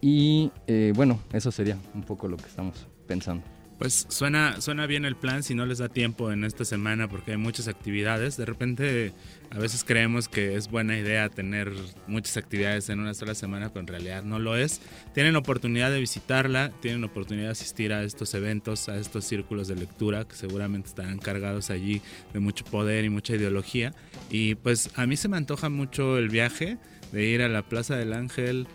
Y 0.00 0.50
eh, 0.66 0.92
bueno, 0.94 1.18
eso 1.32 1.50
sería 1.50 1.78
un 1.94 2.02
poco 2.02 2.28
lo 2.28 2.36
que 2.36 2.46
estamos 2.46 2.86
pensando. 3.06 3.53
Pues 3.84 4.06
suena, 4.08 4.62
suena 4.62 4.86
bien 4.86 5.04
el 5.04 5.14
plan 5.14 5.42
si 5.42 5.54
no 5.54 5.66
les 5.66 5.76
da 5.76 5.90
tiempo 5.90 6.32
en 6.32 6.44
esta 6.44 6.64
semana 6.64 7.06
porque 7.06 7.32
hay 7.32 7.36
muchas 7.36 7.68
actividades. 7.68 8.38
De 8.38 8.46
repente 8.46 9.12
a 9.50 9.58
veces 9.58 9.84
creemos 9.84 10.26
que 10.26 10.56
es 10.56 10.70
buena 10.70 10.96
idea 10.96 11.28
tener 11.28 11.70
muchas 12.06 12.38
actividades 12.38 12.88
en 12.88 13.00
una 13.00 13.12
sola 13.12 13.34
semana, 13.34 13.68
pero 13.68 13.80
en 13.80 13.88
realidad 13.88 14.22
no 14.22 14.38
lo 14.38 14.56
es. 14.56 14.80
Tienen 15.12 15.36
oportunidad 15.36 15.90
de 15.90 16.00
visitarla, 16.00 16.72
tienen 16.80 17.04
oportunidad 17.04 17.48
de 17.48 17.52
asistir 17.52 17.92
a 17.92 18.04
estos 18.04 18.32
eventos, 18.32 18.88
a 18.88 18.96
estos 18.96 19.26
círculos 19.26 19.68
de 19.68 19.76
lectura 19.76 20.24
que 20.24 20.34
seguramente 20.34 20.88
estarán 20.88 21.18
cargados 21.18 21.68
allí 21.68 22.00
de 22.32 22.40
mucho 22.40 22.64
poder 22.64 23.04
y 23.04 23.10
mucha 23.10 23.36
ideología. 23.36 23.92
Y 24.30 24.54
pues 24.54 24.92
a 24.96 25.04
mí 25.04 25.18
se 25.18 25.28
me 25.28 25.36
antoja 25.36 25.68
mucho 25.68 26.16
el 26.16 26.30
viaje 26.30 26.78
de 27.12 27.26
ir 27.26 27.42
a 27.42 27.48
la 27.48 27.60
Plaza 27.60 27.96
del 27.96 28.14
Ángel 28.14 28.66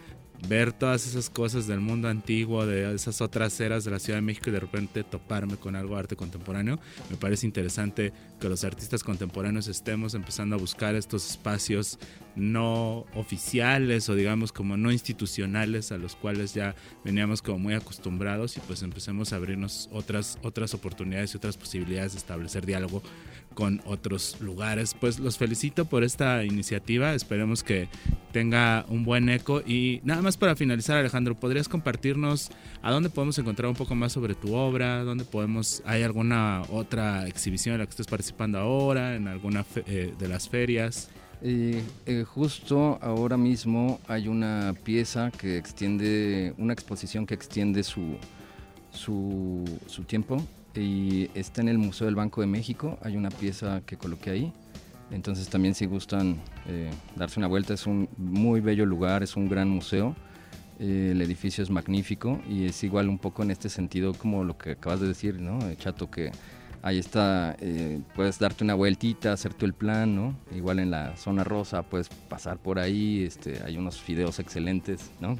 ver 0.47 0.71
todas 0.73 1.05
esas 1.05 1.29
cosas 1.29 1.67
del 1.67 1.79
mundo 1.79 2.07
antiguo, 2.07 2.65
de 2.65 2.93
esas 2.93 3.21
otras 3.21 3.59
eras 3.59 3.83
de 3.83 3.91
la 3.91 3.99
Ciudad 3.99 4.17
de 4.17 4.21
México 4.21 4.49
y 4.49 4.53
de 4.53 4.59
repente 4.59 5.03
toparme 5.03 5.57
con 5.57 5.75
algo 5.75 5.95
de 5.95 5.99
arte 5.99 6.15
contemporáneo. 6.15 6.79
Me 7.09 7.17
parece 7.17 7.45
interesante 7.45 8.13
que 8.39 8.49
los 8.49 8.63
artistas 8.63 9.03
contemporáneos 9.03 9.67
estemos 9.67 10.13
empezando 10.13 10.55
a 10.55 10.59
buscar 10.59 10.95
estos 10.95 11.29
espacios 11.29 11.99
no 12.39 13.05
oficiales 13.15 14.09
o 14.09 14.15
digamos 14.15 14.51
como 14.51 14.77
no 14.77 14.91
institucionales 14.91 15.91
a 15.91 15.97
los 15.97 16.15
cuales 16.15 16.53
ya 16.53 16.75
veníamos 17.03 17.41
como 17.41 17.59
muy 17.59 17.73
acostumbrados 17.73 18.57
y 18.57 18.59
pues 18.61 18.81
empecemos 18.83 19.33
a 19.33 19.37
abrirnos 19.37 19.89
otras 19.91 20.37
otras 20.43 20.73
oportunidades 20.73 21.33
y 21.33 21.37
otras 21.37 21.57
posibilidades 21.57 22.13
de 22.13 22.19
establecer 22.19 22.65
diálogo 22.65 23.01
con 23.53 23.81
otros 23.85 24.37
lugares. 24.39 24.93
Pues 24.93 25.19
los 25.19 25.37
felicito 25.37 25.85
por 25.85 26.03
esta 26.03 26.43
iniciativa, 26.43 27.13
esperemos 27.13 27.63
que 27.63 27.89
tenga 28.31 28.85
un 28.87 29.03
buen 29.03 29.27
eco 29.29 29.61
y 29.65 30.01
nada 30.03 30.21
más 30.21 30.37
para 30.37 30.55
finalizar 30.55 30.97
Alejandro, 30.97 31.35
¿podrías 31.35 31.67
compartirnos 31.67 32.51
a 32.81 32.91
dónde 32.91 33.09
podemos 33.09 33.37
encontrar 33.37 33.69
un 33.69 33.75
poco 33.75 33.95
más 33.95 34.13
sobre 34.13 34.35
tu 34.35 34.53
obra? 34.53 35.03
¿Dónde 35.03 35.25
podemos, 35.25 35.83
hay 35.85 36.03
alguna 36.03 36.61
otra 36.69 37.27
exhibición 37.27 37.73
en 37.73 37.79
la 37.79 37.85
que 37.85 37.91
estés 37.91 38.07
participando 38.07 38.59
ahora, 38.59 39.15
en 39.15 39.27
alguna 39.27 39.65
eh, 39.87 40.13
de 40.17 40.27
las 40.27 40.47
ferias? 40.47 41.09
Eh, 41.41 41.81
eh, 42.05 42.25
justo 42.25 42.99
ahora 43.01 43.37
mismo 43.37 44.01
hay 44.09 44.27
una 44.27 44.75
pieza 44.83 45.31
que 45.31 45.57
extiende, 45.57 46.53
una 46.57 46.73
exposición 46.73 47.25
que 47.25 47.33
extiende 47.33 47.83
su, 47.83 48.17
su, 48.91 49.63
tiempo 50.05 50.43
y 50.75 51.29
está 51.33 51.61
en 51.61 51.69
el 51.69 51.77
Museo 51.77 52.05
del 52.05 52.15
Banco 52.15 52.41
de 52.41 52.47
México. 52.47 52.97
Hay 53.03 53.15
una 53.15 53.29
pieza 53.29 53.81
que 53.85 53.97
coloqué 53.97 54.31
ahí. 54.31 54.53
Entonces 55.11 55.49
también 55.49 55.75
si 55.75 55.85
gustan 55.85 56.37
eh, 56.67 56.91
darse 57.15 57.39
una 57.39 57.47
vuelta, 57.47 57.73
es 57.73 57.87
un 57.87 58.09
muy 58.17 58.59
bello 58.59 58.85
lugar, 58.85 59.23
es 59.23 59.37
un 59.37 59.47
gran 59.47 59.69
museo. 59.69 60.15
El 60.77 61.21
edificio 61.21 61.61
es 61.63 61.69
magnífico 61.69 62.39
y 62.47 62.65
es 62.65 62.83
igual 62.83 63.09
un 63.09 63.17
poco 63.17 63.43
en 63.43 63.51
este 63.51 63.67
sentido 63.69 64.13
como 64.13 64.45
lo 64.45 64.57
que 64.57 64.71
acabas 64.71 65.01
de 65.01 65.07
decir, 65.07 65.39
¿no? 65.41 65.59
Chato, 65.75 66.09
que 66.09 66.31
ahí 66.81 66.99
está, 66.99 67.55
puedes 68.15 68.39
darte 68.39 68.63
una 68.63 68.75
vueltita, 68.75 69.33
hacerte 69.33 69.65
el 69.65 69.73
plan, 69.73 70.15
¿no? 70.15 70.35
Igual 70.55 70.79
en 70.79 70.91
la 70.91 71.15
zona 71.17 71.43
rosa 71.43 71.83
puedes 71.83 72.09
pasar 72.09 72.57
por 72.57 72.79
ahí, 72.79 73.23
este, 73.23 73.61
hay 73.63 73.77
unos 73.77 73.99
fideos 73.99 74.39
excelentes, 74.39 75.11
¿no? 75.19 75.37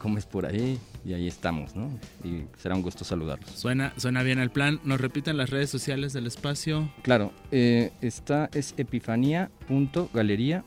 comes 0.00 0.24
por 0.24 0.46
ahí 0.46 0.78
y 1.04 1.12
ahí 1.12 1.28
estamos, 1.28 1.76
¿no? 1.76 1.90
Y 2.24 2.44
será 2.56 2.74
un 2.74 2.82
gusto 2.82 3.04
saludarlos. 3.04 3.50
Suena, 3.50 3.92
suena 3.96 4.22
bien 4.22 4.38
el 4.40 4.50
plan. 4.50 4.80
¿Nos 4.82 5.00
repiten 5.00 5.36
las 5.36 5.50
redes 5.50 5.70
sociales 5.70 6.12
del 6.12 6.26
espacio? 6.26 6.90
Claro, 7.02 7.32
eh, 7.52 7.92
esta 8.00 8.48
es 8.52 8.74
epifanía.galería 8.78 10.64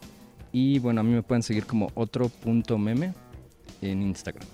y 0.51 0.79
bueno, 0.79 1.01
a 1.01 1.03
mí 1.03 1.11
me 1.11 1.23
pueden 1.23 1.43
seguir 1.43 1.65
como 1.65 1.91
otro 1.95 2.29
punto 2.29 2.77
meme 2.77 3.13
en 3.81 4.03
Instagram. 4.03 4.47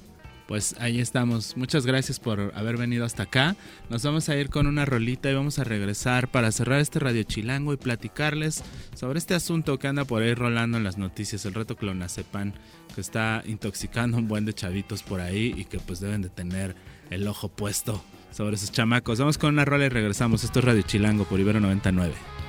Pues 0.49 0.75
ahí 0.79 0.99
estamos. 0.99 1.55
Muchas 1.57 1.85
gracias 1.85 2.19
por 2.19 2.51
haber 2.55 2.75
venido 2.75 3.05
hasta 3.05 3.21
acá. 3.21 3.55
Nos 3.91 4.01
vamos 4.01 4.29
a 4.29 4.35
ir 4.35 4.49
con 4.49 4.65
una 4.65 4.83
rolita 4.83 5.29
y 5.29 5.35
vamos 5.35 5.59
a 5.59 5.63
regresar 5.63 6.27
para 6.27 6.51
cerrar 6.51 6.79
este 6.79 6.97
Radio 6.97 7.21
Chilango 7.21 7.71
y 7.71 7.77
platicarles 7.77 8.63
sobre 8.95 9.19
este 9.19 9.35
asunto 9.35 9.77
que 9.77 9.87
anda 9.87 10.05
por 10.05 10.23
ahí 10.23 10.33
rolando 10.33 10.79
en 10.79 10.83
las 10.83 10.97
noticias, 10.97 11.45
el 11.45 11.53
reto 11.53 11.75
clonazepam, 11.75 12.53
que 12.95 12.99
está 12.99 13.43
intoxicando 13.45 14.17
un 14.17 14.27
buen 14.27 14.45
de 14.45 14.53
chavitos 14.53 15.03
por 15.03 15.21
ahí 15.21 15.53
y 15.55 15.65
que 15.65 15.77
pues 15.77 15.99
deben 15.99 16.23
de 16.23 16.29
tener 16.29 16.75
el 17.11 17.27
ojo 17.27 17.49
puesto 17.49 18.03
sobre 18.31 18.55
esos 18.55 18.71
chamacos. 18.71 19.19
Vamos 19.19 19.37
con 19.37 19.53
una 19.53 19.65
rola 19.65 19.85
y 19.85 19.89
regresamos. 19.89 20.43
Esto 20.43 20.57
es 20.57 20.65
Radio 20.65 20.81
Chilango 20.81 21.25
por 21.25 21.39
Ibero 21.39 21.59
99. 21.59 22.48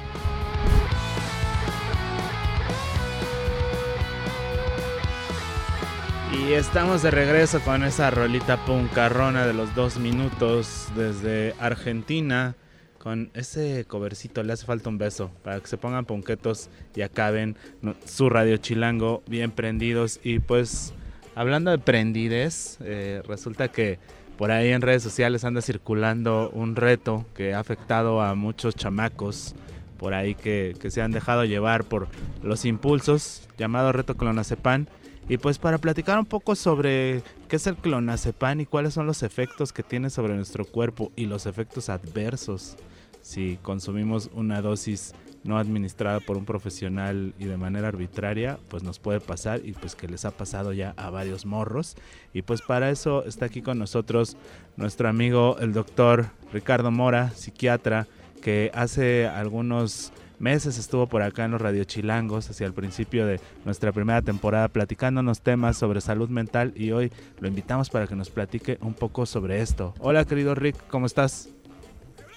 Y 6.33 6.53
estamos 6.53 7.03
de 7.03 7.11
regreso 7.11 7.61
con 7.61 7.83
esa 7.83 8.09
rolita 8.11 8.65
puncarrona 8.65 9.47
de 9.47 9.53
los 9.53 9.75
dos 9.75 9.99
minutos 9.99 10.87
desde 10.95 11.55
Argentina. 11.59 12.55
Con 12.99 13.31
ese 13.35 13.85
covercito 13.89 14.45
le 14.45 14.53
hace 14.53 14.65
falta 14.65 14.91
un 14.91 14.99
beso 14.99 15.33
para 15.43 15.59
que 15.59 15.67
se 15.67 15.77
pongan 15.77 16.05
punquetos 16.05 16.71
y 16.95 17.03
acaben 17.03 17.57
su 18.05 18.31
radio 18.31 18.59
chilango 18.59 19.25
bien 19.27 19.51
prendidos. 19.51 20.21
Y 20.23 20.39
pues 20.39 20.95
hablando 21.35 21.73
de 21.73 21.79
prendides, 21.79 22.79
eh, 22.81 23.23
resulta 23.27 23.69
que 23.69 23.99
por 24.39 24.53
ahí 24.53 24.71
en 24.71 24.83
redes 24.83 25.03
sociales 25.03 25.45
anda 25.45 25.63
circulando 25.63 26.51
un 26.51 26.77
reto 26.77 27.27
que 27.35 27.55
ha 27.55 27.59
afectado 27.59 28.23
a 28.23 28.37
muchos 28.37 28.77
chamacos 28.77 29.57
por 29.99 30.15
ahí 30.15 30.37
que, 30.37 30.77
que 30.81 30.91
se 30.91 31.03
han 31.03 31.11
dejado 31.11 31.45
llevar 31.45 31.85
por 31.85 32.09
los 32.43 32.65
impulsos, 32.65 33.49
llamado 33.59 33.93
reto 33.93 34.17
clonazepam 34.17 34.87
y 35.29 35.39
pues 35.39 35.59
para 35.59 35.79
platicar 35.79 36.19
un 36.19 36.27
poco 36.27 36.55
sobre 36.55 37.23
qué 37.49 37.57
es 37.57 37.67
el 37.67 37.77
clonazepam 37.77 38.61
y 38.61 38.67
cuáles 38.67 38.95
son 38.95 39.07
los 39.07 39.23
efectos 39.23 39.73
que 39.73 39.83
tiene 39.83 40.11
sobre 40.11 40.35
nuestro 40.35 40.65
cuerpo 40.65 41.13
y 41.17 41.27
los 41.27 41.47
efectos 41.47 41.89
adversos 41.89 42.77
si 43.23 43.59
consumimos 43.63 44.31
una 44.35 44.63
dosis 44.63 45.15
no 45.43 45.59
administrada 45.59 46.21
por 46.21 46.37
un 46.37 46.45
profesional 46.45 47.35
y 47.39 47.47
de 47.47 47.57
manera 47.57 47.89
arbitraria, 47.89 48.59
pues 48.69 48.83
nos 48.83 48.99
puede 48.99 49.21
pasar 49.21 49.61
y 49.65 49.73
pues 49.73 49.95
que 49.95 50.09
les 50.09 50.25
ha 50.25 50.31
pasado 50.33 50.73
ya 50.73 50.93
a 50.97 51.11
varios 51.11 51.47
morros. 51.47 51.97
Y 52.35 52.43
pues 52.43 52.61
para 52.61 52.91
eso 52.91 53.25
está 53.25 53.47
aquí 53.47 53.63
con 53.63 53.79
nosotros 53.79 54.37
nuestro 54.77 55.09
amigo 55.09 55.57
el 55.61 55.73
doctor 55.73 56.27
Ricardo 56.53 56.91
Mora, 56.91 57.31
psiquiatra, 57.31 58.07
que 58.43 58.71
hace 58.75 59.27
algunos 59.27 60.13
meses 60.41 60.79
estuvo 60.79 61.07
por 61.07 61.23
acá 61.23 61.45
en 61.45 61.53
los 61.53 61.61
Radio 61.61 61.85
Chilangos 61.85 62.49
hacia 62.49 62.67
el 62.67 62.73
principio 62.73 63.27
de 63.27 63.41
nuestra 63.65 63.93
primera 63.93 64.23
temporada 64.23 64.69
platicándonos 64.69 65.43
temas 65.43 65.77
sobre 65.77 66.01
salud 66.01 66.31
mental 66.31 66.73
y 66.75 66.93
hoy 66.93 67.13
lo 67.39 67.47
invitamos 67.47 67.91
para 67.91 68.07
que 68.07 68.17
nos 68.17 68.31
platique 68.31 68.79
un 68.81 68.95
poco 68.95 69.27
sobre 69.27 69.61
esto. 69.61 69.95
Hola 70.01 70.25
querido 70.25 70.55
Rick, 70.55 70.77
¿cómo 70.89 71.07
estás? 71.07 71.51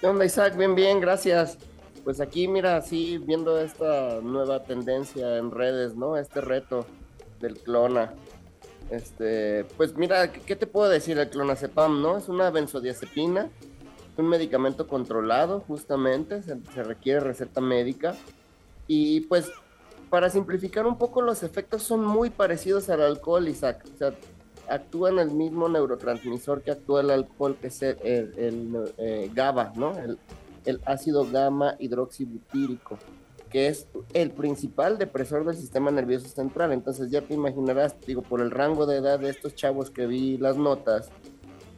¿Qué 0.01 0.07
onda 0.07 0.25
Isaac? 0.25 0.57
Bien, 0.57 0.75
bien, 0.75 0.99
gracias. 0.99 1.57
Pues 2.03 2.19
aquí 2.19 2.49
mira, 2.49 2.81
sí, 2.81 3.17
viendo 3.17 3.59
esta 3.61 4.19
nueva 4.21 4.63
tendencia 4.63 5.37
en 5.37 5.51
redes, 5.51 5.95
¿no? 5.95 6.17
Este 6.17 6.41
reto 6.41 6.85
del 7.39 7.57
clona. 7.57 8.13
Este, 8.89 9.63
pues 9.77 9.95
mira, 9.95 10.31
¿qué 10.31 10.57
te 10.57 10.67
puedo 10.67 10.89
decir? 10.89 11.17
El 11.17 11.29
clonazepam, 11.29 12.01
¿no? 12.01 12.17
Es 12.17 12.27
una 12.27 12.51
benzodiazepina 12.51 13.49
un 14.21 14.29
medicamento 14.29 14.87
controlado 14.87 15.61
justamente, 15.61 16.41
se, 16.43 16.83
requiere 16.83 17.19
receta 17.19 17.61
médica 17.61 18.15
y 18.87 19.21
pues 19.21 19.51
para 20.09 20.29
simplificar 20.29 20.85
un 20.85 20.97
poco 20.97 21.21
los 21.21 21.41
efectos 21.41 21.81
son 21.81 22.05
muy 22.05 22.29
parecidos 22.29 22.89
al 22.89 23.01
alcohol, 23.01 23.47
Isaac. 23.47 23.83
O 23.91 23.97
sea, 23.97 24.13
actúan 24.69 25.17
el 25.17 25.31
mismo 25.31 25.67
neurotransmisor 25.67 26.61
que 26.61 26.71
actúa 26.71 27.01
el 27.01 27.09
alcohol, 27.09 27.57
que 27.59 27.67
es 27.67 27.81
el, 27.81 28.93
eh, 28.97 29.31
GABA, 29.33 29.73
¿no? 29.75 29.97
El, 29.97 30.19
el, 30.65 30.81
ácido 30.85 31.25
gamma 31.29 31.75
hidroxibutírico, 31.79 32.99
que 33.49 33.67
es 33.67 33.87
el 34.13 34.29
principal 34.29 34.99
depresor 34.99 35.45
del 35.45 35.55
sistema 35.55 35.89
nervioso 35.89 36.27
central. 36.27 36.73
Entonces 36.73 37.09
ya 37.09 37.21
te 37.21 37.33
imaginarás, 37.33 37.99
digo, 38.05 38.21
por 38.21 38.39
el 38.39 38.51
rango 38.51 38.85
de 38.85 38.97
edad 38.97 39.19
de 39.19 39.29
estos 39.31 39.55
chavos 39.55 39.89
que 39.89 40.05
vi 40.05 40.37
las 40.37 40.57
notas, 40.57 41.09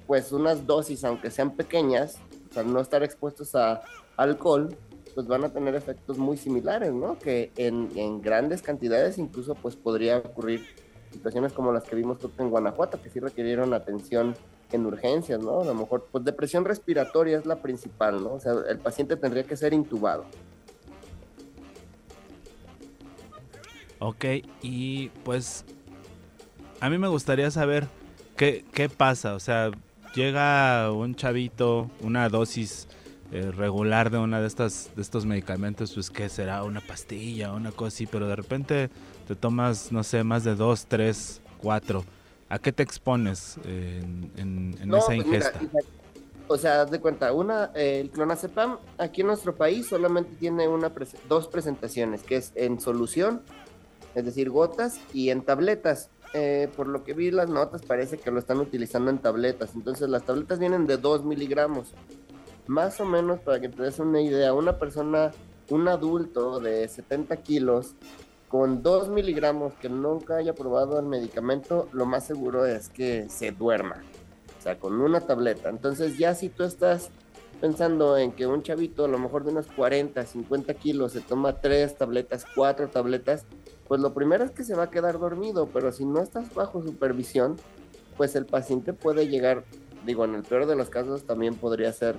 pues 0.07 0.31
unas 0.31 0.65
dosis, 0.65 1.03
aunque 1.03 1.31
sean 1.31 1.55
pequeñas, 1.55 2.17
o 2.49 2.53
sea, 2.53 2.63
no 2.63 2.79
estar 2.79 3.03
expuestos 3.03 3.55
a 3.55 3.81
alcohol, 4.17 4.75
pues 5.15 5.27
van 5.27 5.45
a 5.45 5.49
tener 5.49 5.75
efectos 5.75 6.17
muy 6.17 6.37
similares, 6.37 6.93
¿no? 6.93 7.17
Que 7.17 7.51
en, 7.55 8.21
grandes 8.21 8.61
cantidades 8.61 9.17
incluso 9.17 9.55
pues 9.55 9.75
podría 9.75 10.17
ocurrir 10.17 10.65
situaciones 11.11 11.53
como 11.53 11.71
las 11.71 11.85
que 11.85 11.95
vimos 11.95 12.17
en 12.37 12.49
Guanajuato, 12.49 13.01
que 13.01 13.09
sí 13.09 13.21
requirieron 13.21 13.73
atención 13.73 14.35
en 14.73 14.85
urgencias, 14.85 15.39
¿no? 15.39 15.61
A 15.61 15.65
lo 15.65 15.73
mejor, 15.73 16.07
pues 16.11 16.25
depresión 16.25 16.65
respiratoria 16.65 17.37
es 17.37 17.45
la 17.45 17.61
principal, 17.61 18.21
¿no? 18.21 18.33
O 18.33 18.39
sea, 18.39 18.53
el 18.67 18.79
paciente 18.79 19.15
tendría 19.15 19.43
que 19.43 19.55
ser 19.55 19.73
intubado. 19.73 20.25
Ok, 23.99 24.25
y 24.61 25.07
pues 25.23 25.63
a 26.81 26.89
mí 26.89 26.97
me 26.97 27.07
gustaría 27.07 27.49
saber 27.51 27.87
qué, 28.35 28.65
qué 28.73 28.89
pasa, 28.89 29.33
o 29.33 29.39
sea, 29.39 29.71
llega 30.15 30.91
un 30.91 31.15
chavito, 31.15 31.89
una 32.01 32.29
dosis 32.29 32.87
eh, 33.31 33.51
regular 33.51 34.09
de 34.09 34.17
una 34.17 34.39
de 34.39 34.47
estas 34.47 34.89
de 34.95 35.01
estos 35.01 35.25
medicamentos, 35.25 35.93
pues 35.93 36.09
que 36.09 36.29
será 36.29 36.63
una 36.63 36.81
pastilla, 36.81 37.51
una 37.51 37.71
cosa 37.71 37.87
así, 37.89 38.07
pero 38.07 38.27
de 38.27 38.35
repente 38.35 38.89
te 39.27 39.35
tomas, 39.35 39.91
no 39.91 40.03
sé, 40.03 40.23
más 40.23 40.43
de 40.43 40.55
dos, 40.55 40.85
tres, 40.85 41.41
cuatro. 41.61 42.05
¿A 42.47 42.59
qué 42.59 42.71
te 42.71 42.83
expones 42.83 43.57
en, 43.65 44.75
esa 44.79 45.07
pues 45.07 45.17
ingesta? 45.17 45.59
o 46.47 46.57
sea, 46.57 46.83
haz 46.83 46.91
de 46.91 46.99
cuenta, 46.99 47.33
una, 47.33 47.71
eh, 47.73 48.01
el 48.01 48.11
clonazepam 48.11 48.77
aquí 48.97 49.21
en 49.21 49.27
nuestro 49.27 49.55
país 49.55 49.87
solamente 49.87 50.35
tiene 50.35 50.67
una 50.67 50.91
dos 51.27 51.47
presentaciones, 51.47 52.21
que 52.21 52.37
es 52.37 52.51
en 52.55 52.79
solución, 52.79 53.41
es 54.13 54.25
decir, 54.25 54.49
gotas, 54.49 54.99
y 55.13 55.29
en 55.29 55.41
tabletas. 55.41 56.09
Eh, 56.33 56.69
por 56.75 56.87
lo 56.87 57.03
que 57.03 57.13
vi 57.13 57.31
las 57.31 57.49
notas, 57.49 57.81
parece 57.83 58.17
que 58.17 58.31
lo 58.31 58.39
están 58.39 58.59
utilizando 58.59 59.09
en 59.09 59.19
tabletas. 59.19 59.75
Entonces, 59.75 60.09
las 60.09 60.23
tabletas 60.23 60.59
vienen 60.59 60.87
de 60.87 60.97
2 60.97 61.23
miligramos. 61.23 61.93
Más 62.67 62.99
o 62.99 63.05
menos, 63.05 63.39
para 63.39 63.59
que 63.59 63.69
te 63.69 63.83
des 63.83 63.99
una 63.99 64.21
idea, 64.21 64.53
una 64.53 64.77
persona, 64.77 65.31
un 65.69 65.87
adulto 65.87 66.59
de 66.59 66.87
70 66.87 67.37
kilos, 67.37 67.95
con 68.47 68.83
2 68.83 69.09
miligramos 69.09 69.73
que 69.75 69.89
nunca 69.89 70.37
haya 70.37 70.53
probado 70.53 70.99
el 70.99 71.05
medicamento, 71.05 71.87
lo 71.91 72.05
más 72.05 72.25
seguro 72.25 72.65
es 72.65 72.89
que 72.89 73.27
se 73.29 73.51
duerma. 73.51 74.03
O 74.57 74.61
sea, 74.61 74.79
con 74.79 74.99
una 74.99 75.21
tableta. 75.21 75.69
Entonces, 75.69 76.17
ya 76.17 76.33
si 76.33 76.49
tú 76.49 76.63
estás 76.63 77.11
pensando 77.61 78.17
en 78.17 78.31
que 78.31 78.47
un 78.47 78.63
chavito, 78.63 79.05
a 79.05 79.07
lo 79.07 79.19
mejor 79.19 79.43
de 79.43 79.51
unos 79.51 79.67
40, 79.67 80.25
50 80.25 80.73
kilos, 80.75 81.13
se 81.13 81.21
toma 81.21 81.61
3 81.61 81.97
tabletas, 81.97 82.45
4 82.55 82.89
tabletas, 82.89 83.45
pues 83.87 84.01
lo 84.01 84.13
primero 84.13 84.43
es 84.43 84.51
que 84.51 84.63
se 84.63 84.75
va 84.75 84.83
a 84.83 84.89
quedar 84.89 85.19
dormido, 85.19 85.67
pero 85.71 85.91
si 85.91 86.05
no 86.05 86.21
estás 86.21 86.53
bajo 86.53 86.81
supervisión, 86.81 87.57
pues 88.17 88.35
el 88.35 88.45
paciente 88.45 88.93
puede 88.93 89.27
llegar, 89.27 89.63
digo, 90.05 90.25
en 90.25 90.35
el 90.35 90.43
peor 90.43 90.65
de 90.65 90.75
los 90.75 90.89
casos 90.89 91.23
también 91.23 91.55
podría 91.55 91.91
ser 91.93 92.15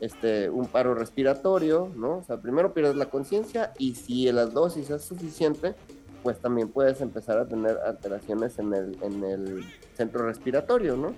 este, 0.00 0.48
un 0.50 0.66
paro 0.66 0.94
respiratorio, 0.94 1.90
¿no? 1.96 2.18
O 2.18 2.24
sea, 2.24 2.40
primero 2.40 2.72
pierdes 2.72 2.96
la 2.96 3.06
conciencia 3.06 3.72
y 3.78 3.94
si 3.94 4.30
la 4.30 4.46
dosis 4.46 4.90
es 4.90 5.02
suficiente, 5.02 5.74
pues 6.22 6.38
también 6.38 6.68
puedes 6.68 7.00
empezar 7.00 7.38
a 7.38 7.46
tener 7.46 7.78
alteraciones 7.78 8.58
en 8.58 8.74
el, 8.74 8.96
en 9.02 9.24
el 9.24 9.64
centro 9.96 10.24
respiratorio, 10.24 10.96
¿no? 10.96 11.14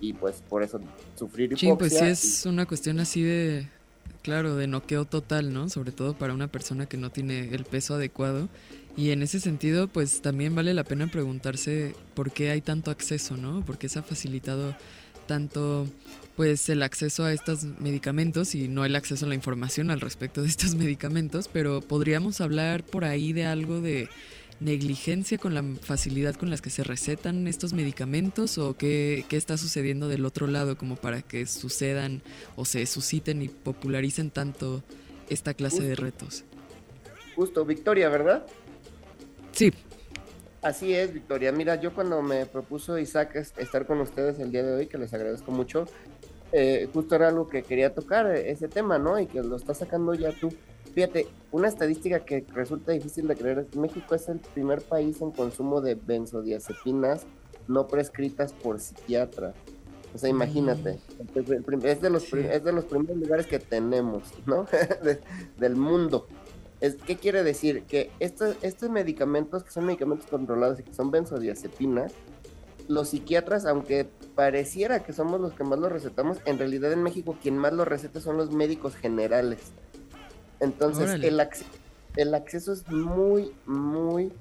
Y 0.00 0.12
pues 0.12 0.42
por 0.48 0.62
eso 0.62 0.80
sufrir 1.16 1.58
Sí, 1.58 1.72
pues 1.78 1.92
sí 1.92 1.96
hipoxia 1.96 2.08
es 2.10 2.46
una 2.46 2.66
cuestión 2.66 3.00
así 3.00 3.22
de, 3.22 3.68
claro, 4.22 4.56
de 4.56 4.66
noqueo 4.66 5.04
total, 5.04 5.52
¿no? 5.52 5.68
Sobre 5.68 5.92
todo 5.92 6.14
para 6.14 6.34
una 6.34 6.48
persona 6.48 6.86
que 6.86 6.96
no 6.96 7.10
tiene 7.10 7.54
el 7.54 7.64
peso 7.64 7.94
adecuado. 7.94 8.48
Y 8.98 9.12
en 9.12 9.22
ese 9.22 9.38
sentido, 9.38 9.86
pues 9.86 10.22
también 10.22 10.56
vale 10.56 10.74
la 10.74 10.82
pena 10.82 11.06
preguntarse 11.06 11.94
por 12.14 12.32
qué 12.32 12.50
hay 12.50 12.60
tanto 12.60 12.90
acceso, 12.90 13.36
¿no? 13.36 13.64
¿Por 13.64 13.78
qué 13.78 13.88
se 13.88 14.00
ha 14.00 14.02
facilitado 14.02 14.74
tanto 15.28 15.86
pues 16.34 16.68
el 16.68 16.82
acceso 16.82 17.24
a 17.24 17.32
estos 17.32 17.62
medicamentos 17.62 18.56
y 18.56 18.66
no 18.66 18.84
el 18.84 18.96
acceso 18.96 19.24
a 19.24 19.28
la 19.28 19.36
información 19.36 19.92
al 19.92 20.00
respecto 20.00 20.42
de 20.42 20.48
estos 20.48 20.74
medicamentos, 20.74 21.46
pero 21.46 21.80
podríamos 21.80 22.40
hablar 22.40 22.82
por 22.82 23.04
ahí 23.04 23.32
de 23.32 23.46
algo 23.46 23.80
de 23.80 24.08
negligencia 24.58 25.38
con 25.38 25.54
la 25.54 25.62
facilidad 25.80 26.34
con 26.34 26.50
las 26.50 26.60
que 26.60 26.70
se 26.70 26.82
recetan 26.82 27.46
estos 27.46 27.74
medicamentos 27.74 28.58
o 28.58 28.76
qué, 28.76 29.24
qué 29.28 29.36
está 29.36 29.58
sucediendo 29.58 30.08
del 30.08 30.24
otro 30.24 30.48
lado 30.48 30.76
como 30.76 30.96
para 30.96 31.22
que 31.22 31.46
sucedan 31.46 32.20
o 32.56 32.64
se 32.64 32.84
susciten 32.84 33.42
y 33.42 33.48
popularicen 33.48 34.32
tanto 34.32 34.82
esta 35.28 35.54
clase 35.54 35.84
de 35.84 35.94
retos. 35.94 36.42
Justo, 37.36 37.64
Victoria, 37.64 38.08
¿verdad? 38.08 38.44
Sí. 39.58 39.72
Así 40.62 40.94
es, 40.94 41.12
Victoria. 41.12 41.50
Mira, 41.50 41.74
yo 41.80 41.92
cuando 41.92 42.22
me 42.22 42.46
propuso 42.46 42.96
Isaac 42.96 43.34
es- 43.34 43.52
estar 43.58 43.86
con 43.86 44.00
ustedes 44.00 44.38
el 44.38 44.52
día 44.52 44.62
de 44.62 44.72
hoy, 44.72 44.86
que 44.86 44.98
les 44.98 45.12
agradezco 45.12 45.50
mucho, 45.50 45.86
eh, 46.52 46.88
justo 46.92 47.16
era 47.16 47.26
algo 47.28 47.48
que 47.48 47.64
quería 47.64 47.92
tocar, 47.92 48.26
eh, 48.28 48.50
ese 48.52 48.68
tema, 48.68 48.98
¿no? 48.98 49.18
Y 49.18 49.26
que 49.26 49.42
lo 49.42 49.56
estás 49.56 49.78
sacando 49.78 50.14
ya 50.14 50.30
tú. 50.30 50.48
Fíjate, 50.94 51.26
una 51.50 51.66
estadística 51.66 52.20
que 52.20 52.44
resulta 52.54 52.92
difícil 52.92 53.26
de 53.26 53.34
creer 53.36 53.58
es 53.58 53.66
que 53.66 53.78
México 53.80 54.14
es 54.14 54.28
el 54.28 54.38
primer 54.38 54.80
país 54.82 55.20
en 55.20 55.32
consumo 55.32 55.80
de 55.80 55.96
benzodiazepinas 55.96 57.26
no 57.66 57.88
prescritas 57.88 58.52
por 58.52 58.78
psiquiatras. 58.80 59.54
O 60.14 60.18
sea, 60.18 60.30
imagínate, 60.30 60.98
es 61.34 61.62
prim- 61.64 61.84
es 61.84 62.00
de 62.00 62.10
los, 62.10 62.32
es 62.32 62.64
de 62.64 62.72
los 62.72 62.84
primeros 62.86 63.16
lugares 63.18 63.46
que 63.46 63.58
tenemos, 63.58 64.22
¿no? 64.46 64.64
De- 65.02 65.20
del 65.58 65.76
mundo. 65.76 66.26
Es, 66.80 66.96
¿Qué 66.96 67.16
quiere 67.16 67.42
decir? 67.42 67.84
Que 67.84 68.10
estos, 68.20 68.56
estos 68.62 68.90
medicamentos, 68.90 69.64
que 69.64 69.70
son 69.70 69.86
medicamentos 69.86 70.26
controlados 70.28 70.80
y 70.80 70.84
que 70.84 70.94
son 70.94 71.10
benzodiazepinas, 71.10 72.12
los 72.88 73.10
psiquiatras, 73.10 73.66
aunque 73.66 74.08
pareciera 74.34 75.02
que 75.02 75.12
somos 75.12 75.40
los 75.40 75.52
que 75.52 75.64
más 75.64 75.78
los 75.78 75.92
recetamos, 75.92 76.38
en 76.46 76.58
realidad 76.58 76.92
en 76.92 77.02
México 77.02 77.36
quien 77.40 77.58
más 77.58 77.72
los 77.72 77.86
receta 77.86 78.20
son 78.20 78.36
los 78.36 78.50
médicos 78.50 78.96
generales. 78.96 79.60
Entonces, 80.60 81.10
el, 81.22 81.40
el 82.16 82.34
acceso 82.34 82.72
es 82.72 82.88
muy, 82.88 83.52
muy 83.66 84.32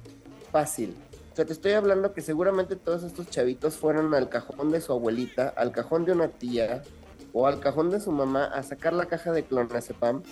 fácil. 0.51 0.95
O 1.31 1.35
sea, 1.35 1.45
te 1.45 1.53
estoy 1.53 1.73
hablando 1.73 2.13
que 2.13 2.21
seguramente 2.21 2.75
todos 2.75 3.03
estos 3.03 3.29
chavitos 3.29 3.75
fueron 3.75 4.13
al 4.15 4.29
cajón 4.29 4.71
de 4.71 4.81
su 4.81 4.91
abuelita, 4.93 5.49
al 5.49 5.71
cajón 5.71 6.05
de 6.05 6.13
una 6.13 6.29
tía 6.29 6.81
o 7.33 7.45
al 7.45 7.59
cajón 7.59 7.91
de 7.91 7.99
su 7.99 8.11
mamá 8.11 8.45
a 8.45 8.63
sacar 8.63 8.93
la 8.93 9.05
caja 9.05 9.31
de 9.31 9.43
clonazepam. 9.43 10.23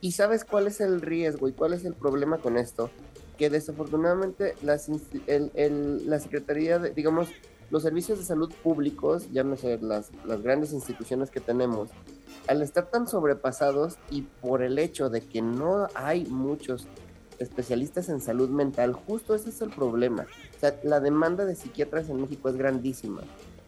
¿Y 0.00 0.12
sabes 0.12 0.44
cuál 0.44 0.66
es 0.66 0.80
el 0.80 1.00
riesgo 1.00 1.48
y 1.48 1.52
cuál 1.52 1.74
es 1.74 1.84
el 1.84 1.94
problema 1.94 2.38
con 2.38 2.56
esto? 2.56 2.90
Que 3.36 3.50
desafortunadamente 3.50 4.54
las, 4.62 4.88
la 5.26 6.18
Secretaría, 6.20 6.78
de, 6.78 6.90
digamos, 6.90 7.28
los 7.70 7.82
servicios 7.82 8.18
de 8.18 8.24
salud 8.24 8.52
públicos, 8.62 9.30
llámese 9.30 9.78
las, 9.78 10.10
las 10.24 10.42
grandes 10.42 10.72
instituciones 10.72 11.30
que 11.30 11.40
tenemos, 11.40 11.90
al 12.48 12.62
estar 12.62 12.90
tan 12.90 13.06
sobrepasados 13.06 13.98
y 14.10 14.22
por 14.22 14.62
el 14.62 14.78
hecho 14.78 15.10
de 15.10 15.20
que 15.20 15.42
no 15.42 15.86
hay 15.94 16.24
muchos 16.24 16.88
especialistas 17.38 18.08
en 18.08 18.20
salud 18.20 18.48
mental, 18.48 18.92
justo 18.92 19.34
ese 19.34 19.50
es 19.50 19.60
el 19.60 19.70
problema. 19.70 20.26
O 20.56 20.60
sea, 20.60 20.78
la 20.82 21.00
demanda 21.00 21.44
de 21.44 21.54
psiquiatras 21.54 22.08
en 22.08 22.20
México 22.20 22.48
es 22.48 22.56
grandísima. 22.56 23.22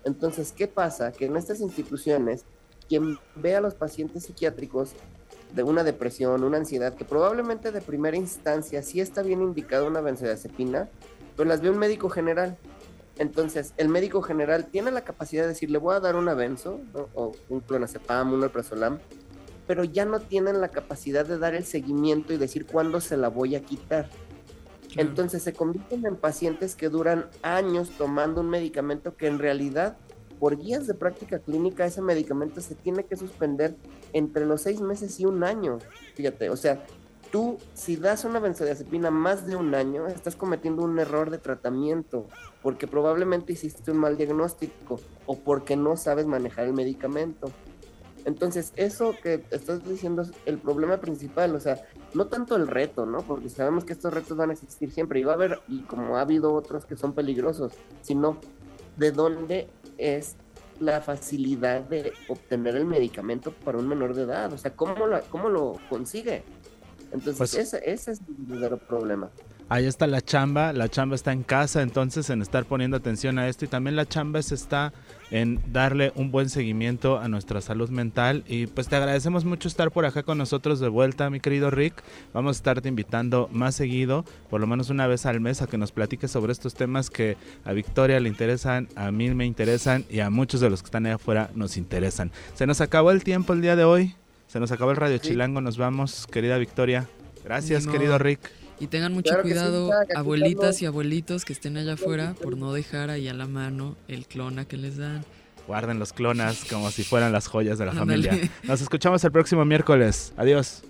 Entonces, 0.04 0.52
¿qué 0.52 0.66
pasa? 0.66 1.12
Que 1.12 1.26
en 1.26 1.36
estas 1.36 1.60
instituciones, 1.60 2.44
quien 2.88 3.18
ve 3.36 3.54
a 3.54 3.60
los 3.60 3.74
pacientes 3.74 4.24
psiquiátricos 4.24 4.94
de 5.54 5.62
una 5.62 5.84
depresión, 5.84 6.44
una 6.44 6.58
ansiedad, 6.58 6.94
que 6.94 7.04
probablemente 7.04 7.72
de 7.72 7.80
primera 7.80 8.16
instancia 8.16 8.82
sí 8.82 9.00
está 9.00 9.22
bien 9.22 9.42
indicada 9.42 9.84
una 9.84 10.00
benzodiazepina, 10.00 10.88
pero 11.36 11.48
las 11.48 11.60
ve 11.60 11.70
un 11.70 11.78
médico 11.78 12.08
general. 12.08 12.56
Entonces, 13.18 13.74
el 13.76 13.88
médico 13.88 14.22
general 14.22 14.66
tiene 14.66 14.90
la 14.90 15.02
capacidad 15.02 15.42
de 15.42 15.48
decir, 15.48 15.70
le 15.70 15.78
voy 15.78 15.94
a 15.94 16.00
dar 16.00 16.16
una 16.16 16.34
benzo, 16.34 16.80
¿no? 16.94 17.08
o 17.14 17.32
un 17.48 17.60
clonazepam, 17.60 18.32
un 18.32 18.42
alprazolam, 18.42 18.98
pero 19.66 19.84
ya 19.84 20.04
no 20.04 20.20
tienen 20.20 20.60
la 20.60 20.68
capacidad 20.68 21.26
de 21.26 21.38
dar 21.38 21.54
el 21.54 21.64
seguimiento 21.64 22.32
y 22.32 22.38
decir 22.38 22.66
cuándo 22.66 23.00
se 23.00 23.16
la 23.16 23.28
voy 23.28 23.54
a 23.54 23.62
quitar. 23.62 24.08
Entonces 24.96 25.42
se 25.42 25.52
convierten 25.52 26.04
en 26.04 26.16
pacientes 26.16 26.74
que 26.74 26.88
duran 26.88 27.26
años 27.42 27.90
tomando 27.96 28.40
un 28.40 28.50
medicamento 28.50 29.16
que 29.16 29.26
en 29.26 29.38
realidad, 29.38 29.96
por 30.42 30.58
guías 30.58 30.88
de 30.88 30.94
práctica 30.94 31.38
clínica, 31.38 31.86
ese 31.86 32.02
medicamento 32.02 32.60
se 32.60 32.74
tiene 32.74 33.04
que 33.04 33.14
suspender 33.14 33.76
entre 34.12 34.44
los 34.44 34.62
seis 34.62 34.80
meses 34.80 35.20
y 35.20 35.24
un 35.24 35.44
año. 35.44 35.78
Fíjate, 36.16 36.50
o 36.50 36.56
sea, 36.56 36.84
tú 37.30 37.58
si 37.74 37.94
das 37.94 38.24
una 38.24 38.40
benzodiazepina 38.40 39.12
más 39.12 39.46
de 39.46 39.54
un 39.54 39.72
año, 39.72 40.08
estás 40.08 40.34
cometiendo 40.34 40.82
un 40.82 40.98
error 40.98 41.30
de 41.30 41.38
tratamiento, 41.38 42.26
porque 42.60 42.88
probablemente 42.88 43.52
hiciste 43.52 43.92
un 43.92 43.98
mal 43.98 44.16
diagnóstico 44.16 44.98
o 45.26 45.38
porque 45.38 45.76
no 45.76 45.96
sabes 45.96 46.26
manejar 46.26 46.66
el 46.66 46.72
medicamento. 46.72 47.52
Entonces, 48.24 48.72
eso 48.74 49.14
que 49.22 49.44
estás 49.52 49.88
diciendo 49.88 50.22
es 50.22 50.32
el 50.44 50.58
problema 50.58 50.96
principal, 50.96 51.54
o 51.54 51.60
sea, 51.60 51.84
no 52.14 52.26
tanto 52.26 52.56
el 52.56 52.66
reto, 52.66 53.06
¿no? 53.06 53.18
Porque 53.18 53.48
sabemos 53.48 53.84
que 53.84 53.92
estos 53.92 54.12
retos 54.12 54.36
van 54.36 54.50
a 54.50 54.54
existir 54.54 54.90
siempre 54.90 55.20
y 55.20 55.22
va 55.22 55.34
a 55.34 55.36
haber, 55.36 55.60
y 55.68 55.82
como 55.82 56.16
ha 56.16 56.22
habido 56.22 56.52
otros 56.52 56.84
que 56.84 56.96
son 56.96 57.12
peligrosos, 57.12 57.74
sino 58.00 58.38
de 58.96 59.12
dónde 59.12 59.68
es 59.98 60.36
la 60.80 61.00
facilidad 61.00 61.82
de 61.82 62.12
obtener 62.28 62.76
el 62.76 62.84
medicamento 62.86 63.52
para 63.52 63.78
un 63.78 63.88
menor 63.88 64.14
de 64.14 64.22
edad, 64.22 64.52
o 64.52 64.58
sea, 64.58 64.74
¿cómo, 64.74 65.06
la, 65.06 65.20
cómo 65.20 65.48
lo 65.48 65.78
consigue? 65.88 66.42
Entonces, 67.12 67.36
Pues- 67.38 67.54
ese, 67.54 67.78
ese 67.90 68.12
es 68.12 68.20
el 68.20 68.34
verdadero 68.38 68.78
problema. 68.78 69.30
Ahí 69.68 69.86
está 69.86 70.06
la 70.06 70.20
chamba, 70.20 70.72
la 70.72 70.88
chamba 70.88 71.14
está 71.14 71.32
en 71.32 71.44
casa, 71.44 71.80
entonces 71.82 72.28
en 72.30 72.42
estar 72.42 72.64
poniendo 72.66 72.96
atención 72.96 73.38
a 73.38 73.48
esto 73.48 73.64
y 73.64 73.68
también 73.68 73.96
la 73.96 74.06
chamba 74.06 74.42
se 74.42 74.54
está 74.54 74.92
en 75.32 75.60
darle 75.72 76.12
un 76.14 76.30
buen 76.30 76.50
seguimiento 76.50 77.18
a 77.18 77.26
nuestra 77.26 77.62
salud 77.62 77.88
mental 77.88 78.44
y 78.46 78.66
pues 78.66 78.88
te 78.88 78.96
agradecemos 78.96 79.46
mucho 79.46 79.66
estar 79.66 79.90
por 79.90 80.04
acá 80.04 80.22
con 80.22 80.36
nosotros 80.36 80.78
de 80.78 80.88
vuelta, 80.88 81.30
mi 81.30 81.40
querido 81.40 81.70
Rick. 81.70 82.04
Vamos 82.34 82.56
a 82.56 82.58
estarte 82.58 82.90
invitando 82.90 83.48
más 83.50 83.74
seguido, 83.74 84.26
por 84.50 84.60
lo 84.60 84.66
menos 84.66 84.90
una 84.90 85.06
vez 85.06 85.24
al 85.24 85.40
mes, 85.40 85.62
a 85.62 85.66
que 85.66 85.78
nos 85.78 85.90
platiques 85.90 86.30
sobre 86.30 86.52
estos 86.52 86.74
temas 86.74 87.08
que 87.08 87.38
a 87.64 87.72
Victoria 87.72 88.20
le 88.20 88.28
interesan, 88.28 88.88
a 88.94 89.10
mí 89.10 89.30
me 89.30 89.46
interesan 89.46 90.04
y 90.10 90.20
a 90.20 90.28
muchos 90.28 90.60
de 90.60 90.68
los 90.68 90.82
que 90.82 90.88
están 90.88 91.06
allá 91.06 91.14
afuera 91.14 91.50
nos 91.54 91.78
interesan. 91.78 92.30
Se 92.54 92.66
nos 92.66 92.82
acabó 92.82 93.10
el 93.10 93.24
tiempo 93.24 93.54
el 93.54 93.62
día 93.62 93.74
de 93.74 93.84
hoy, 93.84 94.14
se 94.48 94.60
nos 94.60 94.70
acabó 94.70 94.90
el 94.90 94.98
Radio 94.98 95.18
Sí. 95.18 95.30
Chilango, 95.30 95.62
nos 95.62 95.78
vamos, 95.78 96.26
querida 96.26 96.58
Victoria. 96.58 97.08
Gracias, 97.42 97.86
querido. 97.86 98.18
Rick. 98.18 98.61
Y 98.82 98.88
tengan 98.88 99.12
mucho 99.12 99.28
Claro 99.30 99.44
que 99.44 99.50
sí, 99.50 99.54
cuidado, 99.54 99.90
abuelitas 100.16 100.70
estamos. 100.70 100.82
y 100.82 100.86
abuelitos 100.86 101.44
que 101.44 101.52
estén 101.52 101.76
allá 101.76 101.92
afuera, 101.92 102.34
por 102.42 102.56
no 102.56 102.72
dejar 102.72 103.10
ahí 103.10 103.28
a 103.28 103.34
la 103.34 103.46
mano 103.46 103.94
el 104.08 104.26
clona 104.26 104.64
que 104.64 104.76
les 104.76 104.96
dan. 104.96 105.24
Guarden 105.68 106.00
los 106.00 106.12
clonas 106.12 106.64
como 106.68 106.90
si 106.90 107.04
fueran 107.04 107.30
las 107.30 107.46
joyas 107.46 107.78
de 107.78 107.86
la 107.86 107.92
familia. 107.92 108.36
Nos 108.64 108.80
escuchamos 108.80 109.22
el 109.22 109.30
próximo 109.30 109.64
miércoles. 109.64 110.32
Adiós. 110.36 110.82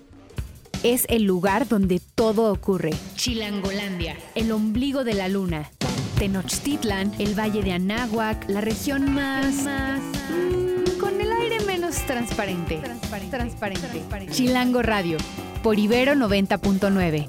Es 0.83 1.05
el 1.11 1.25
lugar 1.25 1.69
donde 1.69 2.01
todo 2.15 2.51
ocurre. 2.51 2.93
Chilangolandia, 3.15 4.17
el 4.35 4.51
ombligo 4.53 5.05
de 5.05 5.13
la 5.13 5.29
luna. 5.29 5.71
Tenochtitlan, 6.19 7.13
el 7.19 7.39
valle 7.39 7.63
de 7.63 7.73
Anáhuac, 7.73 8.49
la 8.49 8.63
región 8.63 9.13
más... 9.13 9.65
más, 9.65 10.01
mm, 10.01 10.99
con 10.99 11.21
el 11.21 11.31
aire 11.31 11.59
menos 11.67 11.73
Menos 11.83 12.07
transparente. 12.07 12.77
Transparente. 12.79 13.37
Transparente. 13.37 14.33
Chilango 14.33 14.83
Radio. 14.83 15.19
Por 15.63 15.79
Ibero 15.79 16.15
90.9. 16.15 17.29